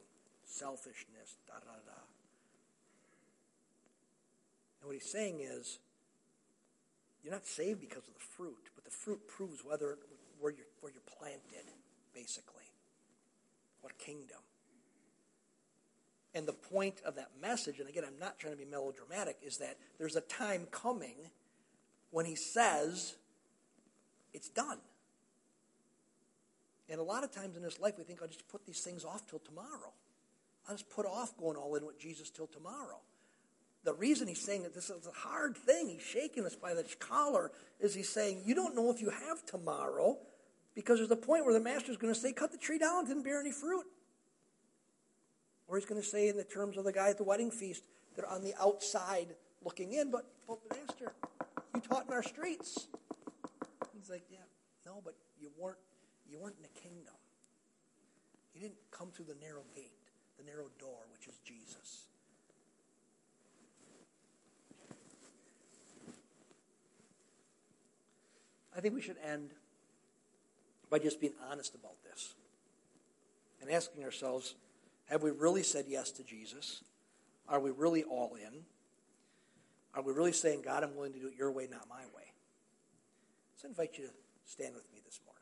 selfishness, 0.44 1.36
da 1.46 1.54
da 1.54 1.72
da. 1.86 2.00
And 4.80 4.86
what 4.88 4.94
he's 4.94 5.10
saying 5.10 5.40
is, 5.40 5.78
you're 7.22 7.32
not 7.32 7.46
saved 7.46 7.80
because 7.80 8.06
of 8.06 8.14
the 8.14 8.20
fruit, 8.36 8.70
but 8.74 8.84
the 8.84 8.90
fruit 8.90 9.26
proves 9.26 9.64
whether 9.64 9.98
where 10.38 10.52
you're, 10.52 10.66
where 10.80 10.92
you're 10.92 11.02
planted, 11.18 11.66
basically. 12.14 12.64
What 13.80 13.98
kingdom. 13.98 14.38
And 16.38 16.46
the 16.46 16.52
point 16.52 17.02
of 17.04 17.16
that 17.16 17.30
message, 17.42 17.80
and 17.80 17.88
again, 17.88 18.04
I'm 18.06 18.16
not 18.20 18.38
trying 18.38 18.52
to 18.52 18.56
be 18.56 18.64
melodramatic, 18.64 19.38
is 19.42 19.58
that 19.58 19.76
there's 19.98 20.14
a 20.14 20.20
time 20.20 20.68
coming 20.70 21.16
when 22.12 22.26
he 22.26 22.36
says, 22.36 23.16
it's 24.32 24.48
done. 24.48 24.78
And 26.88 27.00
a 27.00 27.02
lot 27.02 27.24
of 27.24 27.32
times 27.32 27.56
in 27.56 27.62
this 27.64 27.80
life, 27.80 27.94
we 27.98 28.04
think, 28.04 28.22
I'll 28.22 28.28
just 28.28 28.46
put 28.46 28.64
these 28.64 28.82
things 28.82 29.04
off 29.04 29.28
till 29.28 29.40
tomorrow. 29.40 29.92
I'll 30.68 30.76
just 30.76 30.88
put 30.90 31.06
off 31.06 31.36
going 31.36 31.56
all 31.56 31.74
in 31.74 31.84
with 31.84 31.98
Jesus 31.98 32.30
till 32.30 32.46
tomorrow. 32.46 33.00
The 33.82 33.94
reason 33.94 34.28
he's 34.28 34.40
saying 34.40 34.62
that 34.62 34.76
this 34.76 34.90
is 34.90 35.08
a 35.08 35.28
hard 35.28 35.56
thing, 35.56 35.88
he's 35.88 36.02
shaking 36.02 36.46
us 36.46 36.54
by 36.54 36.72
the 36.72 36.84
collar, 37.00 37.50
is 37.80 37.96
he's 37.96 38.10
saying, 38.10 38.42
You 38.46 38.54
don't 38.54 38.76
know 38.76 38.92
if 38.92 39.00
you 39.00 39.10
have 39.10 39.44
tomorrow 39.44 40.18
because 40.76 40.98
there's 41.00 41.10
a 41.10 41.16
point 41.16 41.44
where 41.44 41.54
the 41.54 41.60
master's 41.60 41.96
going 41.96 42.14
to 42.14 42.20
say, 42.20 42.32
Cut 42.32 42.52
the 42.52 42.58
tree 42.58 42.78
down, 42.78 43.06
didn't 43.06 43.24
bear 43.24 43.40
any 43.40 43.50
fruit. 43.50 43.86
Or 45.68 45.76
he's 45.76 45.86
going 45.86 46.00
to 46.00 46.06
say, 46.06 46.28
in 46.28 46.36
the 46.36 46.44
terms 46.44 46.78
of 46.78 46.84
the 46.84 46.92
guy 46.92 47.10
at 47.10 47.18
the 47.18 47.24
wedding 47.24 47.50
feast, 47.50 47.84
they're 48.16 48.28
on 48.28 48.42
the 48.42 48.54
outside 48.60 49.28
looking 49.62 49.92
in, 49.92 50.10
but, 50.10 50.24
but 50.46 50.58
Master, 50.70 51.12
you 51.74 51.80
taught 51.80 52.06
in 52.06 52.12
our 52.12 52.22
streets. 52.22 52.88
He's 53.94 54.08
like, 54.08 54.24
yeah, 54.30 54.38
no, 54.86 55.02
but 55.04 55.14
you 55.40 55.50
weren't, 55.58 55.78
you 56.28 56.38
weren't 56.38 56.56
in 56.56 56.62
the 56.62 56.80
kingdom. 56.80 57.14
You 58.54 58.62
didn't 58.62 58.78
come 58.90 59.10
through 59.10 59.26
the 59.26 59.36
narrow 59.40 59.62
gate, 59.74 59.92
the 60.38 60.44
narrow 60.44 60.68
door, 60.80 61.06
which 61.12 61.28
is 61.28 61.38
Jesus. 61.44 62.06
I 68.76 68.80
think 68.80 68.94
we 68.94 69.02
should 69.02 69.16
end 69.24 69.50
by 70.88 70.98
just 70.98 71.20
being 71.20 71.34
honest 71.50 71.74
about 71.74 72.02
this 72.04 72.34
and 73.60 73.70
asking 73.70 74.04
ourselves, 74.04 74.54
have 75.08 75.22
we 75.22 75.30
really 75.30 75.62
said 75.62 75.86
yes 75.88 76.10
to 76.12 76.22
Jesus? 76.22 76.82
Are 77.48 77.60
we 77.60 77.70
really 77.70 78.04
all 78.04 78.34
in? 78.34 78.64
Are 79.94 80.02
we 80.02 80.12
really 80.12 80.32
saying, 80.32 80.62
God, 80.62 80.84
I'm 80.84 80.94
willing 80.94 81.14
to 81.14 81.18
do 81.18 81.28
it 81.28 81.34
your 81.36 81.50
way, 81.50 81.66
not 81.70 81.88
my 81.88 82.02
way? 82.14 82.32
Let's 83.54 83.64
invite 83.64 83.98
you 83.98 84.04
to 84.04 84.12
stand 84.44 84.74
with 84.74 84.84
me 84.92 85.00
this 85.04 85.18
morning. 85.24 85.38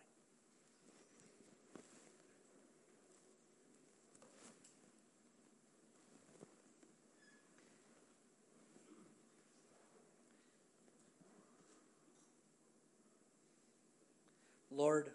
Lord, 14.71 15.11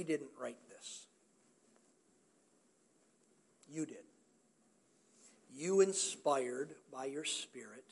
we 0.00 0.04
didn't 0.04 0.30
write 0.40 0.56
this. 0.70 1.08
You 3.70 3.84
did. 3.84 4.04
You 5.54 5.82
inspired 5.82 6.70
by 6.90 7.04
your 7.04 7.26
Spirit 7.26 7.84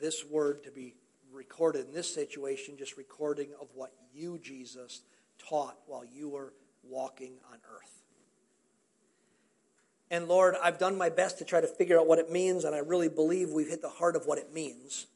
this 0.00 0.24
word 0.24 0.64
to 0.64 0.70
be 0.70 0.94
recorded 1.30 1.88
in 1.88 1.92
this 1.92 2.12
situation, 2.12 2.78
just 2.78 2.96
recording 2.96 3.48
of 3.60 3.68
what 3.74 3.92
you, 4.14 4.38
Jesus, 4.38 5.02
taught 5.38 5.76
while 5.86 6.02
you 6.02 6.30
were 6.30 6.54
walking 6.82 7.32
on 7.52 7.58
earth. 7.70 8.00
And 10.10 10.26
Lord, 10.26 10.54
I've 10.62 10.78
done 10.78 10.96
my 10.96 11.10
best 11.10 11.36
to 11.38 11.44
try 11.44 11.60
to 11.60 11.66
figure 11.66 12.00
out 12.00 12.06
what 12.06 12.18
it 12.18 12.32
means, 12.32 12.64
and 12.64 12.74
I 12.74 12.78
really 12.78 13.10
believe 13.10 13.50
we've 13.50 13.68
hit 13.68 13.82
the 13.82 13.90
heart 13.90 14.16
of 14.16 14.24
what 14.24 14.38
it 14.38 14.54
means. 14.54 15.06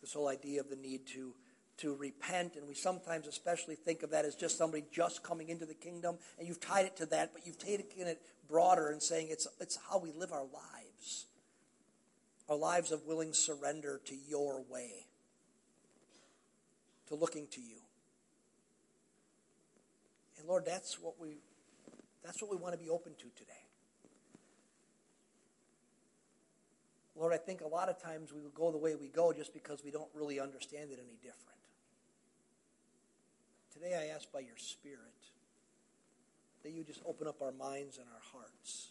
This 0.00 0.12
whole 0.12 0.28
idea 0.28 0.60
of 0.60 0.70
the 0.70 0.76
need 0.76 1.04
to, 1.08 1.34
to 1.78 1.94
repent, 1.94 2.56
and 2.56 2.66
we 2.66 2.74
sometimes 2.74 3.26
especially 3.26 3.74
think 3.74 4.02
of 4.02 4.10
that 4.10 4.24
as 4.24 4.34
just 4.34 4.58
somebody 4.58 4.84
just 4.92 5.22
coming 5.22 5.48
into 5.48 5.64
the 5.64 5.74
kingdom, 5.74 6.18
and 6.38 6.46
you've 6.46 6.60
tied 6.60 6.86
it 6.86 6.96
to 6.96 7.06
that, 7.06 7.32
but 7.32 7.46
you've 7.46 7.58
taken 7.58 8.06
it 8.06 8.20
broader 8.48 8.90
and 8.90 9.02
saying 9.02 9.28
it's, 9.30 9.46
it's 9.60 9.78
how 9.88 9.98
we 9.98 10.12
live 10.12 10.32
our 10.32 10.44
lives. 10.44 11.26
Our 12.48 12.56
lives 12.56 12.92
of 12.92 13.06
willing 13.06 13.34
surrender 13.34 14.00
to 14.06 14.14
your 14.26 14.62
way, 14.70 15.06
to 17.08 17.14
looking 17.14 17.46
to 17.48 17.60
you. 17.60 17.76
And 20.38 20.48
Lord, 20.48 20.64
that's 20.64 20.98
what 21.00 21.20
we 21.20 21.38
that's 22.24 22.42
what 22.42 22.50
we 22.50 22.56
want 22.56 22.74
to 22.74 22.78
be 22.78 22.90
open 22.90 23.12
to 23.14 23.24
today. 23.36 23.52
Lord, 27.16 27.32
I 27.32 27.36
think 27.36 27.62
a 27.62 27.66
lot 27.66 27.88
of 27.88 28.00
times 28.00 28.32
we 28.32 28.40
will 28.40 28.50
go 28.50 28.70
the 28.70 28.78
way 28.78 28.94
we 28.94 29.08
go 29.08 29.32
just 29.32 29.52
because 29.52 29.82
we 29.84 29.90
don't 29.90 30.08
really 30.14 30.38
understand 30.38 30.90
it 30.90 30.98
any 31.02 31.16
different. 31.22 31.57
Today 33.80 33.94
I 33.94 34.12
ask 34.12 34.32
by 34.32 34.40
your 34.40 34.56
Spirit 34.56 34.98
that 36.64 36.72
you 36.72 36.82
just 36.82 37.00
open 37.06 37.28
up 37.28 37.40
our 37.40 37.52
minds 37.52 37.96
and 37.96 38.06
our 38.12 38.40
hearts 38.40 38.88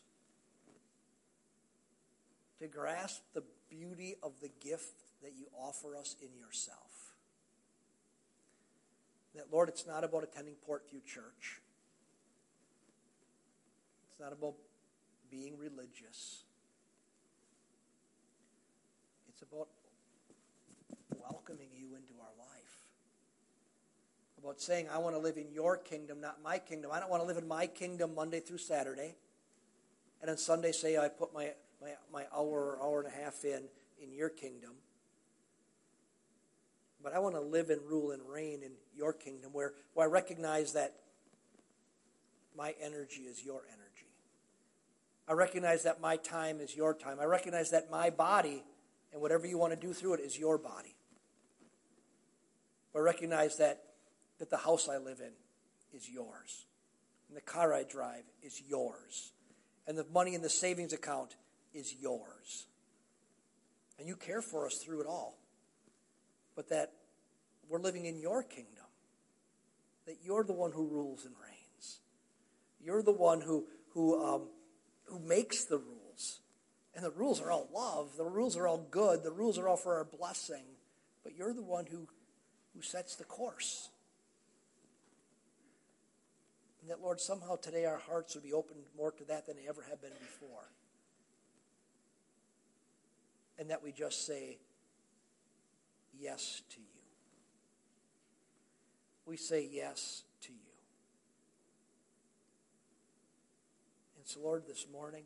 to 2.62 2.68
grasp 2.68 3.22
the 3.34 3.44
beauty 3.70 4.16
of 4.24 4.32
the 4.42 4.50
gift 4.64 4.94
that 5.22 5.34
you 5.38 5.48
offer 5.60 5.98
us 5.98 6.16
in 6.22 6.30
yourself. 6.40 7.16
That, 9.36 9.52
Lord, 9.52 9.68
it's 9.68 9.86
not 9.86 10.06
about 10.06 10.24
attending 10.24 10.56
Portview 10.66 11.04
Church. 11.06 11.60
It's 14.10 14.22
not 14.22 14.32
about 14.32 14.54
being 15.30 15.58
religious. 15.58 16.44
It's 19.28 19.42
about 19.42 19.68
welcoming 21.20 21.70
you 21.76 21.88
into 21.88 22.14
our 22.22 22.32
life. 22.40 22.48
About 24.48 24.62
saying, 24.62 24.88
I 24.90 24.98
want 25.00 25.14
to 25.14 25.20
live 25.20 25.36
in 25.36 25.52
your 25.52 25.76
kingdom, 25.76 26.22
not 26.22 26.42
my 26.42 26.58
kingdom. 26.58 26.90
I 26.94 27.02
don't 27.02 27.10
want 27.10 27.22
to 27.22 27.28
live 27.28 27.36
in 27.36 27.50
my 27.50 27.68
kingdom 27.68 28.16
Monday 28.16 28.40
through 28.40 28.60
Saturday. 28.60 29.16
And 30.22 30.32
on 30.32 30.38
Sunday 30.38 30.72
say, 30.72 30.98
I 30.98 31.10
put 31.10 31.34
my, 31.34 31.52
my, 31.82 31.90
my 32.14 32.24
hour 32.34 32.78
or 32.78 32.82
hour 32.82 33.02
and 33.02 33.14
a 33.14 33.24
half 33.24 33.44
in 33.44 33.64
in 34.02 34.14
your 34.14 34.30
kingdom. 34.30 34.72
But 37.04 37.14
I 37.14 37.20
want 37.20 37.36
to 37.36 37.42
live 37.42 37.70
and 37.70 37.82
rule 37.82 38.12
and 38.12 38.22
reign 38.26 38.62
in 38.64 38.72
your 38.96 39.12
kingdom 39.12 39.52
where, 39.52 39.74
where 39.94 40.08
I 40.08 40.10
recognize 40.10 40.72
that 40.74 40.94
my 42.56 42.74
energy 42.82 43.24
is 43.24 43.44
your 43.44 43.64
energy. 43.68 44.14
I 45.28 45.34
recognize 45.34 45.84
that 45.84 46.00
my 46.00 46.16
time 46.16 46.62
is 46.62 46.74
your 46.74 46.94
time. 46.94 47.18
I 47.20 47.26
recognize 47.26 47.72
that 47.72 47.92
my 47.92 48.12
body 48.12 48.64
and 49.12 49.22
whatever 49.22 49.46
you 49.46 49.58
want 49.58 49.74
to 49.74 49.80
do 49.80 49.92
through 49.92 50.14
it 50.14 50.20
is 50.22 50.40
your 50.40 50.58
body. 50.58 50.96
I 52.96 53.00
recognize 53.00 53.58
that, 53.58 53.84
that 54.40 54.50
the 54.50 54.58
house 54.58 54.88
I 54.90 54.98
live 54.98 55.20
in 55.20 55.32
is 55.94 56.10
yours. 56.10 56.66
And 57.28 57.38
the 57.38 57.42
car 57.42 57.74
I 57.74 57.84
drive 57.84 58.24
is 58.44 58.62
yours. 58.68 59.32
And 59.88 59.98
the 59.98 60.06
money 60.14 60.36
in 60.36 60.42
the 60.42 60.50
savings 60.50 60.94
account 60.94 61.36
is 61.74 61.96
yours. 62.00 62.68
And 64.00 64.08
you 64.08 64.16
care 64.16 64.42
for 64.42 64.66
us 64.66 64.76
through 64.76 65.02
it 65.02 65.08
all. 65.08 65.38
But 66.56 66.70
that 66.70 66.94
we're 67.70 67.80
living 67.80 68.06
in 68.06 68.20
your 68.20 68.44
kingdom. 68.44 68.86
That 70.06 70.18
you're 70.24 70.44
the 70.44 70.54
one 70.54 70.72
who 70.72 70.88
rules 70.88 71.26
and 71.26 71.34
reigns. 71.42 72.00
You're 72.80 73.04
the 73.04 73.12
one 73.12 73.42
who, 73.42 73.66
who 73.94 74.24
um, 74.24 74.42
who 75.08 75.20
makes 75.20 75.66
the 75.66 75.78
rules. 75.78 76.40
And 76.96 77.06
the 77.06 77.12
rules 77.12 77.42
are 77.42 77.52
all 77.52 77.70
love. 77.74 78.18
The 78.18 78.26
rules 78.26 78.58
are 78.58 78.68
all 78.68 78.86
good. 78.90 79.24
The 79.24 79.32
rules 79.32 79.58
are 79.58 79.68
all 79.68 79.78
for 79.78 79.96
our 79.96 80.06
blessing. 80.06 80.64
But 81.24 81.36
you're 81.36 81.54
the 81.54 81.64
one 81.64 81.86
who, 81.86 82.08
who 82.76 82.82
sets 82.82 83.16
the 83.16 83.24
course. 83.24 83.90
And 86.88 86.94
that, 86.94 87.04
Lord, 87.04 87.20
somehow 87.20 87.58
today 87.58 87.84
our 87.84 87.98
hearts 87.98 88.34
would 88.36 88.46
be 88.46 88.54
opened 88.54 88.80
more 88.96 89.12
to 89.12 89.26
that 89.26 89.46
than 89.46 89.58
they 89.58 89.68
ever 89.68 89.86
have 89.90 90.02
been 90.02 90.14
before. 90.22 90.72
And 93.60 93.70
that 93.72 93.84
we 93.84 93.92
just 93.92 94.26
say 94.26 94.60
yes 96.18 96.62
to 96.70 96.80
you. 96.80 97.02
We 99.26 99.36
say 99.36 99.68
yes 99.70 100.24
to 100.44 100.54
you. 100.54 100.60
And 104.16 104.26
so, 104.26 104.40
Lord, 104.40 104.64
this 104.66 104.86
morning, 104.90 105.26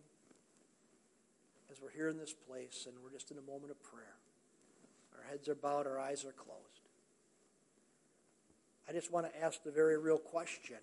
as 1.72 1.80
we're 1.80 1.91
here 1.91 2.09
in 2.09 2.18
this 2.18 2.34
place 2.34 2.88
and 2.88 2.95
we're 3.03 3.12
just 3.12 3.30
in 3.30 3.38
a 3.38 3.41
moment 3.41 3.70
of 3.70 3.84
prayer, 3.84 4.18
our 5.16 5.30
heads 5.30 5.47
are 5.47 5.53
bowed, 5.53 5.86
our 5.86 5.99
eyes 5.99 6.26
are 6.26 6.32
closed. 6.32 6.89
I 8.89 8.93
just 8.93 9.12
want 9.12 9.32
to 9.32 9.43
ask 9.43 9.62
the 9.64 9.70
very 9.70 9.99
real 9.99 10.18
question 10.18 10.78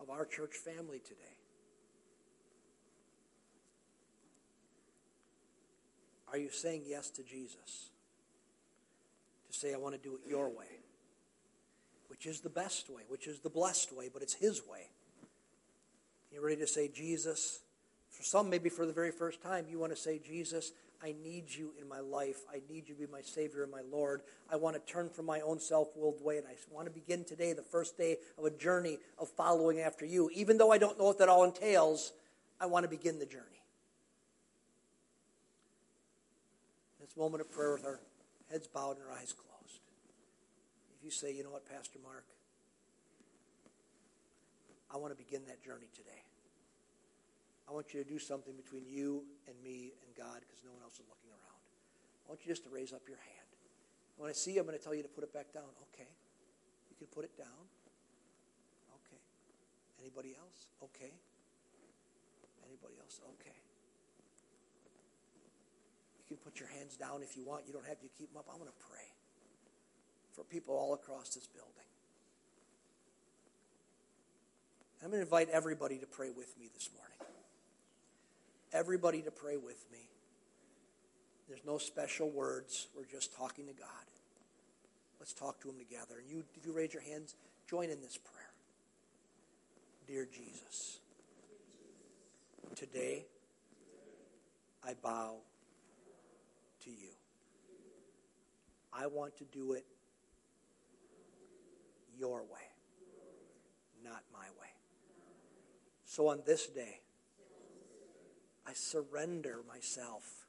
of 0.00 0.10
our 0.10 0.24
church 0.24 0.54
family 0.54 0.98
today. 0.98 1.36
Are 6.32 6.38
you 6.38 6.50
saying 6.50 6.82
yes 6.86 7.10
to 7.10 7.22
Jesus? 7.22 7.90
To 9.50 9.58
say, 9.58 9.74
I 9.74 9.78
want 9.78 9.94
to 9.94 10.00
do 10.00 10.14
it 10.14 10.28
your 10.28 10.48
way, 10.48 10.78
which 12.08 12.26
is 12.26 12.40
the 12.40 12.48
best 12.48 12.88
way, 12.88 13.02
which 13.08 13.26
is 13.26 13.40
the 13.40 13.50
blessed 13.50 13.92
way, 13.96 14.08
but 14.12 14.22
it's 14.22 14.34
His 14.34 14.62
way. 14.66 14.86
You're 16.32 16.44
ready 16.44 16.60
to 16.60 16.66
say, 16.66 16.88
Jesus. 16.88 17.60
For 18.10 18.22
some, 18.22 18.48
maybe 18.48 18.68
for 18.68 18.86
the 18.86 18.92
very 18.92 19.10
first 19.10 19.42
time, 19.42 19.66
you 19.68 19.78
want 19.78 19.92
to 19.92 20.00
say, 20.00 20.20
Jesus, 20.24 20.72
I 21.02 21.14
need 21.22 21.44
you 21.48 21.72
in 21.80 21.88
my 21.88 22.00
life. 22.00 22.44
I 22.52 22.60
need 22.70 22.88
you 22.88 22.94
to 22.94 23.00
be 23.00 23.06
my 23.10 23.22
Savior 23.22 23.62
and 23.62 23.72
my 23.72 23.80
Lord. 23.90 24.20
I 24.50 24.56
want 24.56 24.76
to 24.76 24.92
turn 24.92 25.08
from 25.08 25.26
my 25.26 25.40
own 25.40 25.58
self 25.58 25.88
willed 25.96 26.22
way, 26.22 26.36
and 26.36 26.46
I 26.46 26.54
want 26.70 26.86
to 26.86 26.92
begin 26.92 27.24
today, 27.24 27.52
the 27.54 27.62
first 27.62 27.96
day 27.96 28.18
of 28.36 28.44
a 28.44 28.50
journey 28.50 28.98
of 29.18 29.28
following 29.28 29.80
after 29.80 30.04
you. 30.04 30.30
Even 30.34 30.58
though 30.58 30.70
I 30.70 30.78
don't 30.78 30.98
know 30.98 31.06
what 31.06 31.18
that 31.18 31.28
all 31.28 31.44
entails, 31.44 32.12
I 32.60 32.66
want 32.66 32.84
to 32.84 32.88
begin 32.88 33.18
the 33.18 33.26
journey. 33.26 33.44
This 37.00 37.16
moment 37.16 37.40
of 37.40 37.50
prayer 37.50 37.72
with 37.72 37.84
our 37.84 38.00
heads 38.50 38.66
bowed 38.66 38.98
and 38.98 39.06
our 39.06 39.12
eyes 39.12 39.32
closed. 39.32 39.80
If 40.98 41.04
you 41.04 41.10
say, 41.10 41.34
you 41.34 41.42
know 41.42 41.50
what, 41.50 41.68
Pastor 41.68 41.98
Mark, 42.04 42.24
I 44.92 44.98
want 44.98 45.16
to 45.16 45.24
begin 45.24 45.42
that 45.46 45.64
journey 45.64 45.88
today. 45.96 46.22
I 47.70 47.72
want 47.72 47.94
you 47.94 48.02
to 48.02 48.08
do 48.08 48.18
something 48.18 48.58
between 48.58 48.82
you 48.90 49.22
and 49.46 49.54
me 49.62 49.94
and 50.02 50.10
God 50.18 50.42
because 50.42 50.66
no 50.66 50.74
one 50.74 50.82
else 50.82 50.98
is 50.98 51.06
looking 51.06 51.30
around. 51.30 51.62
I 52.26 52.34
want 52.34 52.42
you 52.42 52.50
just 52.50 52.66
to 52.66 52.70
raise 52.74 52.90
up 52.90 53.06
your 53.06 53.22
hand. 53.22 53.50
When 54.18 54.26
I 54.26 54.34
see 54.34 54.58
you, 54.58 54.60
I'm 54.60 54.66
going 54.66 54.76
to 54.76 54.82
tell 54.82 54.92
you 54.94 55.06
to 55.06 55.08
put 55.14 55.22
it 55.22 55.30
back 55.30 55.54
down. 55.54 55.70
Okay. 55.94 56.10
You 56.90 56.98
can 56.98 57.06
put 57.14 57.22
it 57.22 57.38
down. 57.38 57.62
Okay. 59.06 59.22
Anybody 60.02 60.34
else? 60.34 60.66
Okay. 60.82 61.14
Anybody 62.66 62.98
else? 62.98 63.22
Okay. 63.38 63.54
You 66.26 66.34
can 66.34 66.42
put 66.42 66.58
your 66.58 66.68
hands 66.74 66.98
down 66.98 67.22
if 67.22 67.38
you 67.38 67.46
want. 67.46 67.70
You 67.70 67.72
don't 67.72 67.86
have 67.86 68.02
to 68.02 68.10
keep 68.18 68.34
them 68.34 68.42
up. 68.42 68.50
I'm 68.50 68.58
going 68.58 68.66
to 68.66 68.82
pray 68.90 69.14
for 70.34 70.42
people 70.42 70.74
all 70.74 70.94
across 70.94 71.38
this 71.38 71.46
building. 71.46 71.86
I'm 75.06 75.14
going 75.14 75.22
to 75.22 75.24
invite 75.24 75.48
everybody 75.54 75.98
to 75.98 76.06
pray 76.06 76.30
with 76.34 76.58
me 76.58 76.66
this 76.74 76.90
morning. 76.98 77.39
Everybody 78.72 79.22
to 79.22 79.30
pray 79.30 79.56
with 79.56 79.84
me. 79.92 80.08
There's 81.48 81.64
no 81.66 81.78
special 81.78 82.30
words. 82.30 82.86
We're 82.96 83.04
just 83.04 83.34
talking 83.34 83.66
to 83.66 83.72
God. 83.72 83.88
Let's 85.18 85.32
talk 85.32 85.60
to 85.62 85.68
Him 85.68 85.78
together. 85.78 86.20
And 86.20 86.30
you, 86.30 86.44
if 86.56 86.64
you 86.64 86.72
raise 86.72 86.94
your 86.94 87.02
hands, 87.02 87.34
join 87.68 87.90
in 87.90 88.00
this 88.00 88.16
prayer. 88.16 88.50
Dear 90.06 90.28
Jesus, 90.32 91.00
today 92.76 93.26
I 94.84 94.94
bow 95.02 95.36
to 96.84 96.90
you. 96.90 97.10
I 98.92 99.06
want 99.06 99.36
to 99.38 99.44
do 99.44 99.72
it 99.72 99.84
your 102.18 102.42
way, 102.42 102.68
not 104.04 104.22
my 104.32 104.46
way. 104.60 104.68
So 106.04 106.28
on 106.28 106.40
this 106.44 106.66
day, 106.66 107.00
I 108.66 108.72
surrender 108.74 109.60
myself 109.68 110.46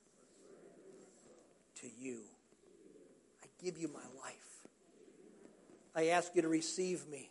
to 1.81 1.87
you. 1.99 2.21
I 3.43 3.47
give 3.63 3.77
you 3.77 3.87
my 3.87 4.03
life. 4.23 4.67
I 5.95 6.07
ask 6.09 6.35
you 6.35 6.41
to 6.41 6.47
receive 6.47 7.07
me. 7.07 7.29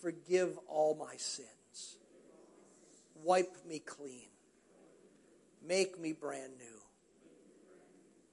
Forgive 0.00 0.58
all 0.68 0.94
my 0.94 1.16
sins. 1.16 1.96
Wipe 3.24 3.56
me 3.68 3.80
clean. 3.80 4.28
Make 5.66 5.98
me 5.98 6.12
brand 6.12 6.52
new. 6.58 6.80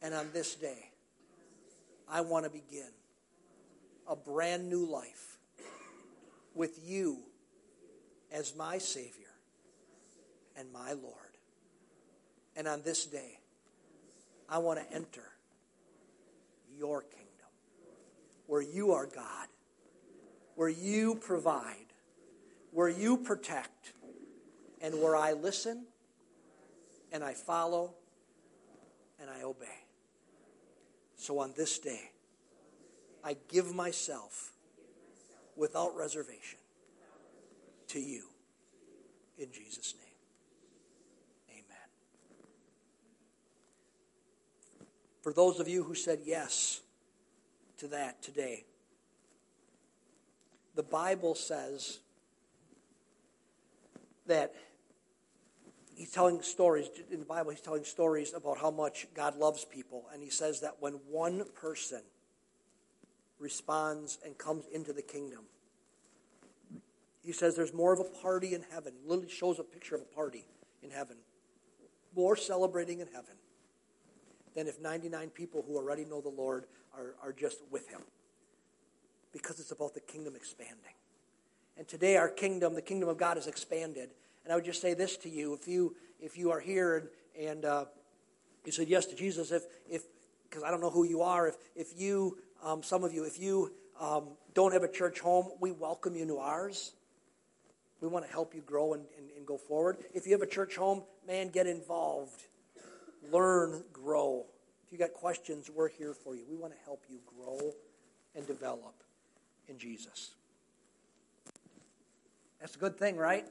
And 0.01 0.13
on 0.13 0.29
this 0.33 0.55
day, 0.55 0.89
I 2.09 2.21
want 2.21 2.45
to 2.45 2.51
begin 2.51 2.91
a 4.07 4.15
brand 4.15 4.69
new 4.69 4.85
life 4.85 5.37
with 6.53 6.79
you 6.83 7.19
as 8.31 8.55
my 8.55 8.77
Savior 8.77 9.32
and 10.57 10.71
my 10.71 10.93
Lord. 10.93 11.15
And 12.55 12.67
on 12.67 12.81
this 12.83 13.05
day, 13.05 13.39
I 14.49 14.59
want 14.59 14.79
to 14.79 14.95
enter 14.95 15.23
your 16.77 17.01
kingdom 17.01 17.23
where 18.47 18.61
you 18.61 18.91
are 18.91 19.05
God, 19.07 19.47
where 20.55 20.69
you 20.69 21.15
provide, 21.15 21.87
where 22.71 22.89
you 22.89 23.17
protect, 23.17 23.93
and 24.81 25.01
where 25.01 25.15
I 25.15 25.33
listen 25.33 25.85
and 27.11 27.23
I 27.23 27.33
follow 27.33 27.93
and 29.19 29.29
I 29.29 29.43
obey. 29.43 29.65
So 31.15 31.39
on 31.39 31.53
this 31.55 31.79
day, 31.79 32.11
I 33.23 33.37
give 33.47 33.73
myself 33.73 34.51
without 35.55 35.95
reservation 35.95 36.59
to 37.87 37.99
you 37.99 38.23
in 39.37 39.51
Jesus' 39.51 39.93
name. 39.95 40.02
For 45.23 45.31
those 45.31 45.61
of 45.61 45.69
you 45.69 45.83
who 45.83 45.95
said 45.95 46.19
yes 46.25 46.81
to 47.77 47.87
that 47.87 48.21
today, 48.21 48.65
the 50.75 50.83
Bible 50.83 51.33
says 51.33 51.99
that 54.27 54.53
he's 55.95 56.11
telling 56.11 56.41
stories 56.41 56.89
in 57.09 57.19
the 57.19 57.25
Bible. 57.25 57.51
He's 57.51 57.61
telling 57.61 57.85
stories 57.85 58.33
about 58.33 58.57
how 58.57 58.69
much 58.69 59.07
God 59.13 59.37
loves 59.37 59.63
people, 59.63 60.03
and 60.13 60.21
he 60.21 60.29
says 60.29 60.59
that 60.59 60.75
when 60.81 60.99
one 61.09 61.45
person 61.55 62.01
responds 63.39 64.19
and 64.25 64.37
comes 64.37 64.65
into 64.73 64.91
the 64.91 65.01
kingdom, 65.01 65.45
he 67.23 67.31
says 67.31 67.55
there's 67.55 67.73
more 67.73 67.93
of 67.93 68.01
a 68.01 68.21
party 68.21 68.53
in 68.53 68.65
heaven. 68.73 68.91
Literally 69.05 69.31
shows 69.31 69.57
a 69.57 69.63
picture 69.63 69.95
of 69.95 70.01
a 70.01 70.15
party 70.15 70.45
in 70.81 70.91
heaven, 70.91 71.15
more 72.13 72.35
celebrating 72.35 72.99
in 72.99 73.07
heaven 73.07 73.35
than 74.55 74.67
if 74.67 74.79
99 74.81 75.29
people 75.29 75.63
who 75.67 75.77
already 75.77 76.05
know 76.05 76.21
the 76.21 76.29
Lord 76.29 76.65
are, 76.95 77.15
are 77.23 77.33
just 77.33 77.59
with 77.71 77.87
Him, 77.89 78.01
because 79.31 79.59
it's 79.59 79.71
about 79.71 79.93
the 79.93 79.99
kingdom 80.01 80.35
expanding. 80.35 80.77
And 81.77 81.87
today, 81.87 82.17
our 82.17 82.29
kingdom, 82.29 82.75
the 82.75 82.81
kingdom 82.81 83.09
of 83.09 83.17
God, 83.17 83.37
is 83.37 83.47
expanded 83.47 84.09
and 84.43 84.51
I 84.51 84.55
would 84.55 84.65
just 84.65 84.81
say 84.81 84.93
this 84.93 85.17
to 85.17 85.29
you: 85.29 85.53
if 85.53 85.67
you 85.67 85.95
if 86.19 86.37
you 86.37 86.51
are 86.51 86.59
here 86.59 86.97
and 86.97 87.47
and 87.47 87.65
uh, 87.65 87.85
you 88.65 88.71
said 88.71 88.87
yes 88.87 89.05
to 89.07 89.15
Jesus, 89.15 89.51
if 89.51 89.63
if 89.89 90.03
because 90.49 90.63
I 90.63 90.71
don't 90.71 90.81
know 90.81 90.89
who 90.89 91.05
you 91.05 91.21
are, 91.21 91.47
if 91.47 91.55
if 91.75 91.99
you 91.99 92.37
um, 92.63 92.83
some 92.83 93.03
of 93.03 93.13
you 93.13 93.23
if 93.23 93.39
you 93.39 93.71
um, 93.99 94.29
don't 94.53 94.73
have 94.73 94.83
a 94.83 94.91
church 94.91 95.19
home, 95.19 95.49
we 95.59 95.71
welcome 95.71 96.15
you 96.15 96.25
to 96.27 96.37
ours. 96.37 96.93
We 98.01 98.09
want 98.09 98.25
to 98.25 98.31
help 98.31 98.53
you 98.53 98.59
grow 98.59 98.95
and, 98.95 99.05
and, 99.17 99.29
and 99.37 99.47
go 99.47 99.57
forward. 99.57 99.95
If 100.13 100.25
you 100.25 100.33
have 100.33 100.41
a 100.41 100.47
church 100.47 100.75
home, 100.75 101.03
man, 101.25 101.47
get 101.47 101.67
involved, 101.67 102.43
learn, 103.31 103.83
grow. 103.91 104.45
If 104.85 104.91
you 104.91 104.97
got 104.97 105.13
questions, 105.13 105.69
we're 105.73 105.89
here 105.89 106.13
for 106.13 106.35
you. 106.35 106.43
We 106.49 106.55
want 106.55 106.73
to 106.73 106.79
help 106.85 107.03
you 107.09 107.19
grow 107.25 107.73
and 108.35 108.45
develop 108.47 109.03
in 109.67 109.77
Jesus. 109.77 110.31
That's 112.59 112.75
a 112.75 112.79
good 112.79 112.97
thing, 112.97 113.17
right? 113.17 113.45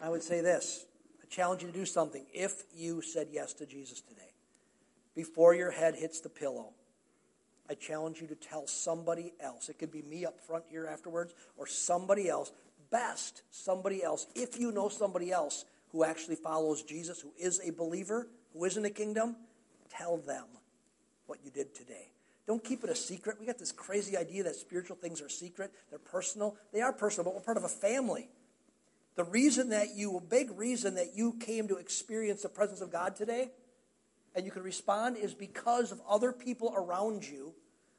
I 0.00 0.08
would 0.08 0.22
say 0.22 0.40
this 0.40 0.86
I 1.22 1.26
challenge 1.26 1.62
you 1.62 1.68
to 1.68 1.74
do 1.74 1.86
something 1.86 2.26
if 2.32 2.64
you 2.74 3.02
said 3.02 3.28
yes 3.32 3.54
to 3.54 3.66
Jesus 3.66 4.00
today. 4.00 4.22
Before 5.14 5.54
your 5.54 5.70
head 5.70 5.94
hits 5.94 6.20
the 6.20 6.28
pillow, 6.28 6.74
I 7.68 7.74
challenge 7.74 8.20
you 8.20 8.26
to 8.28 8.34
tell 8.34 8.66
somebody 8.66 9.32
else. 9.40 9.68
It 9.68 9.78
could 9.78 9.90
be 9.90 10.02
me 10.02 10.24
up 10.24 10.38
front 10.38 10.64
here 10.68 10.86
afterwards 10.86 11.34
or 11.56 11.66
somebody 11.66 12.28
else. 12.28 12.52
Best, 12.90 13.42
somebody 13.50 14.04
else. 14.04 14.26
If 14.34 14.60
you 14.60 14.70
know 14.70 14.88
somebody 14.88 15.32
else 15.32 15.64
who 15.92 16.04
actually 16.04 16.36
follows 16.36 16.82
Jesus, 16.82 17.20
who 17.20 17.32
is 17.38 17.60
a 17.64 17.70
believer, 17.70 18.28
who 18.52 18.64
is 18.64 18.76
in 18.76 18.82
the 18.82 18.90
kingdom, 18.90 19.36
tell 19.90 20.16
them 20.18 20.44
what 21.26 21.38
you 21.44 21.50
did 21.50 21.74
today. 21.74 22.12
Don't 22.46 22.62
keep 22.62 22.84
it 22.84 22.90
a 22.90 22.94
secret. 22.94 23.38
We 23.40 23.46
got 23.46 23.58
this 23.58 23.72
crazy 23.72 24.16
idea 24.16 24.44
that 24.44 24.54
spiritual 24.54 24.96
things 24.96 25.20
are 25.20 25.28
secret, 25.28 25.72
they're 25.90 25.98
personal. 25.98 26.56
They 26.72 26.80
are 26.80 26.92
personal, 26.92 27.24
but 27.24 27.34
we're 27.34 27.44
part 27.44 27.56
of 27.56 27.64
a 27.64 27.68
family. 27.68 28.28
The 29.16 29.24
reason 29.24 29.70
that 29.70 29.94
you, 29.96 30.16
a 30.16 30.20
big 30.20 30.50
reason 30.56 30.94
that 30.96 31.16
you 31.16 31.32
came 31.40 31.68
to 31.68 31.76
experience 31.76 32.42
the 32.42 32.48
presence 32.48 32.82
of 32.82 32.92
God 32.92 33.16
today 33.16 33.50
and 34.34 34.44
you 34.44 34.52
could 34.52 34.62
respond 34.62 35.16
is 35.16 35.34
because 35.34 35.90
of 35.90 36.00
other 36.08 36.32
people 36.32 36.72
around 36.76 37.26
you 37.26 37.54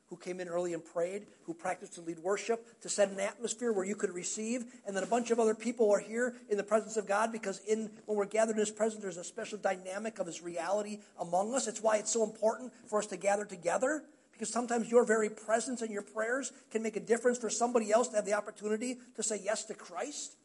who 0.09 0.15
came 0.15 0.39
in 0.39 0.47
early 0.47 0.73
and 0.73 0.83
prayed, 0.83 1.27
who 1.43 1.53
practiced 1.53 1.95
to 1.95 2.01
lead 2.01 2.19
worship, 2.19 2.65
to 2.81 2.89
set 2.89 3.09
an 3.09 3.19
atmosphere 3.19 3.71
where 3.71 3.85
you 3.85 3.95
could 3.95 4.13
receive, 4.13 4.65
and 4.85 4.95
then 4.95 5.03
a 5.03 5.07
bunch 5.07 5.31
of 5.31 5.39
other 5.39 5.55
people 5.55 5.91
are 5.91 5.99
here 5.99 6.35
in 6.49 6.57
the 6.57 6.63
presence 6.63 6.97
of 6.97 7.07
God 7.07 7.31
because 7.31 7.59
in 7.67 7.89
when 8.05 8.17
we're 8.17 8.25
gathered 8.25 8.53
in 8.53 8.59
His 8.59 8.71
presence, 8.71 9.01
there's 9.01 9.17
a 9.17 9.23
special 9.23 9.57
dynamic 9.57 10.19
of 10.19 10.25
His 10.25 10.41
reality 10.41 10.99
among 11.19 11.53
us. 11.53 11.67
It's 11.67 11.81
why 11.81 11.97
it's 11.97 12.11
so 12.11 12.23
important 12.23 12.71
for 12.87 12.99
us 12.99 13.07
to 13.07 13.17
gather 13.17 13.45
together 13.45 14.03
because 14.31 14.49
sometimes 14.49 14.89
your 14.89 15.03
very 15.03 15.29
presence 15.29 15.81
and 15.81 15.91
your 15.91 16.03
prayers 16.03 16.53
can 16.71 16.83
make 16.83 16.95
a 16.95 16.99
difference 16.99 17.37
for 17.37 17.49
somebody 17.49 17.91
else 17.91 18.07
to 18.09 18.15
have 18.15 18.25
the 18.25 18.33
opportunity 18.33 18.97
to 19.15 19.23
say 19.23 19.41
yes 19.43 19.65
to 19.65 19.73
Christ. 19.73 20.35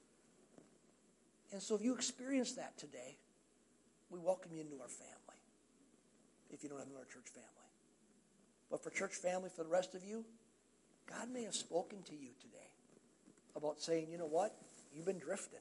And 1.52 1.62
so 1.62 1.74
if 1.74 1.82
you 1.82 1.94
experience 1.94 2.52
that 2.54 2.78
today, 2.78 3.18
we 4.10 4.18
welcome 4.18 4.50
you 4.54 4.62
into 4.62 4.80
our 4.80 4.88
family. 4.88 5.12
If 6.50 6.62
you 6.62 6.70
don't 6.70 6.78
have 6.78 6.88
another 6.88 7.04
church 7.04 7.28
family. 7.34 7.61
But 8.72 8.82
for 8.82 8.88
church 8.88 9.12
family, 9.12 9.50
for 9.54 9.62
the 9.62 9.68
rest 9.68 9.94
of 9.94 10.00
you, 10.00 10.24
God 11.04 11.28
may 11.28 11.44
have 11.44 11.54
spoken 11.54 12.00
to 12.08 12.16
you 12.16 12.32
today 12.40 12.72
about 13.54 13.78
saying, 13.78 14.08
you 14.10 14.16
know 14.16 14.26
what? 14.26 14.56
You've 14.96 15.04
been 15.04 15.20
drifting. 15.20 15.60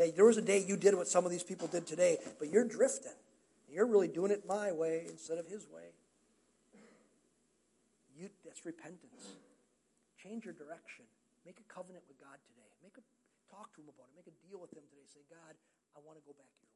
Yeah, 0.00 0.06
there 0.16 0.24
was 0.24 0.40
a 0.40 0.42
day 0.42 0.64
you 0.64 0.80
did 0.80 0.96
what 0.96 1.08
some 1.08 1.28
of 1.28 1.30
these 1.30 1.42
people 1.44 1.68
did 1.68 1.86
today, 1.86 2.16
but 2.40 2.48
you're 2.48 2.64
drifting. 2.64 3.12
You're 3.68 3.84
really 3.84 4.08
doing 4.08 4.32
it 4.32 4.48
my 4.48 4.72
way 4.72 5.04
instead 5.12 5.36
of 5.36 5.46
his 5.46 5.68
way. 5.68 5.92
You, 8.16 8.30
that's 8.46 8.64
repentance. 8.64 9.36
Change 10.16 10.48
your 10.48 10.54
direction. 10.54 11.04
Make 11.44 11.60
a 11.60 11.68
covenant 11.68 12.04
with 12.08 12.16
God 12.16 12.40
today. 12.48 12.72
Make 12.82 12.96
a 12.96 13.04
talk 13.52 13.76
to 13.76 13.84
him 13.84 13.92
about 13.92 14.08
it. 14.08 14.24
Make 14.24 14.32
a 14.32 14.36
deal 14.48 14.56
with 14.56 14.72
him 14.72 14.88
today. 14.88 15.04
Say, 15.04 15.20
God, 15.28 15.52
I 15.92 16.00
want 16.00 16.16
to 16.16 16.24
go 16.24 16.32
back 16.32 16.48
here. 16.64 16.67